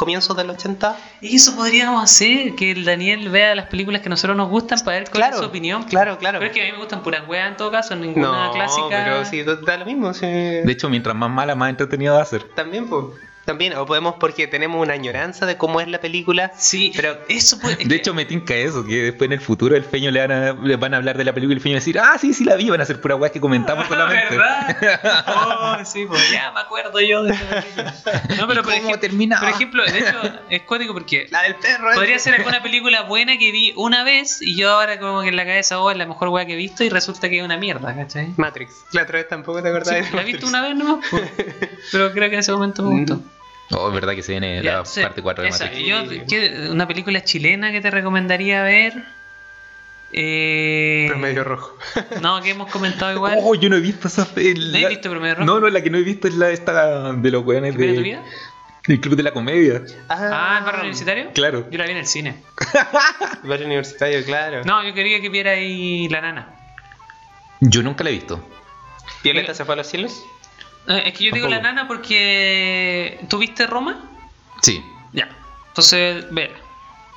[0.00, 0.96] comienzos del 80.
[1.20, 4.78] Y eso podríamos hacer, que el Daniel vea las películas que a nosotros nos gustan
[4.82, 5.82] para ver cuál Claro, es su opinión.
[5.84, 6.38] claro, claro.
[6.38, 8.88] Pero es que a mí me gustan puras weas en todo caso, ninguna No, clásica.
[8.88, 10.14] pero sí, da lo mismo.
[10.14, 10.26] sí.
[10.26, 12.44] De hecho, mientras más mala, más entretenido va a ser.
[12.54, 13.04] También, pues.
[13.44, 16.52] También, o podemos porque tenemos una añoranza de cómo es la película.
[16.56, 17.84] Sí, Pero eso puede.
[17.84, 20.52] De hecho, me tinca eso, que después en el futuro el feño le van a,
[20.52, 22.32] le van a hablar de la película y el feño va a decir, ah, sí,
[22.34, 24.36] sí la vi, van a ser pura weas que comentamos solamente.
[24.36, 24.76] ¿Verdad?
[25.26, 27.94] Oh, sí, pues ya me acuerdo yo de esa película.
[28.38, 29.40] No, pero ¿Y por, cómo ejemplo- terminaba?
[29.46, 31.90] por ejemplo, de hecho, es cuático porque La del perro.
[31.94, 32.24] podría ese.
[32.30, 35.44] ser alguna película buena que vi una vez y yo ahora como que en la
[35.44, 37.94] cabeza, oh, es la mejor wea que he visto y resulta que es una mierda,
[37.94, 38.32] ¿cachai?
[38.36, 38.84] Matrix.
[38.92, 41.04] La otra vez tampoco te acordás Sí, de la he visto una vez nomás,
[41.92, 43.20] pero creo que en ese momento me gustó.
[43.72, 45.64] Oh, es verdad que se viene Ya, la parte 4 de esa.
[45.66, 45.86] Matrix.
[45.86, 48.94] Yo, ¿qué- una película chilena que te recomendaría ver.
[50.12, 51.78] Eh, Promedio rojo.
[52.20, 53.38] no, que hemos comentado igual.
[53.42, 55.46] Oh, yo no he visto esa fe- ¿No he la- visto Promedio Rojo?
[55.46, 57.94] No, no, la que no he visto es la esta de los weones ¿Qué de
[57.94, 58.22] tu vida?
[58.88, 59.82] del Club de la Comedia.
[60.08, 61.30] Ah, ¿el barrio universitario?
[61.32, 61.68] Claro.
[61.70, 62.42] Yo la vi en el cine.
[63.44, 64.64] Barrio universitario, claro.
[64.64, 66.48] No, yo quería que viera ahí la nana.
[67.60, 68.42] Yo nunca la he visto.
[69.22, 70.24] ¿Violeta se fue a los cielos?
[70.90, 73.18] Eh, es que yo digo la nana porque.
[73.28, 74.00] ¿Tuviste Roma?
[74.62, 74.84] Sí.
[75.12, 75.28] Ya.
[75.68, 76.52] Entonces, ver.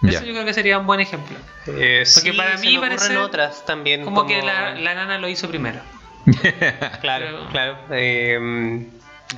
[0.01, 0.17] Ya.
[0.19, 1.37] Eso yo creo que sería un buen ejemplo.
[1.67, 4.03] Eh, Porque sí, para se mí parece otras también.
[4.03, 5.79] Como, que la, la nana lo hizo primero.
[7.01, 7.77] Claro, pero- claro.
[7.91, 8.87] Eh,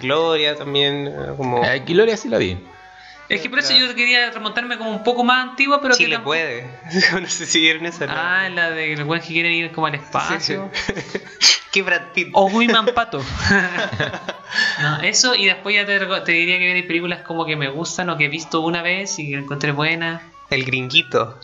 [0.02, 1.64] Gloria también, como...
[1.64, 2.58] Eh, Gloria sí la vi.
[3.28, 6.16] Es que por eso yo quería remontarme como un poco más antigua, pero que Chile
[6.16, 6.70] tampoco- puede.
[7.22, 8.06] no sé si vieron esa.
[8.06, 8.14] ¿no?
[8.16, 10.70] Ah, la de los weones que quieren ir como al espacio.
[11.72, 12.30] que Brad Pitt.
[12.34, 13.24] O Wiman Pato.
[14.82, 18.18] no, eso y después ya te, diría que hay películas como que me gustan o
[18.18, 20.22] que he visto una vez y que encontré buena.
[20.50, 21.40] El gringuito.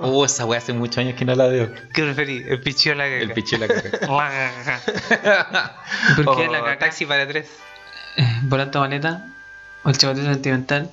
[0.00, 1.72] Oh, esa wea hace muchos años que no la veo.
[1.94, 2.44] ¿Qué preferí?
[2.48, 4.80] El pichio la El picho de la caca.
[6.16, 6.78] ¿Por qué O la caca?
[6.80, 7.48] Taxi para tres.
[8.42, 9.26] Volante maleta.
[9.84, 10.90] O el chacotero sentimental.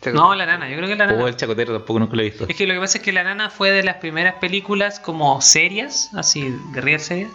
[0.00, 1.22] ¿Te No, la nana, yo creo que la nana.
[1.22, 2.46] Oh, el chacotero tampoco nunca lo he visto.
[2.48, 5.40] Es que lo que pasa es que La Nana fue de las primeras películas como
[5.42, 7.30] serias, así, guerrillas serias,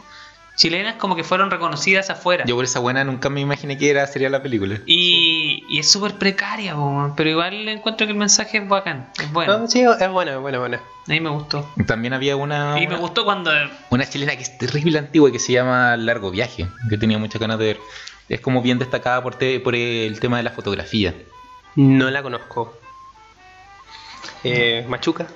[0.56, 2.46] chilenas, como que fueron reconocidas afuera.
[2.46, 4.80] Yo por esa buena nunca me imaginé que era sería la película.
[4.88, 9.32] Y, y es súper precaria, po, pero igual encuentro que el mensaje es bacán, es
[9.32, 9.60] bueno.
[9.60, 10.78] No, sí, es buena, buena, buena.
[10.78, 11.70] A mí me gustó.
[11.88, 13.52] También había una Y me gustó cuando...
[13.90, 17.58] una chilena que es terrible antigua que se llama Largo Viaje, que tenía muchas ganas
[17.60, 17.80] de ver.
[18.30, 21.14] Es como bien destacada por, te- por el tema de la fotografía.
[21.76, 22.78] No la conozco.
[24.44, 25.28] Eh, Machuca,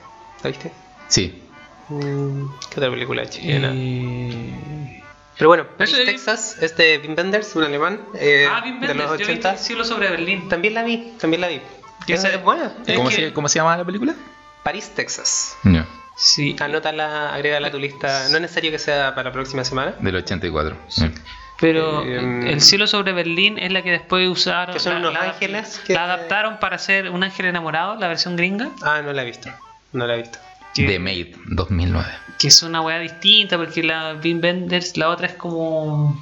[0.43, 0.71] ¿la viste?
[1.07, 1.41] Sí.
[1.89, 3.71] Mm, ¿Qué otra película chilena?
[3.73, 5.01] Eh...
[5.37, 9.09] Pero bueno, Paris, Texas, es de Wim Wenders, un alemán eh, ah, Wim de los
[9.09, 9.51] Wenders, yo vi 80.
[9.53, 10.47] el cielo sobre Berlín.
[10.47, 11.59] También la vi, también la vi.
[12.07, 12.71] Esa es buena.
[12.85, 14.13] Es ¿Cómo, que- se, ¿Cómo se llama la película?
[14.63, 15.57] París, Texas.
[15.63, 16.55] No, Sí.
[16.59, 18.29] Anótala, agrégala a tu lista.
[18.29, 19.95] No es necesario que sea para la próxima semana.
[19.99, 20.77] del 84.
[20.97, 21.05] Mm.
[21.63, 24.73] Pero Eh, el- el cielo sobre Berlín es la que después usaron.
[24.73, 28.09] Que son la- unos la- ángeles que- La adaptaron para hacer un ángel enamorado, la
[28.09, 28.69] versión gringa.
[28.81, 29.49] Ah, no la he visto.
[29.93, 30.39] No la he visto.
[30.75, 32.09] Que, The Maid, 2009.
[32.37, 36.21] que es una weá distinta porque la Wim Wenders, la otra es como.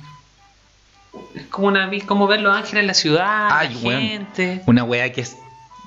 [1.34, 4.02] Es como una como ver los ángeles en la ciudad, Ay, la weón.
[4.02, 4.62] gente.
[4.68, 5.36] Una wea que es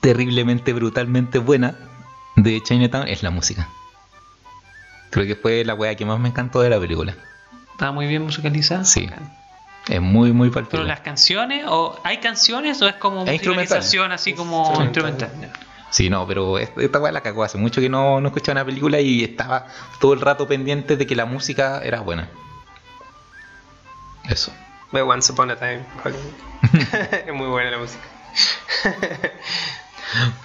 [0.00, 1.76] terriblemente, brutalmente buena
[2.34, 3.68] de Chinatown es la música.
[5.10, 7.14] Creo que fue la wea que más me encantó de la película.
[7.72, 8.84] Está muy bien musicalizada.
[8.84, 9.08] Sí.
[9.88, 10.88] Es muy, muy Pero palpable.
[10.88, 13.64] las canciones, o ¿hay canciones o es como Es instrumental.
[13.78, 15.10] musicalización así como Instrumental.
[15.10, 15.60] instrumental?
[15.90, 17.44] Sí, no, pero esta, weá la cagó.
[17.44, 19.66] Hace mucho que no, no escuchaba una película y estaba
[20.00, 22.28] todo el rato pendiente de que la música era buena.
[24.28, 24.52] Eso.
[24.92, 25.82] Once Upon a Time.
[27.26, 28.02] Es muy buena la música.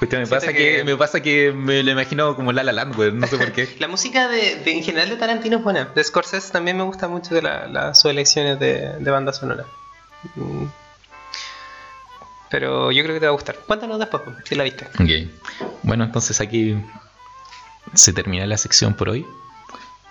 [0.01, 0.83] Me, pasa que- que...
[0.83, 3.75] me pasa que me lo imagino como La La Land, weón, no sé por qué.
[3.79, 5.85] La música de, de- en general de Tarantino es buena.
[5.93, 9.65] De Scorsese también me gusta mucho de la, la- sus elecciones de, de banda sonora.
[10.35, 10.65] Mm.
[12.49, 13.55] Pero yo creo que te va a gustar.
[13.67, 14.85] Cuéntanos después, si la viste.
[14.99, 15.69] Ok.
[15.83, 16.75] Bueno, entonces aquí
[17.93, 19.25] se termina la sección por hoy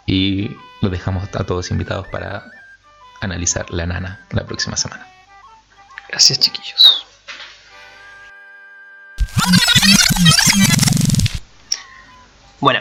[0.06, 2.44] y los dejamos a todos invitados para
[3.20, 5.06] analizar La Nana la próxima semana.
[6.08, 7.04] Gracias, chiquillos.
[12.60, 12.80] Bueno,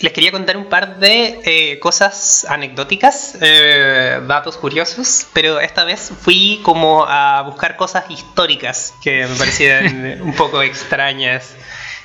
[0.00, 6.12] les quería contar un par de eh, cosas anecdóticas, eh, datos curiosos, pero esta vez
[6.20, 11.54] fui como a buscar cosas históricas que me parecían un poco extrañas.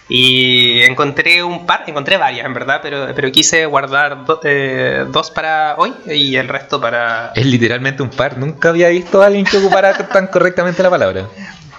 [0.08, 5.32] Y encontré un par, encontré varias en verdad, pero, pero quise guardar do- eh, dos
[5.32, 8.38] para hoy y el resto para, Es literalmente un par.
[8.38, 11.26] Nunca había visto a alguien que ocupara tan correctamente la palabra.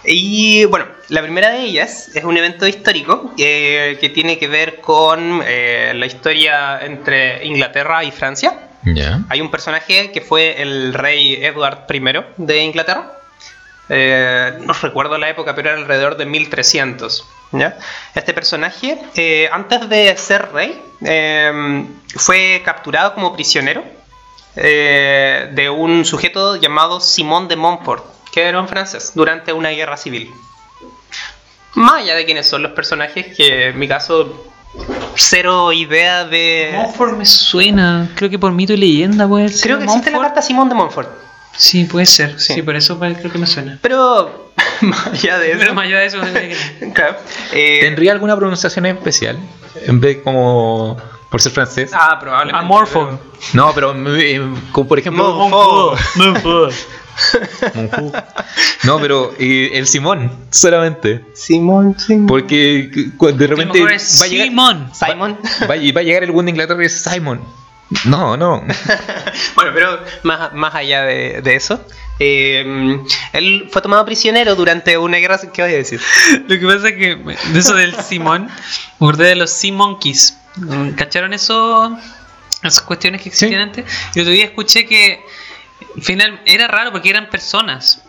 [0.07, 4.81] Y bueno, la primera de ellas es un evento histórico eh, que tiene que ver
[4.81, 8.67] con eh, la historia entre Inglaterra y Francia.
[9.29, 12.03] Hay un personaje que fue el rey Edward I
[12.37, 13.13] de Inglaterra.
[13.89, 17.25] Eh, no recuerdo la época, pero era alrededor de 1300.
[17.53, 17.79] ¿ya?
[18.15, 21.85] Este personaje, eh, antes de ser rey, eh,
[22.17, 23.85] fue capturado como prisionero
[24.55, 28.07] de un sujeto llamado Simón de Montfort,
[28.37, 30.31] que era un francés, durante una guerra civil.
[31.73, 34.47] Más allá de quiénes son los personajes, que en mi caso,
[35.15, 36.73] cero idea de...
[36.75, 39.63] Montfort me suena, creo que por mito y leyenda puede ser.
[39.63, 41.09] Creo que existe la carta Simón de Montfort.
[41.57, 42.39] Sí, puede ser.
[42.39, 42.53] Sí.
[42.53, 43.79] Sí, por eso creo que me suena.
[43.81, 44.51] Pero
[44.83, 45.59] más allá de eso.
[45.61, 46.19] Pero más allá de eso,
[46.93, 47.17] claro,
[47.55, 49.39] eh, ¿Tendría alguna pronunciación especial?
[49.87, 50.99] En vez como
[51.31, 51.91] por ser francés.
[51.95, 52.61] Ah, probablemente.
[52.61, 53.19] Amorfo.
[53.55, 54.43] No, pero eh,
[54.73, 55.33] como por ejemplo.
[55.33, 55.99] Monfort.
[56.17, 56.75] Monfort.
[58.85, 61.25] No, pero eh, el Simón solamente.
[61.35, 62.27] Simón, Simón.
[62.27, 64.91] Porque de repente mejor es va a llegar, Simón.
[64.95, 65.39] Simon.
[65.63, 67.41] va, a- va a llegar el buen de Inglaterra y es Simon.
[68.05, 68.65] No, no.
[69.55, 71.81] bueno, pero más, más allá de, de eso.
[72.19, 72.99] eh,
[73.33, 75.39] él fue tomado prisionero durante una guerra.
[75.53, 76.01] ¿Qué vas a decir?
[76.49, 77.17] Lo que pasa es que
[77.53, 78.53] de eso del Simón, me
[79.07, 80.37] acordé de los Sea Monkeys.
[80.97, 81.97] ¿Cacharon eso?
[82.63, 83.85] Esas cuestiones que existían antes.
[84.15, 85.21] Y otro día escuché que
[86.03, 88.03] final era raro porque eran personas.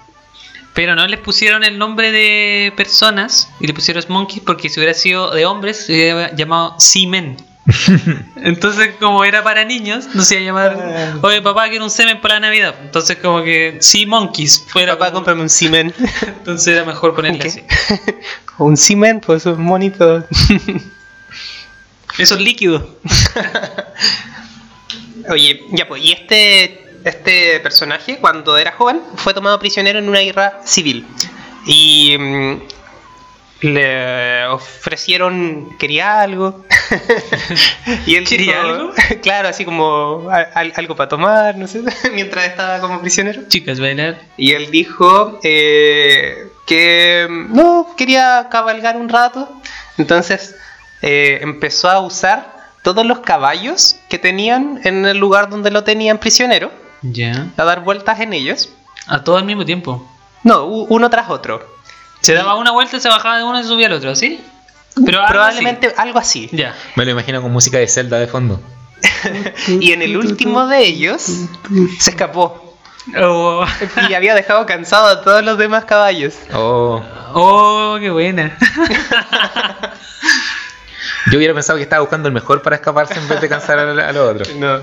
[0.74, 4.94] Pero no les pusieron el nombre de personas y le pusieron monkeys porque si hubiera
[4.94, 7.38] sido de hombres se hubiera llamado semen.
[8.38, 12.22] Entonces, como era para niños, no se iba a llamar, oye papá, quiero un semen
[12.22, 12.76] para la Navidad.
[12.82, 14.64] Entonces, como que sí, monkeys.
[14.68, 15.94] Fuera Papá, como- cómprame un semen.
[16.22, 17.48] Entonces era mejor ponerle ¿Qué?
[17.48, 17.64] así.
[18.60, 20.26] un semen, pues un monito.
[22.20, 22.98] Eso es líquido.
[25.30, 30.20] Oye, ya pues, y este, este personaje, cuando era joven, fue tomado prisionero en una
[30.20, 31.06] guerra civil.
[31.66, 32.62] Y mm,
[33.62, 36.64] le ofrecieron, quería algo.
[38.06, 38.94] y él ¿Quería dijo- algo?
[39.24, 41.82] claro, así como a- algo para tomar, no sé,
[42.14, 43.44] mientras estaba como prisionero.
[43.48, 44.20] Chicas, bailar.
[44.38, 49.50] Y él dijo eh, que mm, no, quería cabalgar un rato.
[49.98, 50.56] Entonces
[51.02, 56.20] eh, empezó a usar todos los caballos que tenían en el lugar donde lo tenían
[56.20, 56.72] prisionero,
[57.02, 57.48] Ya.
[57.56, 58.70] a dar vueltas en ellos.
[59.08, 60.06] A todo al mismo tiempo.
[60.44, 61.78] No, uno tras otro.
[62.22, 64.42] Se daba una vuelta, se bajaba de uno y se subía al otro, ¿sí?
[65.06, 66.50] Pero algo Probablemente algo así.
[66.52, 66.76] Ya.
[66.96, 68.60] Me lo imagino con música de Zelda de fondo.
[69.68, 71.22] Y en el último de ellos
[72.00, 72.68] se escapó
[73.16, 73.66] Oh,
[74.10, 76.36] y había dejado cansado a todos los demás caballos.
[76.54, 77.02] Oh,
[77.34, 78.58] oh qué buena.
[81.32, 83.84] yo hubiera pensado que estaba buscando el mejor para escaparse en vez de cansar a,
[84.10, 84.54] a los otros.
[84.56, 84.82] No,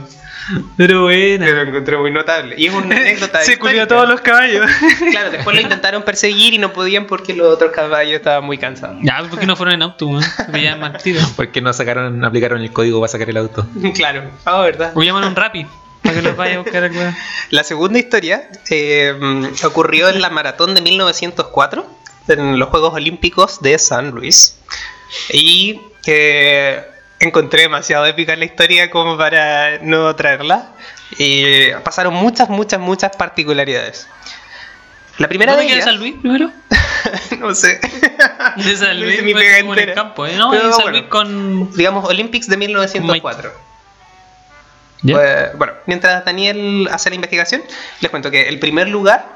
[0.76, 1.48] Pero buena.
[1.50, 2.54] lo encontré muy notable.
[2.58, 3.42] Y es una anécdota.
[3.42, 4.66] Se culió a todos los caballos.
[5.10, 8.96] Claro, después lo intentaron perseguir y no podían porque los otros caballos estaban muy cansados.
[9.02, 10.24] Ya, ¿por qué no fueron en auto, weón?
[10.50, 11.20] Me llaman mal tiro.
[11.36, 13.66] Porque no sacaron, no aplicaron el código para sacar el auto.
[13.94, 14.92] Claro, ah, verdad.
[14.94, 15.66] O llaman un rapi
[16.02, 17.14] para que los vaya a buscar al weón.
[17.50, 19.14] La segunda historia eh,
[19.64, 21.86] ocurrió en la maratón de 1904,
[22.28, 24.56] en los Juegos Olímpicos de San Luis.
[25.32, 26.82] Y eh,
[27.20, 30.68] encontré demasiado épica la historia como para no traerla.
[31.18, 34.08] Y pasaron muchas, muchas, muchas particularidades.
[35.18, 36.50] La primera ¿Dónde de queda San Luis primero?
[37.38, 37.78] no sé.
[38.56, 40.34] De San Luis, mi pega en el campo, ¿eh?
[40.36, 40.98] No, Pero San bueno.
[40.98, 41.72] Luis con...
[41.76, 43.52] digamos, Olympics de 1904.
[45.02, 45.14] ¿Ya?
[45.14, 47.62] Pues, bueno, mientras Daniel hace la investigación,
[48.00, 49.26] les cuento que el primer lugar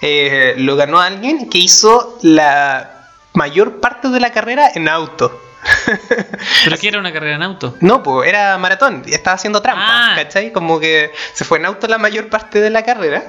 [0.00, 5.40] eh, lo ganó alguien que hizo la mayor parte de la carrera en auto.
[6.64, 7.76] ¿Pero qué era una carrera en auto?
[7.80, 10.12] No, pues era maratón, y estaba haciendo trampa, Ah.
[10.16, 10.52] ¿cachai?
[10.52, 13.24] Como que se fue en auto la mayor parte de la carrera.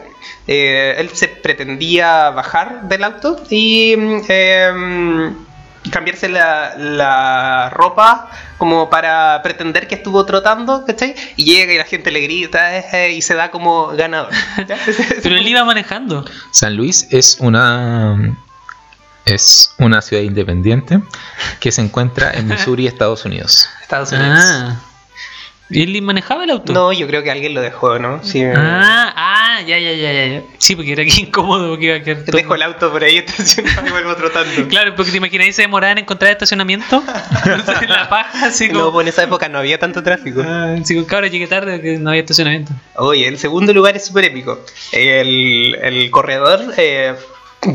[0.48, 5.32] Eh, él se pretendía bajar del auto y mm, eh,
[5.92, 11.16] cambiarse la, la ropa como para pretender que estuvo trotando, ¿cachai?
[11.36, 14.30] Y llega y la gente le grita eh, y se da como ganador.
[15.24, 16.24] Pero él iba manejando.
[16.52, 18.36] San Luis es una
[19.26, 21.00] es una ciudad independiente
[21.60, 23.68] que se encuentra en Missouri, Estados Unidos.
[23.82, 24.40] Estados Unidos.
[24.42, 24.82] Ah.
[25.74, 26.74] ¿Y él manejaba el auto?
[26.74, 28.22] No, yo creo que alguien lo dejó, ¿no?
[28.26, 30.42] Sí, Ah, ah, ya, ya, ya, ya.
[30.58, 33.18] Sí, porque era aquí incómodo porque iba a quedar todo- Dejo el auto por ahí
[33.26, 34.68] estacionado y vuelvo trotando.
[34.68, 37.02] Claro, porque te imaginas ahí se demoraban en encontrar estacionamiento.
[37.46, 38.82] Entonces, la paja, así como.
[38.82, 40.44] No, pues en esa época no había tanto tráfico.
[40.46, 42.74] Ah, sí, con cabra llegué tarde no había estacionamiento.
[42.96, 44.60] Oye, el segundo lugar es súper épico.
[44.92, 47.16] El, el corredor eh,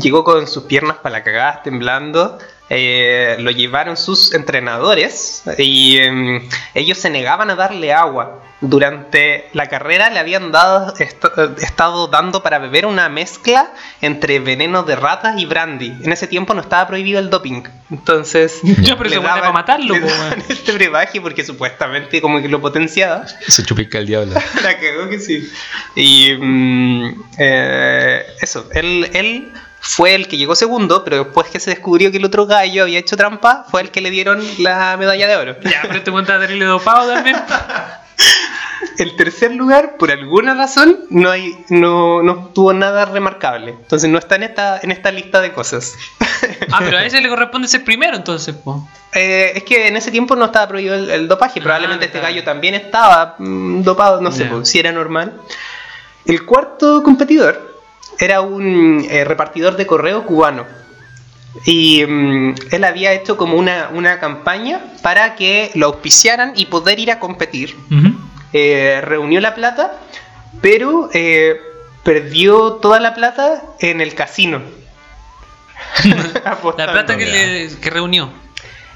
[0.01, 2.37] llegó con sus piernas para la cagada, temblando.
[2.69, 8.43] Eh, lo llevaron sus entrenadores y em, ellos se negaban a darle agua.
[8.59, 11.23] Durante la carrera le habían dado, est-
[11.61, 15.95] estado dando para beber una mezcla entre veneno de ratas y brandy.
[16.03, 17.63] En ese tiempo no estaba prohibido el doping.
[17.89, 22.19] Entonces, Ya, pero le eso fue para daban- matarlo, le daban este brebaje porque supuestamente
[22.19, 23.25] como que lo potenciaba.
[23.47, 24.33] Se chupica el diablo.
[24.61, 25.49] La cagó que sí.
[25.95, 31.69] Y mm, eh, eso, él, él fue el que llegó segundo, pero después que se
[31.69, 35.27] descubrió que el otro gallo había hecho trampa, fue el que le dieron la medalla
[35.27, 35.55] de oro.
[35.63, 37.35] Ya, pero te cuenta terrible dopado también.
[38.99, 43.71] El tercer lugar, por alguna razón, no hay, no, no tuvo nada remarcable.
[43.71, 45.95] Entonces no está en esta, en esta lista de cosas.
[46.71, 48.87] Ah, pero a ese le corresponde ser primero entonces, po.
[49.13, 51.61] Eh, es que en ese tiempo no estaba prohibido el, el dopaje.
[51.61, 54.49] Probablemente Ah, este gallo también estaba mm, dopado, no sé Ya.
[54.51, 55.39] pues, si era normal.
[56.25, 57.76] El cuarto competidor
[58.19, 60.65] era un eh, repartidor de correo cubano.
[61.65, 66.99] Y mm, él había hecho como una, una campaña para que lo auspiciaran y poder
[66.99, 67.75] ir a competir.
[68.53, 69.99] Eh, reunió la plata,
[70.61, 71.59] pero eh,
[72.03, 74.61] perdió toda la plata en el casino.
[76.43, 78.31] La plata que, le, que reunió.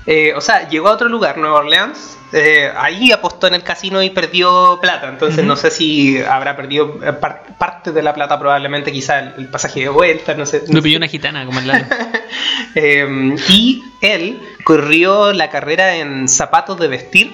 [0.05, 2.17] Eh, o sea, llegó a otro lugar, Nueva Orleans.
[2.33, 5.09] Eh, ahí apostó en el casino y perdió plata.
[5.09, 9.33] Entonces no sé si habrá perdido eh, par- parte de la plata, probablemente quizá el,
[9.37, 10.59] el pasaje de vuelta, no sé.
[10.67, 10.81] no Lo sé.
[10.83, 11.85] pilló una gitana como el lado.
[12.73, 17.33] Eh, y él corrió la carrera en zapatos de vestir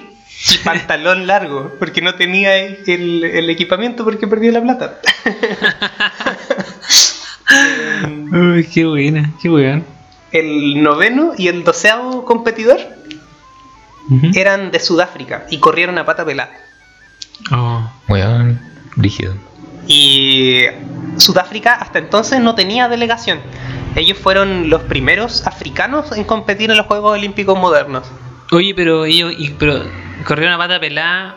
[0.52, 4.98] y pantalón largo, porque no tenía el, el equipamiento porque perdió la plata.
[8.32, 9.84] Uy, qué buena, qué weón.
[10.32, 12.78] El noveno y el doceavo competidor
[14.34, 16.50] Eran de Sudáfrica y corrieron a pata pelada.
[17.52, 17.90] Oh.
[18.08, 18.60] Weón,
[18.96, 19.34] rígido.
[19.86, 20.64] Y
[21.16, 23.40] Sudáfrica hasta entonces no tenía delegación.
[23.96, 28.06] Ellos fueron los primeros africanos en competir en los Juegos Olímpicos modernos.
[28.52, 29.82] Oye, pero ellos y, pero
[30.24, 31.36] corrieron a pata pelada.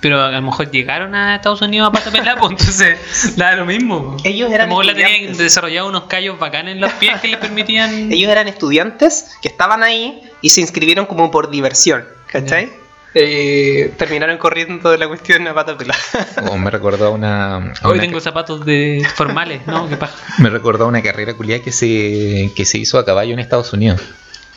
[0.00, 3.64] Pero a lo mejor llegaron a Estados Unidos a pata pelada, pues entonces da lo
[3.66, 4.16] mismo.
[4.24, 5.38] Ellos A eran lo mejor la tenían estudiantes.
[5.38, 8.10] desarrollado unos callos bacanes en los pies que les permitían.
[8.10, 12.82] Ellos eran estudiantes que estaban ahí y se inscribieron como por diversión, ¿cachai?
[13.14, 16.00] Eh, terminaron corriendo de la cuestión a pata pelada.
[16.50, 17.56] O me recordó a una.
[17.56, 19.88] a Hoy una tengo zapatos de formales, ¿no?
[19.88, 20.16] Qué paja.
[20.38, 23.72] Me recordó a una carrera culiada que se, que se hizo a caballo en Estados
[23.72, 24.00] Unidos.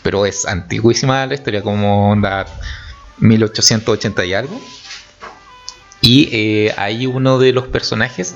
[0.04, 2.46] Pero es antiguísima la historia, como onda
[3.18, 4.62] 1880 y algo.
[6.02, 8.36] Y eh, ahí uno de los personajes,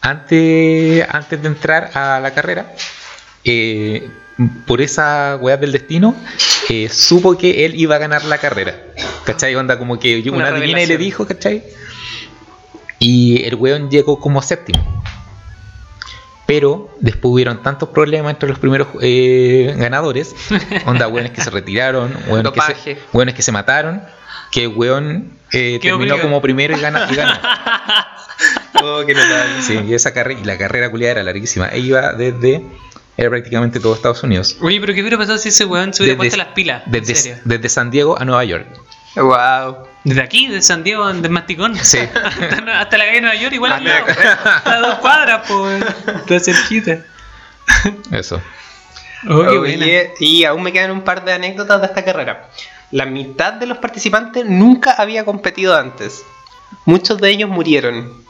[0.00, 2.72] antes, antes de entrar a la carrera,
[3.44, 4.08] eh,
[4.66, 6.14] por esa weá del destino,
[6.68, 8.74] eh, supo que él iba a ganar la carrera.
[9.24, 9.54] ¿Cachai?
[9.54, 11.62] Onda como que Una una, divina y le dijo, ¿cachai?
[12.98, 15.02] Y el weón llegó como séptimo.
[16.46, 20.34] Pero después hubieron tantos problemas entre los primeros eh, ganadores.
[20.84, 22.60] Onda, weones que se retiraron, weones que
[22.94, 24.02] se, weones que se mataron.
[24.50, 27.32] Que el weón eh, terminó obliga- como primero y, gana, y ganó.
[28.82, 29.60] Oh, qué notable.
[29.60, 31.68] Sí, y esa carrera, y la carrera culiada era larguísima.
[31.68, 32.62] E iba desde.
[33.16, 34.56] Era prácticamente todo Estados Unidos.
[34.62, 36.82] Oye, pero ¿qué hubiera pasado si ese weón se hubiera puesto las pilas?
[36.86, 37.38] En Desde, serio.
[37.44, 38.66] desde San Diego a Nueva York.
[39.16, 39.88] Wow.
[40.04, 41.76] Desde aquí, de San Diego, de Masticón.
[41.76, 41.98] Sí.
[42.24, 44.06] hasta, hasta la calle de Nueva York, igual al lado.
[44.08, 45.84] Hasta- A dos cuadras, pues.
[46.16, 46.98] Está cerquita.
[48.12, 48.40] Eso.
[49.28, 49.58] Oh, qué.
[49.58, 52.48] Oye, y aún me quedan un par de anécdotas de esta carrera.
[52.92, 56.22] La mitad de los participantes nunca había competido antes.
[56.86, 58.24] Muchos de ellos murieron.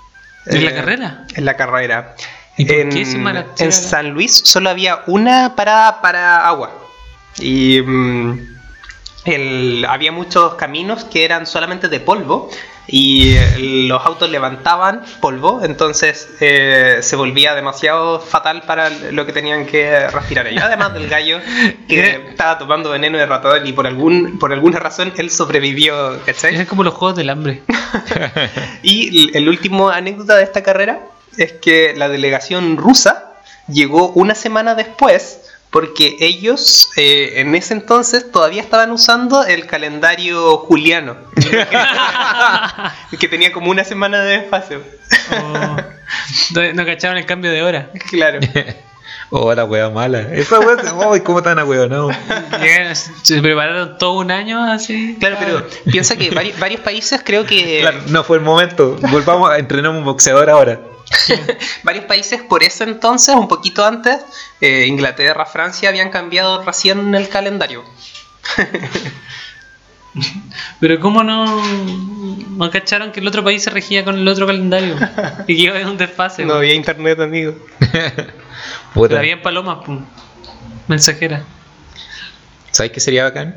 [0.46, 1.26] ¿En la Eh, carrera?
[1.34, 2.16] En la carrera.
[2.60, 3.72] ¿Y por en, qué?
[3.72, 6.70] San Luis solo había una parada para agua.
[7.38, 8.38] Y mm,
[9.24, 12.50] el- había muchos caminos que eran solamente de polvo.
[12.92, 19.32] Y eh, los autos levantaban polvo, entonces eh, se volvía demasiado fatal para lo que
[19.32, 20.64] tenían que respirar ellos.
[20.64, 21.38] Además del gallo
[21.86, 26.56] que estaba tomando veneno de ratón y por, algún, por alguna razón él sobrevivió, ¿cachai?
[26.56, 27.62] Es como los juegos del hambre.
[28.82, 31.00] Y el último anécdota de esta carrera
[31.36, 33.32] es que la delegación rusa
[33.68, 35.38] llegó una semana después
[35.70, 41.16] porque ellos eh, en ese entonces todavía estaban usando el calendario juliano,
[43.18, 44.78] que tenía como una semana de desfase.
[45.32, 45.76] Oh.
[46.74, 47.90] No, cacharon el cambio de hora.
[48.10, 48.40] Claro.
[49.32, 50.22] Oh, la wea mala.
[50.32, 51.86] Esa wea, oh, ¿cómo tan wea?
[51.86, 52.08] No.
[53.24, 55.16] Se prepararon todo un año así.
[55.20, 58.96] Claro, pero piensa que vari- varios países creo que Claro, no fue el momento.
[59.08, 60.80] Volvamos a entrenar un boxeador ahora.
[61.82, 64.18] varios países por ese entonces, un poquito antes,
[64.60, 67.84] eh, Inglaterra, Francia habían cambiado recién el calendario.
[70.80, 74.96] Pero ¿cómo no, no cacharon que el otro país se regía con el otro calendario?
[75.46, 76.42] Y que iba a haber un desfase.
[76.42, 77.54] No No había internet, amigo.
[78.94, 80.04] Pero había palomas, pum.
[80.88, 81.44] Mensajera.
[82.72, 83.56] ¿Sabes qué sería bacán?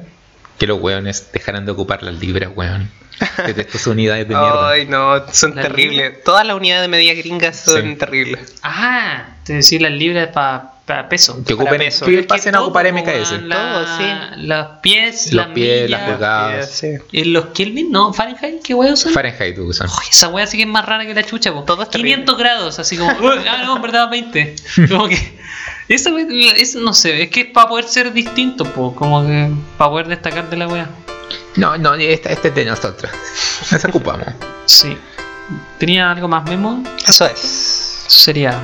[0.60, 2.92] Que los weones dejaran de ocupar las libras, weón.
[3.56, 4.70] De estas unidades de mierda.
[4.70, 6.24] Ay, no, son terribles.
[6.24, 7.96] Todas las unidades de medida gringas son Sí.
[7.96, 8.56] terribles.
[8.64, 10.70] Ah, te decía las libras para
[11.10, 11.38] peso.
[11.46, 12.06] que para ocupen, peso.
[12.06, 13.42] que pasen a ocupar MKS.
[13.44, 14.04] la- Todo, sí.
[14.48, 16.72] Los pies, Los las pies, millas, las pulgadas.
[16.72, 16.88] Sí.
[17.12, 17.92] ¿Y los Kelvin?
[17.92, 19.14] No, Fahrenheit, ¿qué weón son?
[19.14, 19.88] Fahrenheit usan.
[19.90, 21.64] Oye, esa wea sí que es más rara que la chucha, po.
[21.64, 22.12] Todo es terrible.
[22.16, 24.56] 500 grados, así como, "Uy, ah, no, en verdad 20.
[24.90, 25.18] Como que,
[25.88, 26.10] esa
[26.58, 30.08] es, no sé, es que es para poder ser distinto, po, como que para poder
[30.08, 30.90] destacar de la wea.
[31.56, 33.12] No, no, este, este es de nosotros.
[33.72, 34.28] Nos ocupamos.
[34.66, 34.98] Sí.
[35.78, 36.84] ¿Tenía algo más memo?
[37.08, 37.40] Eso es.
[38.08, 38.60] Sería